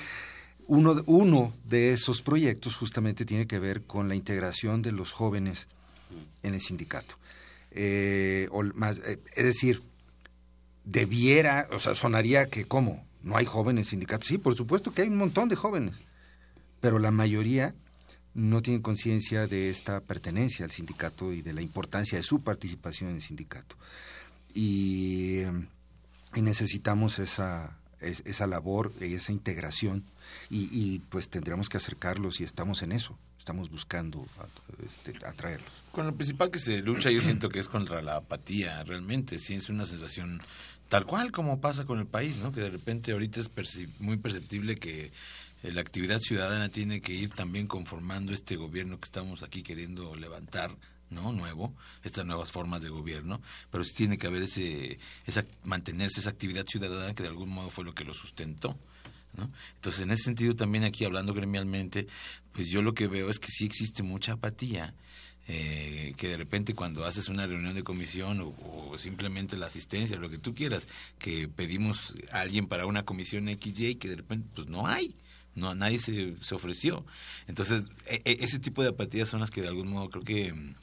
uno, 0.67 1.01
uno 1.07 1.53
de 1.65 1.93
esos 1.93 2.21
proyectos 2.21 2.75
justamente 2.75 3.25
tiene 3.25 3.47
que 3.47 3.59
ver 3.59 3.83
con 3.83 4.07
la 4.07 4.15
integración 4.15 4.81
de 4.81 4.91
los 4.91 5.11
jóvenes 5.11 5.67
en 6.43 6.53
el 6.53 6.61
sindicato. 6.61 7.15
Eh, 7.71 8.49
eh, 8.51 9.19
es 9.35 9.45
decir, 9.45 9.81
debiera, 10.83 11.67
o 11.71 11.79
sea, 11.79 11.95
sonaría 11.95 12.49
que 12.49 12.65
cómo, 12.65 13.05
no 13.21 13.37
hay 13.37 13.45
jóvenes 13.45 13.87
sindicatos. 13.87 14.27
Sí, 14.27 14.37
por 14.37 14.55
supuesto 14.55 14.93
que 14.93 15.03
hay 15.03 15.07
un 15.09 15.17
montón 15.17 15.49
de 15.49 15.55
jóvenes, 15.55 15.95
pero 16.79 16.99
la 16.99 17.11
mayoría 17.11 17.75
no 18.33 18.61
tienen 18.61 18.81
conciencia 18.81 19.47
de 19.47 19.69
esta 19.69 19.99
pertenencia 20.01 20.65
al 20.65 20.71
sindicato 20.71 21.33
y 21.33 21.41
de 21.41 21.53
la 21.53 21.61
importancia 21.61 22.17
de 22.17 22.23
su 22.23 22.41
participación 22.41 23.09
en 23.09 23.15
el 23.17 23.21
sindicato. 23.21 23.75
Y, 24.53 25.41
necesitamos 26.35 27.19
esa, 27.19 27.75
es- 28.01 28.21
esa 28.25 28.47
labor, 28.47 28.91
y 29.01 29.13
esa 29.15 29.31
integración, 29.31 30.03
y, 30.49 30.99
pues 31.09 31.29
tendremos 31.29 31.69
que 31.69 31.77
acercarlos 31.77 32.39
y 32.39 32.43
estamos 32.43 32.81
en 32.83 32.91
eso, 32.91 33.17
estamos 33.39 33.69
buscando 33.69 34.25
este, 34.87 35.13
atraerlos. 35.25 35.69
Con 35.91 36.05
lo 36.05 36.15
principal 36.15 36.51
que 36.51 36.59
se 36.59 36.79
lucha, 36.81 37.09
yo 37.09 37.21
siento 37.21 37.49
que 37.49 37.59
es 37.59 37.67
contra 37.67 38.01
la 38.01 38.17
apatía, 38.17 38.83
realmente. 38.83 39.39
Sí, 39.39 39.55
es 39.55 39.69
una 39.69 39.85
sensación 39.85 40.41
tal 40.87 41.05
cual 41.05 41.31
como 41.31 41.59
pasa 41.61 41.85
con 41.85 41.99
el 41.99 42.05
país, 42.05 42.37
¿no? 42.37 42.51
Que 42.51 42.61
de 42.61 42.69
repente 42.69 43.11
ahorita 43.11 43.39
es 43.39 43.49
muy 43.99 44.17
perceptible 44.17 44.77
que 44.77 45.11
la 45.63 45.81
actividad 45.81 46.19
ciudadana 46.19 46.69
tiene 46.69 47.01
que 47.01 47.13
ir 47.13 47.31
también 47.31 47.67
conformando 47.67 48.33
este 48.33 48.55
gobierno 48.55 48.97
que 48.99 49.05
estamos 49.05 49.43
aquí 49.43 49.61
queriendo 49.61 50.15
levantar, 50.15 50.75
¿no? 51.09 51.33
Nuevo, 51.33 51.73
estas 52.03 52.25
nuevas 52.25 52.51
formas 52.51 52.81
de 52.81 52.89
gobierno, 52.89 53.41
pero 53.71 53.83
sí 53.83 53.93
tiene 53.93 54.17
que 54.17 54.27
haber 54.27 54.43
ese, 54.43 54.99
esa, 55.25 55.43
mantenerse 55.63 56.21
esa 56.21 56.29
actividad 56.29 56.65
ciudadana 56.65 57.13
que 57.13 57.23
de 57.23 57.29
algún 57.29 57.49
modo 57.49 57.69
fue 57.69 57.83
lo 57.83 57.93
que 57.93 58.05
lo 58.05 58.13
sustentó. 58.13 58.77
¿no? 59.35 59.51
Entonces, 59.75 60.01
en 60.01 60.11
ese 60.11 60.23
sentido, 60.23 60.55
también 60.55 60.83
aquí 60.83 61.05
hablando 61.05 61.33
gremialmente, 61.33 62.07
pues 62.51 62.69
yo 62.69 62.81
lo 62.81 62.93
que 62.93 63.07
veo 63.07 63.29
es 63.29 63.39
que 63.39 63.49
sí 63.49 63.65
existe 63.65 64.01
mucha 64.01 64.33
apatía, 64.33 64.93
eh, 65.47 66.13
que 66.15 66.29
de 66.29 66.37
repente 66.37 66.73
cuando 66.73 67.05
haces 67.05 67.27
una 67.27 67.47
reunión 67.47 67.73
de 67.73 67.83
comisión 67.83 68.39
o, 68.41 68.55
o 68.91 68.97
simplemente 68.97 69.57
la 69.57 69.65
asistencia, 69.65 70.17
lo 70.17 70.29
que 70.29 70.37
tú 70.37 70.53
quieras, 70.53 70.87
que 71.17 71.47
pedimos 71.47 72.15
a 72.31 72.41
alguien 72.41 72.67
para 72.67 72.85
una 72.85 73.03
comisión 73.03 73.47
XY 73.47 73.95
que 73.95 74.07
de 74.07 74.15
repente 74.15 74.47
pues 74.53 74.67
no 74.67 74.87
hay. 74.87 75.15
No, 75.59 75.75
nadie 75.75 75.99
se, 75.99 76.35
se 76.41 76.55
ofreció. 76.55 77.05
Entonces, 77.47 77.89
e- 78.07 78.21
e- 78.25 78.37
ese 78.41 78.59
tipo 78.59 78.81
de 78.81 78.89
apatías 78.89 79.29
son 79.29 79.41
las 79.41 79.51
que 79.51 79.61
de 79.61 79.67
algún 79.67 79.89
modo 79.89 80.09
creo 80.09 80.23
que 80.23 80.53
mm, 80.53 80.75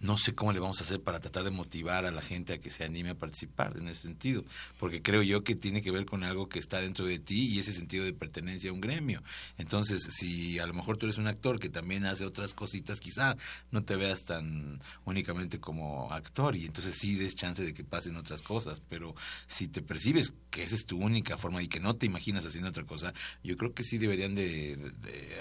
no 0.00 0.16
sé 0.16 0.34
cómo 0.34 0.52
le 0.52 0.60
vamos 0.60 0.80
a 0.80 0.84
hacer 0.84 1.02
para 1.02 1.20
tratar 1.20 1.44
de 1.44 1.50
motivar 1.50 2.04
a 2.04 2.10
la 2.10 2.22
gente 2.22 2.52
a 2.52 2.58
que 2.58 2.70
se 2.70 2.84
anime 2.84 3.10
a 3.10 3.14
participar 3.14 3.76
en 3.76 3.88
ese 3.88 4.02
sentido, 4.02 4.44
porque 4.78 5.02
creo 5.02 5.22
yo 5.22 5.42
que 5.42 5.54
tiene 5.54 5.82
que 5.82 5.90
ver 5.90 6.06
con 6.06 6.22
algo 6.24 6.48
que 6.48 6.58
está 6.58 6.80
dentro 6.80 7.06
de 7.06 7.18
ti 7.18 7.48
y 7.48 7.58
ese 7.58 7.72
sentido 7.72 8.04
de 8.04 8.12
pertenencia 8.12 8.70
a 8.70 8.72
un 8.72 8.80
gremio. 8.80 9.22
Entonces, 9.56 10.02
si 10.10 10.58
a 10.58 10.66
lo 10.66 10.74
mejor 10.74 10.96
tú 10.96 11.06
eres 11.06 11.18
un 11.18 11.26
actor 11.26 11.58
que 11.58 11.68
también 11.68 12.04
hace 12.04 12.24
otras 12.24 12.54
cositas, 12.54 13.00
quizá 13.00 13.36
no 13.70 13.82
te 13.84 13.96
veas 13.96 14.24
tan 14.24 14.80
únicamente 15.04 15.60
como 15.60 16.12
actor 16.12 16.56
y 16.56 16.66
entonces 16.66 16.96
sí 16.96 17.16
des 17.16 17.34
chance 17.34 17.64
de 17.64 17.74
que 17.74 17.84
pasen 17.84 18.16
otras 18.16 18.42
cosas, 18.42 18.80
pero 18.88 19.14
si 19.46 19.68
te 19.68 19.82
percibes 19.82 20.32
que 20.50 20.62
esa 20.62 20.74
es 20.74 20.86
tu 20.86 20.98
única 20.98 21.36
forma 21.36 21.62
y 21.62 21.68
que 21.68 21.80
no 21.80 21.96
te 21.96 22.06
imaginas 22.06 22.46
haciendo 22.46 22.70
otra 22.70 22.84
cosa, 22.84 23.12
yo 23.42 23.56
creo 23.56 23.74
que 23.74 23.84
sí 23.84 23.98
deberían 23.98 24.34
de, 24.34 24.78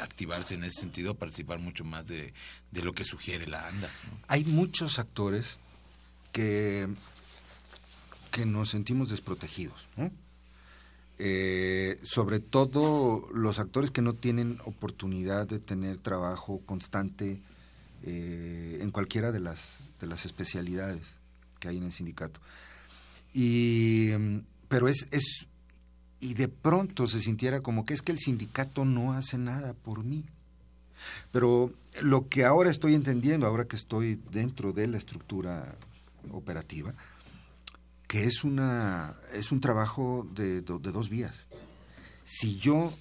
activarse 0.01 0.55
en 0.55 0.63
ese 0.63 0.81
sentido, 0.81 1.15
participar 1.15 1.59
mucho 1.59 1.83
más 1.83 2.07
de, 2.07 2.33
de 2.71 2.83
lo 2.83 2.93
que 2.93 3.05
sugiere 3.05 3.47
la 3.47 3.67
ANDA. 3.67 3.89
Hay 4.27 4.43
muchos 4.45 4.99
actores 4.99 5.57
que, 6.31 6.87
que 8.31 8.45
nos 8.45 8.69
sentimos 8.69 9.09
desprotegidos, 9.09 9.87
¿no? 9.95 10.11
Eh, 11.19 11.99
sobre 12.03 12.39
todo 12.39 13.27
los 13.33 13.57
actores 13.57 13.89
que 13.89 14.03
no 14.03 14.13
tienen 14.13 14.59
oportunidad 14.65 15.47
de 15.47 15.57
tener 15.57 15.97
trabajo 15.97 16.61
constante 16.63 17.39
eh, 18.03 18.77
en 18.81 18.91
cualquiera 18.91 19.31
de 19.31 19.39
las, 19.39 19.79
de 19.99 20.05
las 20.05 20.25
especialidades 20.25 21.15
que 21.59 21.69
hay 21.69 21.77
en 21.77 21.85
el 21.85 21.91
sindicato. 21.91 22.39
Y, 23.33 24.11
pero 24.67 24.87
es, 24.87 25.07
es, 25.09 25.47
y 26.19 26.35
de 26.35 26.47
pronto 26.47 27.07
se 27.07 27.19
sintiera 27.19 27.61
como 27.61 27.83
que 27.83 27.95
es 27.95 28.03
que 28.03 28.11
el 28.11 28.19
sindicato 28.19 28.85
no 28.85 29.13
hace 29.13 29.39
nada 29.39 29.73
por 29.73 30.03
mí. 30.03 30.23
Pero 31.31 31.71
lo 32.01 32.27
que 32.27 32.45
ahora 32.45 32.69
estoy 32.69 32.95
entendiendo, 32.95 33.47
ahora 33.47 33.65
que 33.65 33.75
estoy 33.75 34.19
dentro 34.31 34.73
de 34.73 34.87
la 34.87 34.97
estructura 34.97 35.75
operativa, 36.31 36.93
que 38.07 38.23
es, 38.23 38.43
una, 38.43 39.15
es 39.33 39.51
un 39.51 39.59
trabajo 39.59 40.27
de, 40.33 40.61
de, 40.61 40.91
dos 40.91 41.09
vías. 41.09 41.47
Si 42.23 42.57
yo 42.57 42.93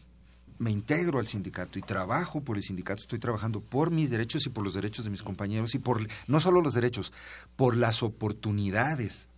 me 0.59 0.71
integro 0.71 1.19
al 1.19 1.27
sindicato 1.27 1.79
y 1.79 1.83
trabajo 1.83 2.41
por 2.41 2.57
el 2.57 2.63
sindicato, 2.63 3.03
estoy 3.03 3.19
trabajando 3.19 3.61
por 3.61 3.91
mis 3.91 4.11
derechos 4.11 4.47
y 4.47 4.51
por 4.51 4.65
los 4.65 4.75
derechos 4.75 5.05
de 5.05 5.11
mis 5.11 5.23
compañeros 5.23 5.75
y 5.75 5.79
por 5.79 6.07
no 6.27 6.41
solo 6.41 6.61
los 6.61 6.75
derechos, 6.75 7.13
por 7.57 7.77
las 7.77 8.03
oportunidades, 8.03 9.29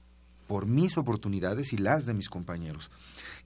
por 0.46 0.66
mis 0.66 0.96
oportunidades 0.96 1.72
y 1.72 1.78
las 1.78 2.06
de 2.06 2.14
mis 2.14 2.30
compañeros. 2.30 2.90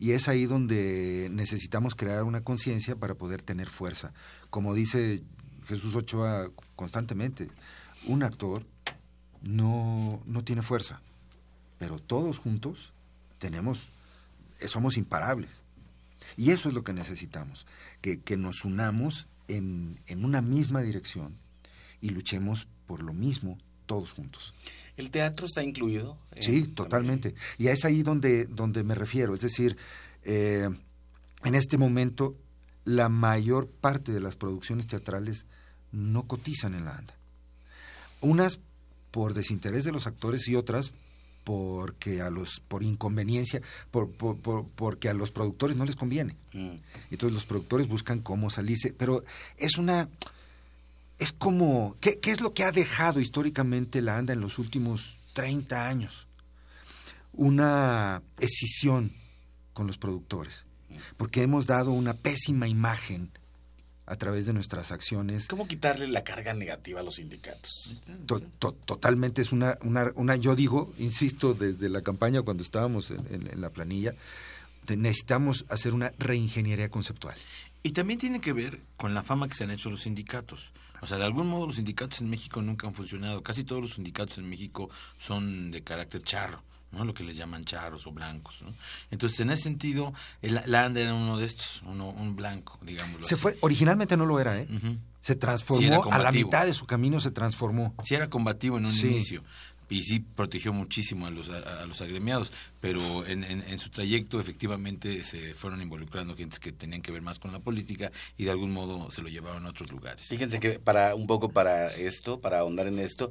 Y 0.03 0.15
es 0.15 0.27
ahí 0.27 0.47
donde 0.47 1.29
necesitamos 1.31 1.95
crear 1.95 2.25
una 2.25 2.43
conciencia 2.43 2.97
para 2.97 3.15
poder 3.15 3.41
tener 3.41 3.69
fuerza. 3.69 4.13
Como 4.51 4.75
dice 4.75 5.23
Jesús 5.69 5.95
Ochoa 5.95 6.51
constantemente, 6.75 7.49
un 8.09 8.25
actor 8.25 8.67
no, 9.49 10.21
no 10.27 10.43
tiene 10.43 10.63
fuerza, 10.63 11.01
pero 11.79 12.01
todos 12.01 12.39
juntos 12.39 12.93
tenemos, 13.39 13.91
somos 14.67 14.97
imparables. 14.97 15.51
Y 16.37 16.51
eso 16.51 16.69
es 16.69 16.75
lo 16.75 16.83
que 16.83 16.93
necesitamos, 16.93 17.65
que, 18.01 18.19
que 18.19 18.37
nos 18.37 18.65
unamos 18.65 19.29
en, 19.47 20.01
en, 20.09 20.25
una 20.25 20.43
misma 20.43 20.81
dirección 20.81 21.37
y 22.01 22.09
luchemos 22.11 22.67
por 22.89 23.05
lo 23.05 23.13
mismo 23.13 23.57
todos 23.87 24.13
juntos. 24.13 24.55
¿El 24.97 25.11
teatro 25.11 25.47
está 25.47 25.63
incluido? 25.63 26.19
Sí, 26.39 26.69
totalmente. 26.69 27.35
Y 27.59 27.69
es 27.69 27.85
ahí 27.85 28.03
donde, 28.03 28.47
donde 28.47 28.83
me 28.83 28.95
refiero. 28.95 29.35
Es 29.35 29.41
decir, 29.41 29.77
eh, 30.25 30.69
en 31.45 31.55
este 31.55 31.79
momento 31.79 32.37
la 32.85 33.09
mayor 33.09 33.69
parte 33.69 34.13
de 34.13 34.21
las 34.21 34.37
producciones 34.37 34.87
teatrales 34.87 35.47
no 35.93 36.27
cotizan 36.27 36.75
en 36.75 36.85
la 36.85 36.97
ANDA. 36.97 37.15
Unas 38.21 38.61
por 39.11 39.35
desinterés 39.35 39.85
de 39.85 39.93
los 39.93 40.07
actores 40.07 40.49
y 40.49 40.57
otras 40.57 40.93
porque 41.45 42.23
a 42.23 42.31
los 42.31 42.61
por 42.67 42.83
inconveniencia 42.83 43.61
por, 43.91 44.11
por, 44.11 44.39
por, 44.39 44.69
porque 44.69 45.09
a 45.09 45.15
los 45.15 45.33
productores 45.33 45.77
no 45.77 45.85
les 45.85 45.97
conviene 45.97 46.37
mm. 46.53 46.77
entonces 47.11 47.35
los 47.35 47.47
productores 47.47 47.89
buscan 47.89 48.21
cómo 48.21 48.49
salirse 48.49 48.95
pero 48.97 49.25
es 49.57 49.77
una 49.77 50.09
es 51.23 51.33
como 51.33 51.97
¿qué, 52.01 52.19
¿qué, 52.19 52.33
es 52.33 52.41
lo 52.41 52.53
que 52.53 52.65
ha 52.65 52.73
dejado 52.73 53.21
históricamente 53.21 54.03
la 54.03 54.17
anda 54.17 54.33
en 54.33 54.41
los 54.41 54.59
últimos 54.59 55.19
30 55.35 55.89
años 55.89 56.27
una 57.33 58.23
escisión 58.41 59.13
con 59.73 59.87
los 59.87 59.99
productores 59.99 60.67
porque 61.17 61.43
hemos 61.43 61.67
dado 61.67 61.93
una 61.93 62.15
pésima 62.15 62.67
imagen 62.69 63.31
a 64.05 64.17
través 64.17 64.47
de 64.47 64.53
nuestras 64.53 64.91
acciones. 64.91 65.47
¿Cómo 65.47 65.67
quitarle 65.67 66.09
la 66.09 66.23
carga 66.25 66.53
negativa 66.53 67.01
a 67.01 67.03
los 67.03 67.15
sindicatos? 67.15 68.03
To, 68.27 68.41
to, 68.41 68.73
totalmente 68.73 69.41
es 69.41 69.53
una, 69.53 69.79
una, 69.83 70.13
una, 70.17 70.37
yo 70.37 70.55
digo, 70.55 70.93
insisto, 70.99 71.55
desde 71.55 71.89
la 71.89 72.03
campaña 72.03 72.43
cuando 72.43 72.63
estábamos 72.63 73.11
en, 73.11 73.21
en, 73.33 73.51
en 73.51 73.61
la 73.61 73.71
planilla, 73.71 74.15
necesitamos 74.89 75.65
hacer 75.71 75.95
una 75.95 76.13
reingeniería 76.19 76.91
conceptual. 76.91 77.37
Y 77.83 77.91
también 77.93 78.19
tiene 78.19 78.41
que 78.41 78.53
ver 78.53 78.81
con 78.97 79.13
la 79.15 79.23
fama 79.23 79.49
que 79.49 79.55
se 79.55 79.65
han 79.65 79.71
hecho 79.71 79.91
los 79.91 80.03
sindicatos. 80.03 80.73
O 81.01 81.07
sea, 81.07 81.19
de 81.19 81.25
algún 81.25 81.49
modo 81.49 81.67
los 81.67 81.77
sindicatos 81.77 82.21
en 82.21 82.31
México 82.31 82.63
nunca 82.63 82.87
han 82.87 82.95
funcionado. 82.95 83.43
Casi 83.43 83.65
todos 83.65 83.83
los 83.83 83.95
sindicatos 83.95 84.39
en 84.39 84.49
México 84.49 84.89
son 85.19 85.71
de 85.71 85.83
carácter 85.83 86.23
charro. 86.23 86.63
¿no? 86.93 87.05
lo 87.05 87.15
que 87.15 87.25
les 87.25 87.37
llaman 87.37 87.65
charos 87.65 88.07
o 88.07 88.13
blancos. 88.13 88.63
¿no? 88.63 88.73
Entonces, 89.11 89.41
en 89.41 89.51
ese 89.51 89.65
sentido, 89.65 90.13
el, 90.43 90.61
la 90.67 90.85
ANDA 90.85 91.01
era 91.01 91.15
uno 91.15 91.39
de 91.39 91.47
estos, 91.47 91.83
uno, 91.87 92.11
un 92.11 92.37
blanco, 92.37 92.79
digamos. 92.83 93.27
Se 93.27 93.35
así. 93.35 93.43
fue, 93.43 93.59
originalmente 93.61 94.17
no 94.17 94.27
lo 94.27 94.39
era, 94.39 94.59
¿eh? 94.59 94.69
Uh 94.71 94.75
-huh. 94.75 94.99
Se 95.21 95.37
transformó, 95.37 96.03
sí 96.03 96.11
a 96.11 96.19
la 96.19 96.33
mitad 96.33 96.67
de 96.67 96.75
su 96.75 96.85
camino 96.85 97.21
se 97.21 97.31
transformó. 97.31 97.95
Sí 98.03 98.17
era 98.17 98.29
combativo 98.29 98.79
en 98.79 98.87
un 98.87 98.93
sí. 98.93 99.07
inicio, 99.07 99.45
y 99.93 100.03
sí 100.03 100.21
protegió 100.21 100.73
muchísimo 100.73 101.27
a 101.27 101.31
los, 101.31 101.51
a, 101.51 101.83
a 101.83 101.87
los 101.87 102.01
agremiados, 102.01 102.51
pero 102.81 103.27
en, 103.27 103.45
en, 103.45 103.63
en, 103.63 103.79
su 103.79 103.91
trayecto 103.91 104.41
efectivamente 104.41 105.23
se 105.23 105.53
fueron 105.53 105.83
involucrando 105.83 106.35
gentes 106.35 106.59
que 106.59 106.73
tenían 106.73 107.03
que 107.03 107.13
ver 107.13 107.21
más 107.21 107.39
con 107.39 107.53
la 107.53 107.59
política 107.59 108.11
y 108.39 108.45
de 108.45 108.51
algún 108.51 108.73
modo 108.73 109.11
se 109.11 109.21
lo 109.21 109.29
llevaron 109.29 109.67
a 109.67 109.71
otros 109.71 109.91
lugares. 109.91 110.27
Fíjense 110.27 110.61
que 110.61 110.79
para 110.79 111.15
un 111.15 111.27
poco 111.27 111.51
para 111.51 111.89
esto, 111.89 112.41
para 112.41 112.61
ahondar 112.61 112.87
en 112.87 112.99
esto, 113.01 113.31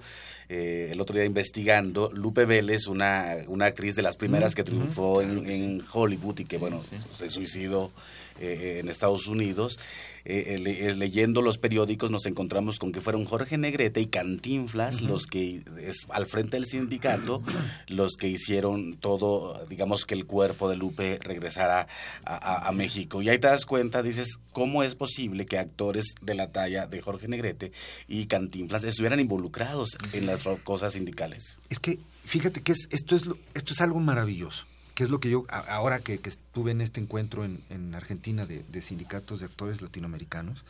eh, 0.49 0.89
el 0.91 1.01
otro 1.01 1.15
día 1.15 1.25
investigando, 1.25 2.11
Lupe 2.13 2.45
Vélez, 2.45 2.85
una, 2.85 3.37
una 3.47 3.65
actriz 3.65 3.95
de 3.95 4.03
las 4.03 4.15
primeras 4.15 4.53
que 4.53 4.63
triunfó 4.63 5.23
en, 5.23 5.49
en, 5.49 5.83
Hollywood 5.91 6.39
y 6.39 6.45
que 6.45 6.57
bueno, 6.57 6.83
sí. 6.87 6.97
se 7.15 7.29
suicidó 7.31 7.91
eh, 8.39 8.79
en 8.81 8.89
Estados 8.89 9.27
Unidos, 9.27 9.79
eh, 10.23 10.59
le, 10.59 10.93
leyendo 10.95 11.41
los 11.41 11.57
periódicos 11.57 12.11
nos 12.11 12.25
encontramos 12.27 12.77
con 12.77 12.91
que 12.91 13.01
fueron 13.01 13.25
Jorge 13.25 13.57
Negrete 13.57 14.01
y 14.01 14.05
Cantinflas 14.05 15.01
uh 15.01 15.05
-huh. 15.05 15.07
los 15.07 15.25
que 15.25 15.63
es, 15.81 16.05
al 16.09 16.27
frente 16.27 16.57
del 16.57 16.67
sindicato 16.67 17.41
los 17.87 18.13
que 18.17 18.27
hicieron 18.27 18.93
todo, 18.93 19.65
digamos 19.67 20.05
que 20.05 20.13
el 20.13 20.25
cuerpo 20.25 20.69
de 20.69 20.77
Lupe 20.77 21.17
regresara 21.23 21.87
a, 22.23 22.35
a, 22.35 22.67
a, 22.67 22.71
México. 22.71 23.21
Y 23.21 23.29
ahí 23.29 23.39
te 23.39 23.47
das 23.47 23.65
cuenta, 23.65 24.03
dices, 24.03 24.37
¿cómo 24.51 24.83
es 24.83 24.95
posible 24.95 25.45
que 25.45 25.57
actores 25.57 26.13
de 26.21 26.35
la 26.35 26.51
talla 26.51 26.85
de 26.85 27.01
Jorge 27.01 27.27
Negrete 27.27 27.71
y 28.07 28.27
Cantinflas 28.27 28.83
estuvieran 28.83 29.19
involucrados 29.19 29.97
en 30.13 30.27
las 30.27 30.47
cosas 30.63 30.93
sindicales? 30.93 31.57
Es 31.69 31.79
que 31.79 31.97
fíjate 32.25 32.61
que 32.61 32.73
es, 32.73 32.87
esto, 32.91 33.15
es 33.15 33.25
lo, 33.25 33.37
esto 33.53 33.73
es 33.73 33.81
algo 33.81 33.99
maravilloso 33.99 34.67
que 35.01 35.05
es 35.05 35.09
lo 35.09 35.19
que 35.19 35.31
yo, 35.31 35.45
ahora 35.49 35.97
que, 35.97 36.19
que 36.19 36.29
estuve 36.29 36.69
en 36.69 36.79
este 36.79 37.01
encuentro 37.01 37.43
en, 37.43 37.63
en 37.71 37.95
Argentina 37.95 38.45
de, 38.45 38.63
de, 38.71 38.81
sindicatos 38.81 39.39
de 39.39 39.47
actores 39.47 39.81
latinoamericanos, 39.81 40.63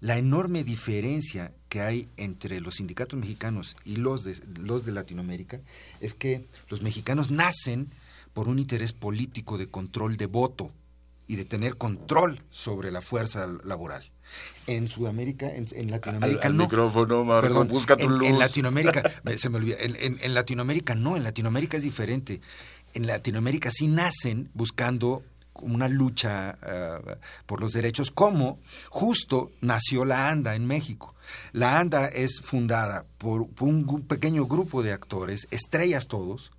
la 0.00 0.18
enorme 0.18 0.64
diferencia 0.64 1.52
que 1.68 1.80
hay 1.80 2.08
entre 2.16 2.60
los 2.60 2.74
sindicatos 2.74 3.16
mexicanos 3.20 3.76
y 3.84 3.94
los 3.94 4.24
de, 4.24 4.36
los 4.60 4.84
de 4.84 4.90
Latinoamérica 4.90 5.60
es 6.00 6.14
que 6.14 6.44
los 6.70 6.82
mexicanos 6.82 7.30
nacen 7.30 7.86
por 8.32 8.48
un 8.48 8.58
interés 8.58 8.92
político 8.92 9.58
de 9.58 9.68
control 9.68 10.16
de 10.16 10.26
voto 10.26 10.72
y 11.28 11.36
de 11.36 11.44
tener 11.44 11.76
control 11.76 12.42
sobre 12.50 12.90
la 12.90 13.00
fuerza 13.00 13.46
laboral. 13.62 14.10
En 14.66 14.88
Sudamérica, 14.88 15.48
en, 15.54 15.66
en 15.72 15.90
Latinoamérica 15.90 16.40
al, 16.40 16.46
al 16.48 16.56
no. 16.56 16.64
micrófono, 16.64 17.24
Marco, 17.24 17.46
Perdón, 17.46 17.68
busca 17.68 17.96
tu 17.96 18.04
en, 18.06 18.18
luz. 18.18 18.28
en 18.28 18.38
Latinoamérica, 18.40 19.08
se 19.36 19.48
me 19.48 19.56
olvida, 19.56 19.76
en, 19.78 20.18
en 20.20 20.34
Latinoamérica 20.34 20.94
no, 20.96 21.16
en 21.16 21.22
Latinoamérica 21.22 21.76
es 21.76 21.84
diferente 21.84 22.40
en 22.94 23.06
Latinoamérica 23.06 23.70
sí 23.70 23.86
nacen 23.86 24.50
buscando 24.54 25.22
una 25.62 25.88
lucha 25.88 26.58
uh, 26.62 27.16
por 27.46 27.60
los 27.60 27.72
derechos, 27.72 28.10
como 28.10 28.58
justo 28.90 29.52
nació 29.60 30.04
la 30.04 30.30
ANDA 30.30 30.54
en 30.54 30.66
México. 30.66 31.14
La 31.52 31.78
ANDA 31.78 32.06
es 32.08 32.40
fundada 32.40 33.04
por, 33.18 33.46
un 33.60 34.06
pequeño 34.06 34.46
grupo 34.46 34.82
de 34.82 34.92
actores, 34.92 35.46
estrellas 35.50 36.06
todos, 36.06 36.52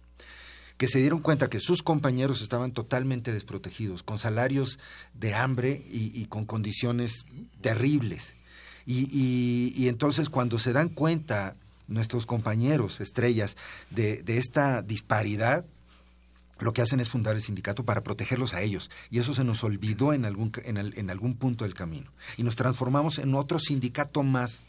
que 0.77 0.88
se 0.88 0.99
dieron 0.99 1.19
cuenta 1.19 1.49
que 1.49 1.59
sus 1.59 1.84
compañeros 1.84 2.41
estaban 2.41 2.71
totalmente 2.71 3.34
desprotegidos, 3.34 4.03
con 4.03 4.17
salarios 4.17 4.80
de 5.13 5.34
hambre 5.34 5.86
y, 5.89 6.25
con 6.25 6.45
condiciones 6.45 7.25
terribles. 7.61 8.38
Y, 8.86 9.88
entonces 9.88 10.30
cuando 10.30 10.57
se 10.57 10.71
dan 10.71 10.89
cuenta 10.89 11.55
nuestros 11.88 12.25
compañeros 12.25 13.01
estrellas 13.01 13.57
de 13.89 14.23
esta 14.25 14.82
disparidad, 14.82 15.65
lo 16.60 16.74
que 16.74 16.82
hacen 16.82 16.99
es 16.99 17.10
fundar 17.10 17.36
el 17.36 17.41
sindicato 17.41 17.84
para 17.84 18.03
protegerlos 18.03 18.53
a 18.53 18.62
ellos. 18.62 18.89
Y 19.10 19.20
eso 19.20 19.34
se 19.34 19.43
nos 19.43 19.64
olvidó 19.64 20.14
en 20.14 20.26
algún, 20.26 20.51
en, 20.66 20.78
el, 20.78 20.97
en 20.97 21.10
algún 21.10 21.36
punto 21.36 21.66
del 21.66 21.74
camino. 21.74 22.12
Y 22.38 22.43
nos 22.43 22.55
transformamos 22.55 23.20
en 23.20 23.34
otro 23.36 23.60
sindicato 23.60 24.24
más 24.24 24.62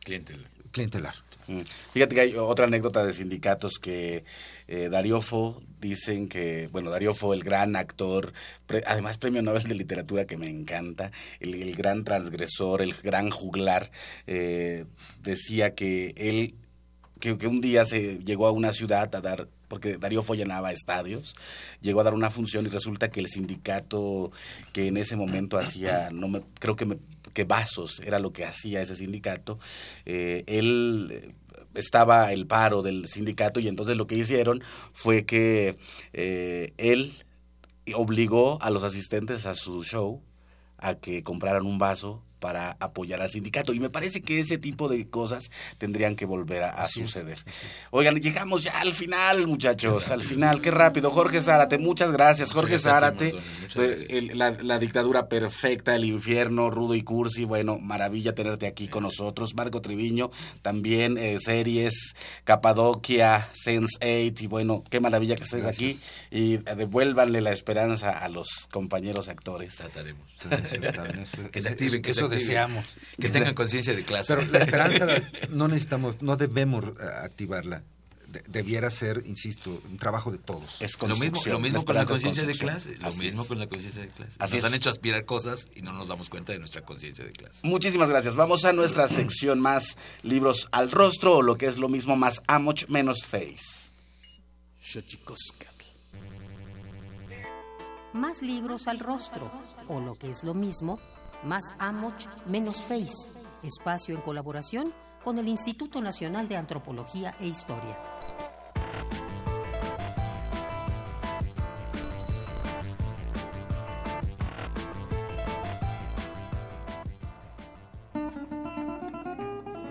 clientelar. 0.00 0.50
clientelar. 0.72 1.14
Mm. 1.48 1.60
Fíjate 1.92 2.14
que 2.14 2.20
hay 2.20 2.36
otra 2.36 2.66
anécdota 2.66 3.04
de 3.04 3.12
sindicatos 3.12 3.78
que 3.80 4.24
eh, 4.68 4.88
Dariofo 4.90 5.62
dicen 5.80 6.28
que, 6.28 6.68
bueno, 6.72 6.90
Dariofo, 6.90 7.34
el 7.34 7.44
gran 7.44 7.76
actor, 7.76 8.32
pre, 8.66 8.82
además 8.86 9.18
premio 9.18 9.42
Nobel 9.42 9.64
de 9.64 9.74
Literatura 9.74 10.24
que 10.24 10.36
me 10.36 10.48
encanta, 10.48 11.12
el, 11.38 11.54
el 11.54 11.74
gran 11.74 12.04
transgresor, 12.04 12.82
el 12.82 12.94
gran 12.94 13.30
juglar, 13.30 13.90
eh, 14.26 14.86
decía 15.22 15.74
que 15.74 16.14
él, 16.16 16.56
que, 17.20 17.38
que 17.38 17.46
un 17.46 17.60
día 17.60 17.84
se 17.84 18.18
llegó 18.18 18.48
a 18.48 18.52
una 18.52 18.72
ciudad 18.72 19.14
a 19.14 19.20
dar 19.20 19.48
porque 19.68 19.98
Darío 19.98 20.22
Fo 20.22 20.34
llenaba 20.34 20.72
estadios, 20.72 21.36
llegó 21.80 22.00
a 22.00 22.04
dar 22.04 22.14
una 22.14 22.30
función 22.30 22.66
y 22.66 22.68
resulta 22.68 23.10
que 23.10 23.20
el 23.20 23.26
sindicato 23.26 24.32
que 24.72 24.88
en 24.88 24.96
ese 24.96 25.16
momento 25.16 25.58
hacía, 25.58 26.10
no 26.10 26.28
me, 26.28 26.42
creo 26.58 26.76
que, 26.76 26.86
me, 26.86 26.98
que 27.32 27.44
Vasos 27.44 28.00
era 28.04 28.18
lo 28.18 28.32
que 28.32 28.44
hacía 28.44 28.80
ese 28.80 28.96
sindicato, 28.96 29.58
eh, 30.04 30.44
él 30.46 31.34
estaba 31.74 32.32
el 32.32 32.46
paro 32.46 32.82
del 32.82 33.06
sindicato 33.06 33.60
y 33.60 33.68
entonces 33.68 33.96
lo 33.96 34.06
que 34.06 34.16
hicieron 34.16 34.62
fue 34.92 35.24
que 35.24 35.76
eh, 36.12 36.72
él 36.78 37.24
obligó 37.94 38.60
a 38.62 38.70
los 38.70 38.82
asistentes 38.82 39.46
a 39.46 39.54
su 39.54 39.84
show 39.84 40.22
a 40.78 40.96
que 40.96 41.22
compraran 41.22 41.66
un 41.66 41.78
vaso 41.78 42.22
para 42.46 42.76
apoyar 42.78 43.20
al 43.22 43.28
sindicato. 43.28 43.72
Y 43.72 43.80
me 43.80 43.90
parece 43.90 44.22
que 44.22 44.38
ese 44.38 44.56
tipo 44.56 44.88
de 44.88 45.08
cosas 45.08 45.50
tendrían 45.78 46.14
que 46.14 46.26
volver 46.26 46.62
a, 46.62 46.86
suceder. 46.86 47.40
Oigan, 47.90 48.20
llegamos 48.20 48.62
ya 48.62 48.78
al 48.78 48.92
final, 48.92 49.48
muchachos, 49.48 50.12
al 50.12 50.22
final, 50.22 50.60
qué 50.62 50.70
rápido. 50.70 51.10
Jorge 51.10 51.42
Zárate, 51.42 51.76
muchas 51.76 52.12
gracias. 52.12 52.52
Jorge 52.52 52.78
Zárate, 52.78 53.34
eh, 53.74 54.30
la, 54.32 54.78
dictadura 54.78 55.28
perfecta, 55.28 55.96
el 55.96 56.04
infierno, 56.04 56.70
Rudo 56.70 56.94
y 56.94 57.02
Cursi, 57.02 57.44
bueno, 57.44 57.80
maravilla 57.80 58.32
tenerte 58.32 58.68
aquí 58.68 58.86
con 58.86 59.02
nosotros. 59.02 59.56
Marco 59.56 59.82
Triviño, 59.82 60.30
también 60.62 61.18
eh, 61.18 61.38
series, 61.40 62.14
Capadocia, 62.44 63.50
Sense8, 63.54 64.40
y 64.40 64.46
bueno, 64.46 64.84
qué 64.88 65.00
maravilla 65.00 65.34
que 65.34 65.42
estés 65.42 65.64
aquí. 65.64 65.98
Y 66.30 66.58
devuélvanle 66.58 67.40
la 67.40 67.50
esperanza 67.50 68.12
a 68.12 68.28
los 68.28 68.68
compañeros 68.70 69.28
actores. 69.28 69.74
Trataremos. 69.74 70.30
que 71.50 71.60
se 71.60 71.68
activen, 71.70 72.02
que 72.02 72.12
eso 72.12 72.28
deseamos. 72.38 72.96
Que 73.20 73.28
tengan 73.28 73.54
conciencia 73.54 73.94
de 73.94 74.04
clase. 74.04 74.34
Pero 74.34 74.50
la 74.50 74.58
esperanza 74.58 75.06
no 75.50 75.68
necesitamos, 75.68 76.22
no 76.22 76.36
debemos 76.36 76.84
eh, 76.84 76.92
activarla. 77.22 77.82
debiera 78.48 78.90
ser, 78.90 79.22
insisto, 79.26 79.80
un 79.88 79.96
trabajo 79.96 80.30
de 80.30 80.38
todos. 80.38 80.80
Es 80.80 81.00
lo 81.00 81.16
mismo, 81.16 81.40
lo 81.46 81.60
mismo 81.60 81.84
con 81.84 81.94
la 81.94 82.04
conciencia 82.04 82.44
de 82.44 82.54
clase. 82.54 82.96
Lo 82.98 83.12
mismo 83.12 83.46
con 83.46 83.58
la 83.58 83.66
conciencia 83.66 84.02
de 84.02 84.08
clase. 84.08 84.38
Nos 84.38 84.64
han 84.64 84.74
hecho 84.74 84.90
aspirar 84.90 85.24
cosas 85.24 85.68
y 85.74 85.82
no 85.82 85.92
nos 85.92 86.08
damos 86.08 86.28
cuenta 86.28 86.52
de 86.52 86.58
nuestra 86.58 86.82
conciencia 86.82 87.24
de 87.24 87.32
clase. 87.32 87.66
Muchísimas 87.66 88.08
gracias. 88.08 88.36
Vamos 88.36 88.64
a 88.64 88.72
nuestra 88.72 89.08
sección 89.08 89.60
más 89.60 89.96
libros 90.22 90.68
al 90.72 90.90
rostro 90.90 91.36
o 91.36 91.42
lo 91.42 91.56
que 91.56 91.66
es 91.66 91.78
lo 91.78 91.88
mismo 91.88 92.16
más 92.16 92.42
amoch 92.46 92.86
menos 92.88 93.24
face. 93.24 93.86
Más 98.12 98.40
libros 98.40 98.86
al 98.86 98.98
rostro 99.00 99.50
o 99.88 100.00
lo 100.00 100.14
que 100.14 100.30
es 100.30 100.44
lo 100.44 100.54
mismo 100.54 101.00
más 101.44 101.74
Amoch, 101.78 102.26
menos 102.46 102.82
Face, 102.82 103.30
espacio 103.62 104.14
en 104.14 104.20
colaboración 104.20 104.92
con 105.22 105.38
el 105.38 105.48
Instituto 105.48 106.00
Nacional 106.00 106.48
de 106.48 106.56
Antropología 106.56 107.34
e 107.40 107.46
Historia. 107.46 107.98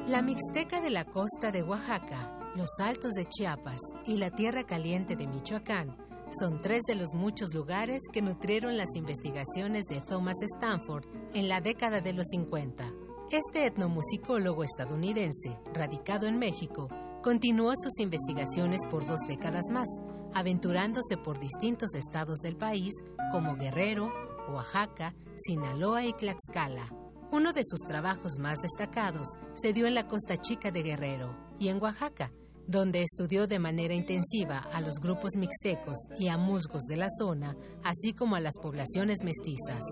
La 0.07 0.21
Mixteca 0.21 0.79
de 0.79 0.91
la 0.91 1.03
costa 1.03 1.51
de 1.51 1.63
Oaxaca, 1.63 2.17
los 2.55 2.79
Altos 2.79 3.11
de 3.15 3.25
Chiapas 3.25 3.81
y 4.05 4.17
la 4.17 4.29
Tierra 4.29 4.63
Caliente 4.63 5.17
de 5.17 5.27
Michoacán 5.27 6.04
son 6.29 6.61
tres 6.61 6.83
de 6.83 6.95
los 6.95 7.13
muchos 7.13 7.53
lugares 7.53 8.01
que 8.11 8.21
nutrieron 8.21 8.77
las 8.77 8.95
investigaciones 8.95 9.85
de 9.85 10.01
Thomas 10.01 10.41
Stanford 10.41 11.05
en 11.33 11.47
la 11.49 11.61
década 11.61 12.01
de 12.01 12.13
los 12.13 12.27
50. 12.27 12.85
Este 13.31 13.65
etnomusicólogo 13.65 14.63
estadounidense, 14.63 15.57
radicado 15.73 16.27
en 16.27 16.37
México, 16.37 16.89
continuó 17.23 17.73
sus 17.75 17.99
investigaciones 17.99 18.85
por 18.89 19.05
dos 19.05 19.21
décadas 19.27 19.69
más, 19.71 19.87
aventurándose 20.33 21.17
por 21.17 21.39
distintos 21.39 21.95
estados 21.95 22.39
del 22.39 22.55
país 22.55 22.93
como 23.31 23.55
Guerrero, 23.55 24.13
Oaxaca, 24.47 25.15
Sinaloa 25.35 26.05
y 26.05 26.13
Tlaxcala. 26.13 26.87
Uno 27.31 27.51
de 27.51 27.65
sus 27.65 27.81
trabajos 27.81 28.37
más 28.37 28.59
destacados 28.59 29.27
se 29.55 29.73
dio 29.73 29.87
en 29.87 29.95
la 29.95 30.07
costa 30.07 30.37
chica 30.37 30.69
de 30.69 30.83
Guerrero 30.83 31.35
y 31.59 31.69
en 31.69 31.81
Oaxaca, 31.81 32.31
donde 32.67 33.03
estudió 33.03 33.47
de 33.47 33.59
manera 33.59 33.93
intensiva 33.93 34.59
a 34.73 34.81
los 34.81 34.99
grupos 34.99 35.35
mixtecos 35.35 35.97
y 36.17 36.27
a 36.27 36.37
musgos 36.37 36.83
de 36.83 36.97
la 36.97 37.09
zona, 37.09 37.55
así 37.83 38.13
como 38.13 38.35
a 38.35 38.39
las 38.39 38.57
poblaciones 38.61 39.23
mestizas. 39.23 39.83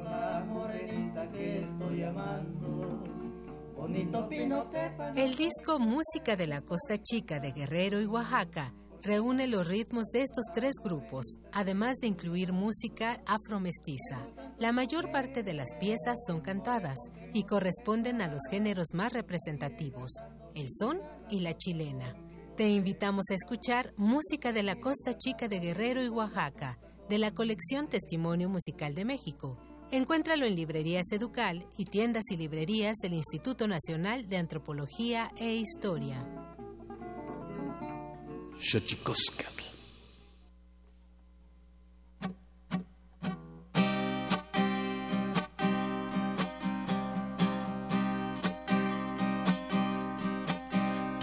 El 5.16 5.36
disco 5.36 5.80
Música 5.80 6.36
de 6.36 6.48
la 6.48 6.62
Costa 6.62 6.98
Chica 6.98 7.40
de 7.40 7.52
Guerrero 7.52 8.02
y 8.02 8.06
Oaxaca 8.06 8.74
reúne 9.04 9.48
los 9.48 9.68
ritmos 9.68 10.06
de 10.14 10.22
estos 10.22 10.46
tres 10.54 10.76
grupos, 10.82 11.40
además 11.52 11.98
de 11.98 12.08
incluir 12.08 12.54
música 12.54 13.22
afromestiza. 13.28 14.26
La 14.58 14.72
mayor 14.72 15.12
parte 15.12 15.44
de 15.44 15.54
las 15.54 15.76
piezas 15.76 16.24
son 16.26 16.40
cantadas 16.40 16.98
y 17.34 17.44
corresponden 17.44 18.22
a 18.22 18.28
los 18.28 18.44
géneros 18.50 18.94
más 18.94 19.12
representativos, 19.12 20.12
el 20.56 20.68
son 20.80 21.02
y 21.30 21.42
la 21.42 21.54
chilena. 21.54 22.23
Te 22.56 22.70
invitamos 22.70 23.32
a 23.32 23.34
escuchar 23.34 23.96
música 23.98 24.54
de 24.54 24.62
la 24.62 24.76
Costa 24.76 25.18
Chica 25.18 25.48
de 25.48 25.60
Guerrero 25.60 26.04
y 26.04 26.10
Oaxaca, 26.10 26.78
de 27.10 27.18
la 27.18 27.34
colección 27.34 27.90
Testimonio 27.90 28.48
Musical 28.48 28.94
de 28.94 29.06
México. 29.06 29.58
Encuéntralo 29.90 30.46
en 30.46 30.56
librerías 30.56 31.12
Educal 31.12 31.66
y 31.80 31.86
tiendas 31.86 32.26
y 32.30 32.38
librerías 32.38 32.98
del 32.98 33.14
Instituto 33.14 33.68
Nacional 33.68 34.28
de 34.28 34.38
Antropología 34.38 35.32
e 35.38 35.56
Historia. 35.56 36.24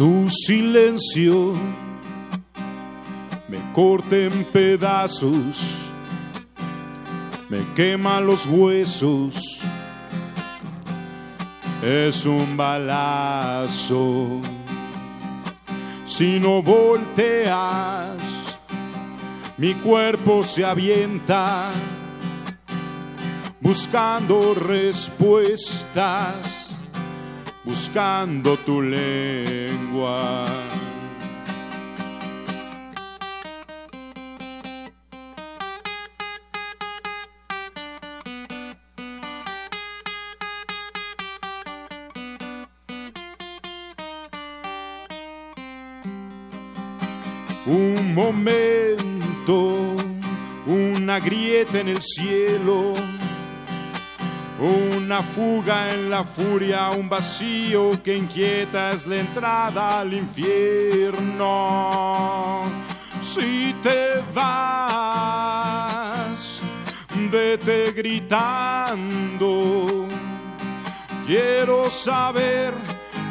Tu 0.01 0.31
silencio 0.31 1.53
me 3.49 3.59
corta 3.75 4.17
en 4.17 4.45
pedazos, 4.45 5.93
me 7.51 7.59
quema 7.75 8.19
los 8.19 8.47
huesos, 8.47 9.61
es 11.83 12.25
un 12.25 12.57
balazo. 12.57 14.41
Si 16.07 16.41
no 16.41 16.63
volteas, 16.63 18.23
mi 19.59 19.75
cuerpo 19.75 20.43
se 20.43 20.65
avienta 20.65 21.69
buscando 23.61 24.55
respuestas 24.55 26.70
buscando 27.65 28.57
tu 28.59 28.81
lengua. 28.81 30.45
Un 47.67 48.15
momento, 48.15 49.95
una 50.67 51.21
grieta 51.21 51.79
en 51.79 51.89
el 51.89 52.03
cielo 52.03 52.95
una 54.61 55.23
fuga 55.23 55.93
en 55.93 56.11
la 56.11 56.23
furia, 56.23 56.91
un 56.91 57.09
vacío 57.09 57.91
que 58.03 58.15
inquieta 58.17 58.91
es 58.91 59.07
la 59.07 59.17
entrada 59.17 60.01
al 60.01 60.13
infierno. 60.13 61.51
Si 63.23 63.75
te 63.83 64.23
vas, 64.35 65.41
vete 67.31 67.93
gritando. 67.93 69.47
Quiero 71.27 71.89
saber 71.89 72.75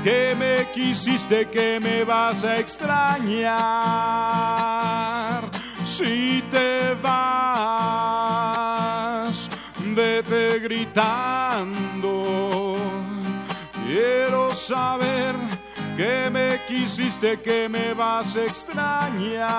que 0.04 0.36
me 0.38 0.66
quisiste, 0.74 1.48
que 1.50 1.80
me 1.80 2.04
vas 2.04 2.44
a 2.44 2.56
extrañar. 2.56 3.50
Si 5.84 6.44
te 6.50 6.96
vas, 7.04 8.10
vete 9.96 10.49
Quiero 13.86 14.54
saber 14.54 15.36
que 15.96 16.30
me 16.30 16.60
quisiste, 16.68 17.40
que 17.42 17.68
me 17.68 17.94
vas 17.94 18.36
a 18.36 18.46
extrañar. 18.46 19.50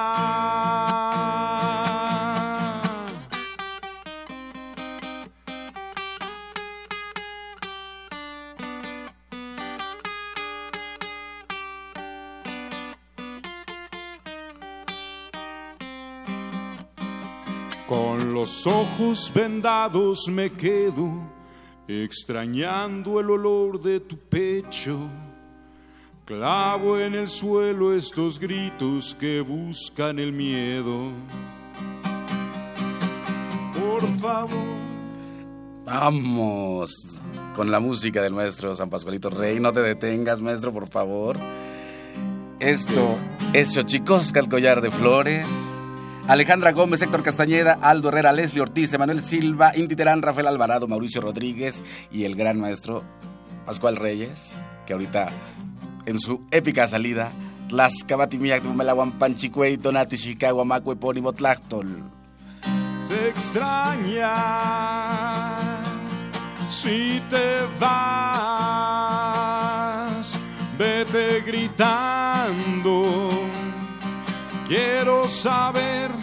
Con 17.91 18.33
los 18.33 18.69
ojos 18.69 19.33
vendados 19.35 20.29
me 20.29 20.49
quedo 20.51 21.11
extrañando 21.89 23.19
el 23.19 23.31
olor 23.31 23.83
de 23.83 23.99
tu 23.99 24.17
pecho, 24.17 24.97
Clavo 26.25 26.97
en 27.01 27.17
el 27.17 27.27
suelo 27.27 27.93
estos 27.93 28.39
gritos 28.39 29.17
que 29.19 29.41
buscan 29.41 30.21
el 30.21 30.33
miedo. 30.33 31.11
Por 33.75 34.09
favor. 34.21 34.51
Vamos 35.85 36.95
con 37.57 37.73
la 37.73 37.81
música 37.81 38.23
del 38.23 38.35
maestro 38.35 38.77
San 38.77 38.89
Pascualito 38.89 39.31
Rey. 39.31 39.59
No 39.59 39.73
te 39.73 39.81
detengas, 39.81 40.41
maestro, 40.41 40.73
por 40.73 40.89
favor. 40.89 41.37
Esto 42.61 43.19
es 43.53 43.73
Xochicosca, 43.73 44.39
el 44.39 44.49
collar 44.49 44.81
de 44.81 44.93
flores. 44.93 45.70
Alejandra 46.31 46.71
Gómez, 46.71 47.03
Héctor 47.03 47.25
Castañeda, 47.25 47.77
Aldo 47.83 48.09
Herrera, 48.09 48.33
Leslie 48.33 48.61
Ortiz, 48.61 48.95
Emanuel 48.95 49.21
Silva, 49.25 49.73
Inti 49.75 49.97
Terán, 49.97 50.23
Rafael 50.23 50.47
Alvarado, 50.47 50.87
Mauricio 50.87 51.21
Rodríguez 51.21 51.83
y 52.13 52.23
el 52.23 52.37
gran 52.37 52.61
maestro 52.61 53.03
Pascual 53.67 53.97
Reyes, 53.97 54.61
que 54.87 54.93
ahorita 54.93 55.27
en 56.07 56.21
su 56.21 56.47
épica 56.53 56.87
salida, 56.87 57.33
Tlaxcabatimiac, 57.69 58.63
Tumelahuan, 58.63 59.19
Panchicuey, 59.19 59.77
Tonati, 59.77 60.17
Chicago, 60.17 60.65
Macue, 60.65 60.95
Pónimo, 60.95 61.33
Tlachtol. 61.33 62.05
Se 63.09 63.29
extraña 63.29 64.37
si 66.69 67.21
te 67.29 67.63
vas, 67.81 67.99
vete 70.79 71.41
gritando. 71.41 73.29
Quiero 74.69 75.27
saber 75.27 76.20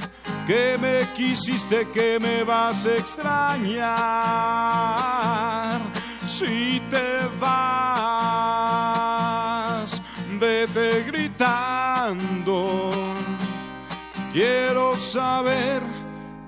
que 0.47 0.77
me 0.77 1.05
quisiste, 1.13 1.85
que 1.89 2.17
me 2.19 2.43
vas 2.45 2.85
a 2.85 2.95
extrañar. 2.95 3.87
Si 6.25 6.81
te 6.89 7.27
vas, 7.39 7.51
vete 10.39 11.03
gritando. 11.03 12.89
Quiero 14.31 14.95
saber 14.97 15.83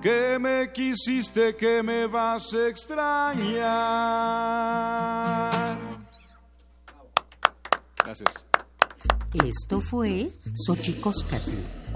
que 0.00 0.38
me 0.38 0.72
quisiste, 0.72 1.54
que 1.54 1.82
me 1.82 2.06
vas 2.06 2.54
a 2.54 2.68
extrañar. 2.68 3.60
Gracias. 8.02 8.46
Esto 9.44 9.80
fue 9.80 10.28
Xochicóscatl, 10.66 11.52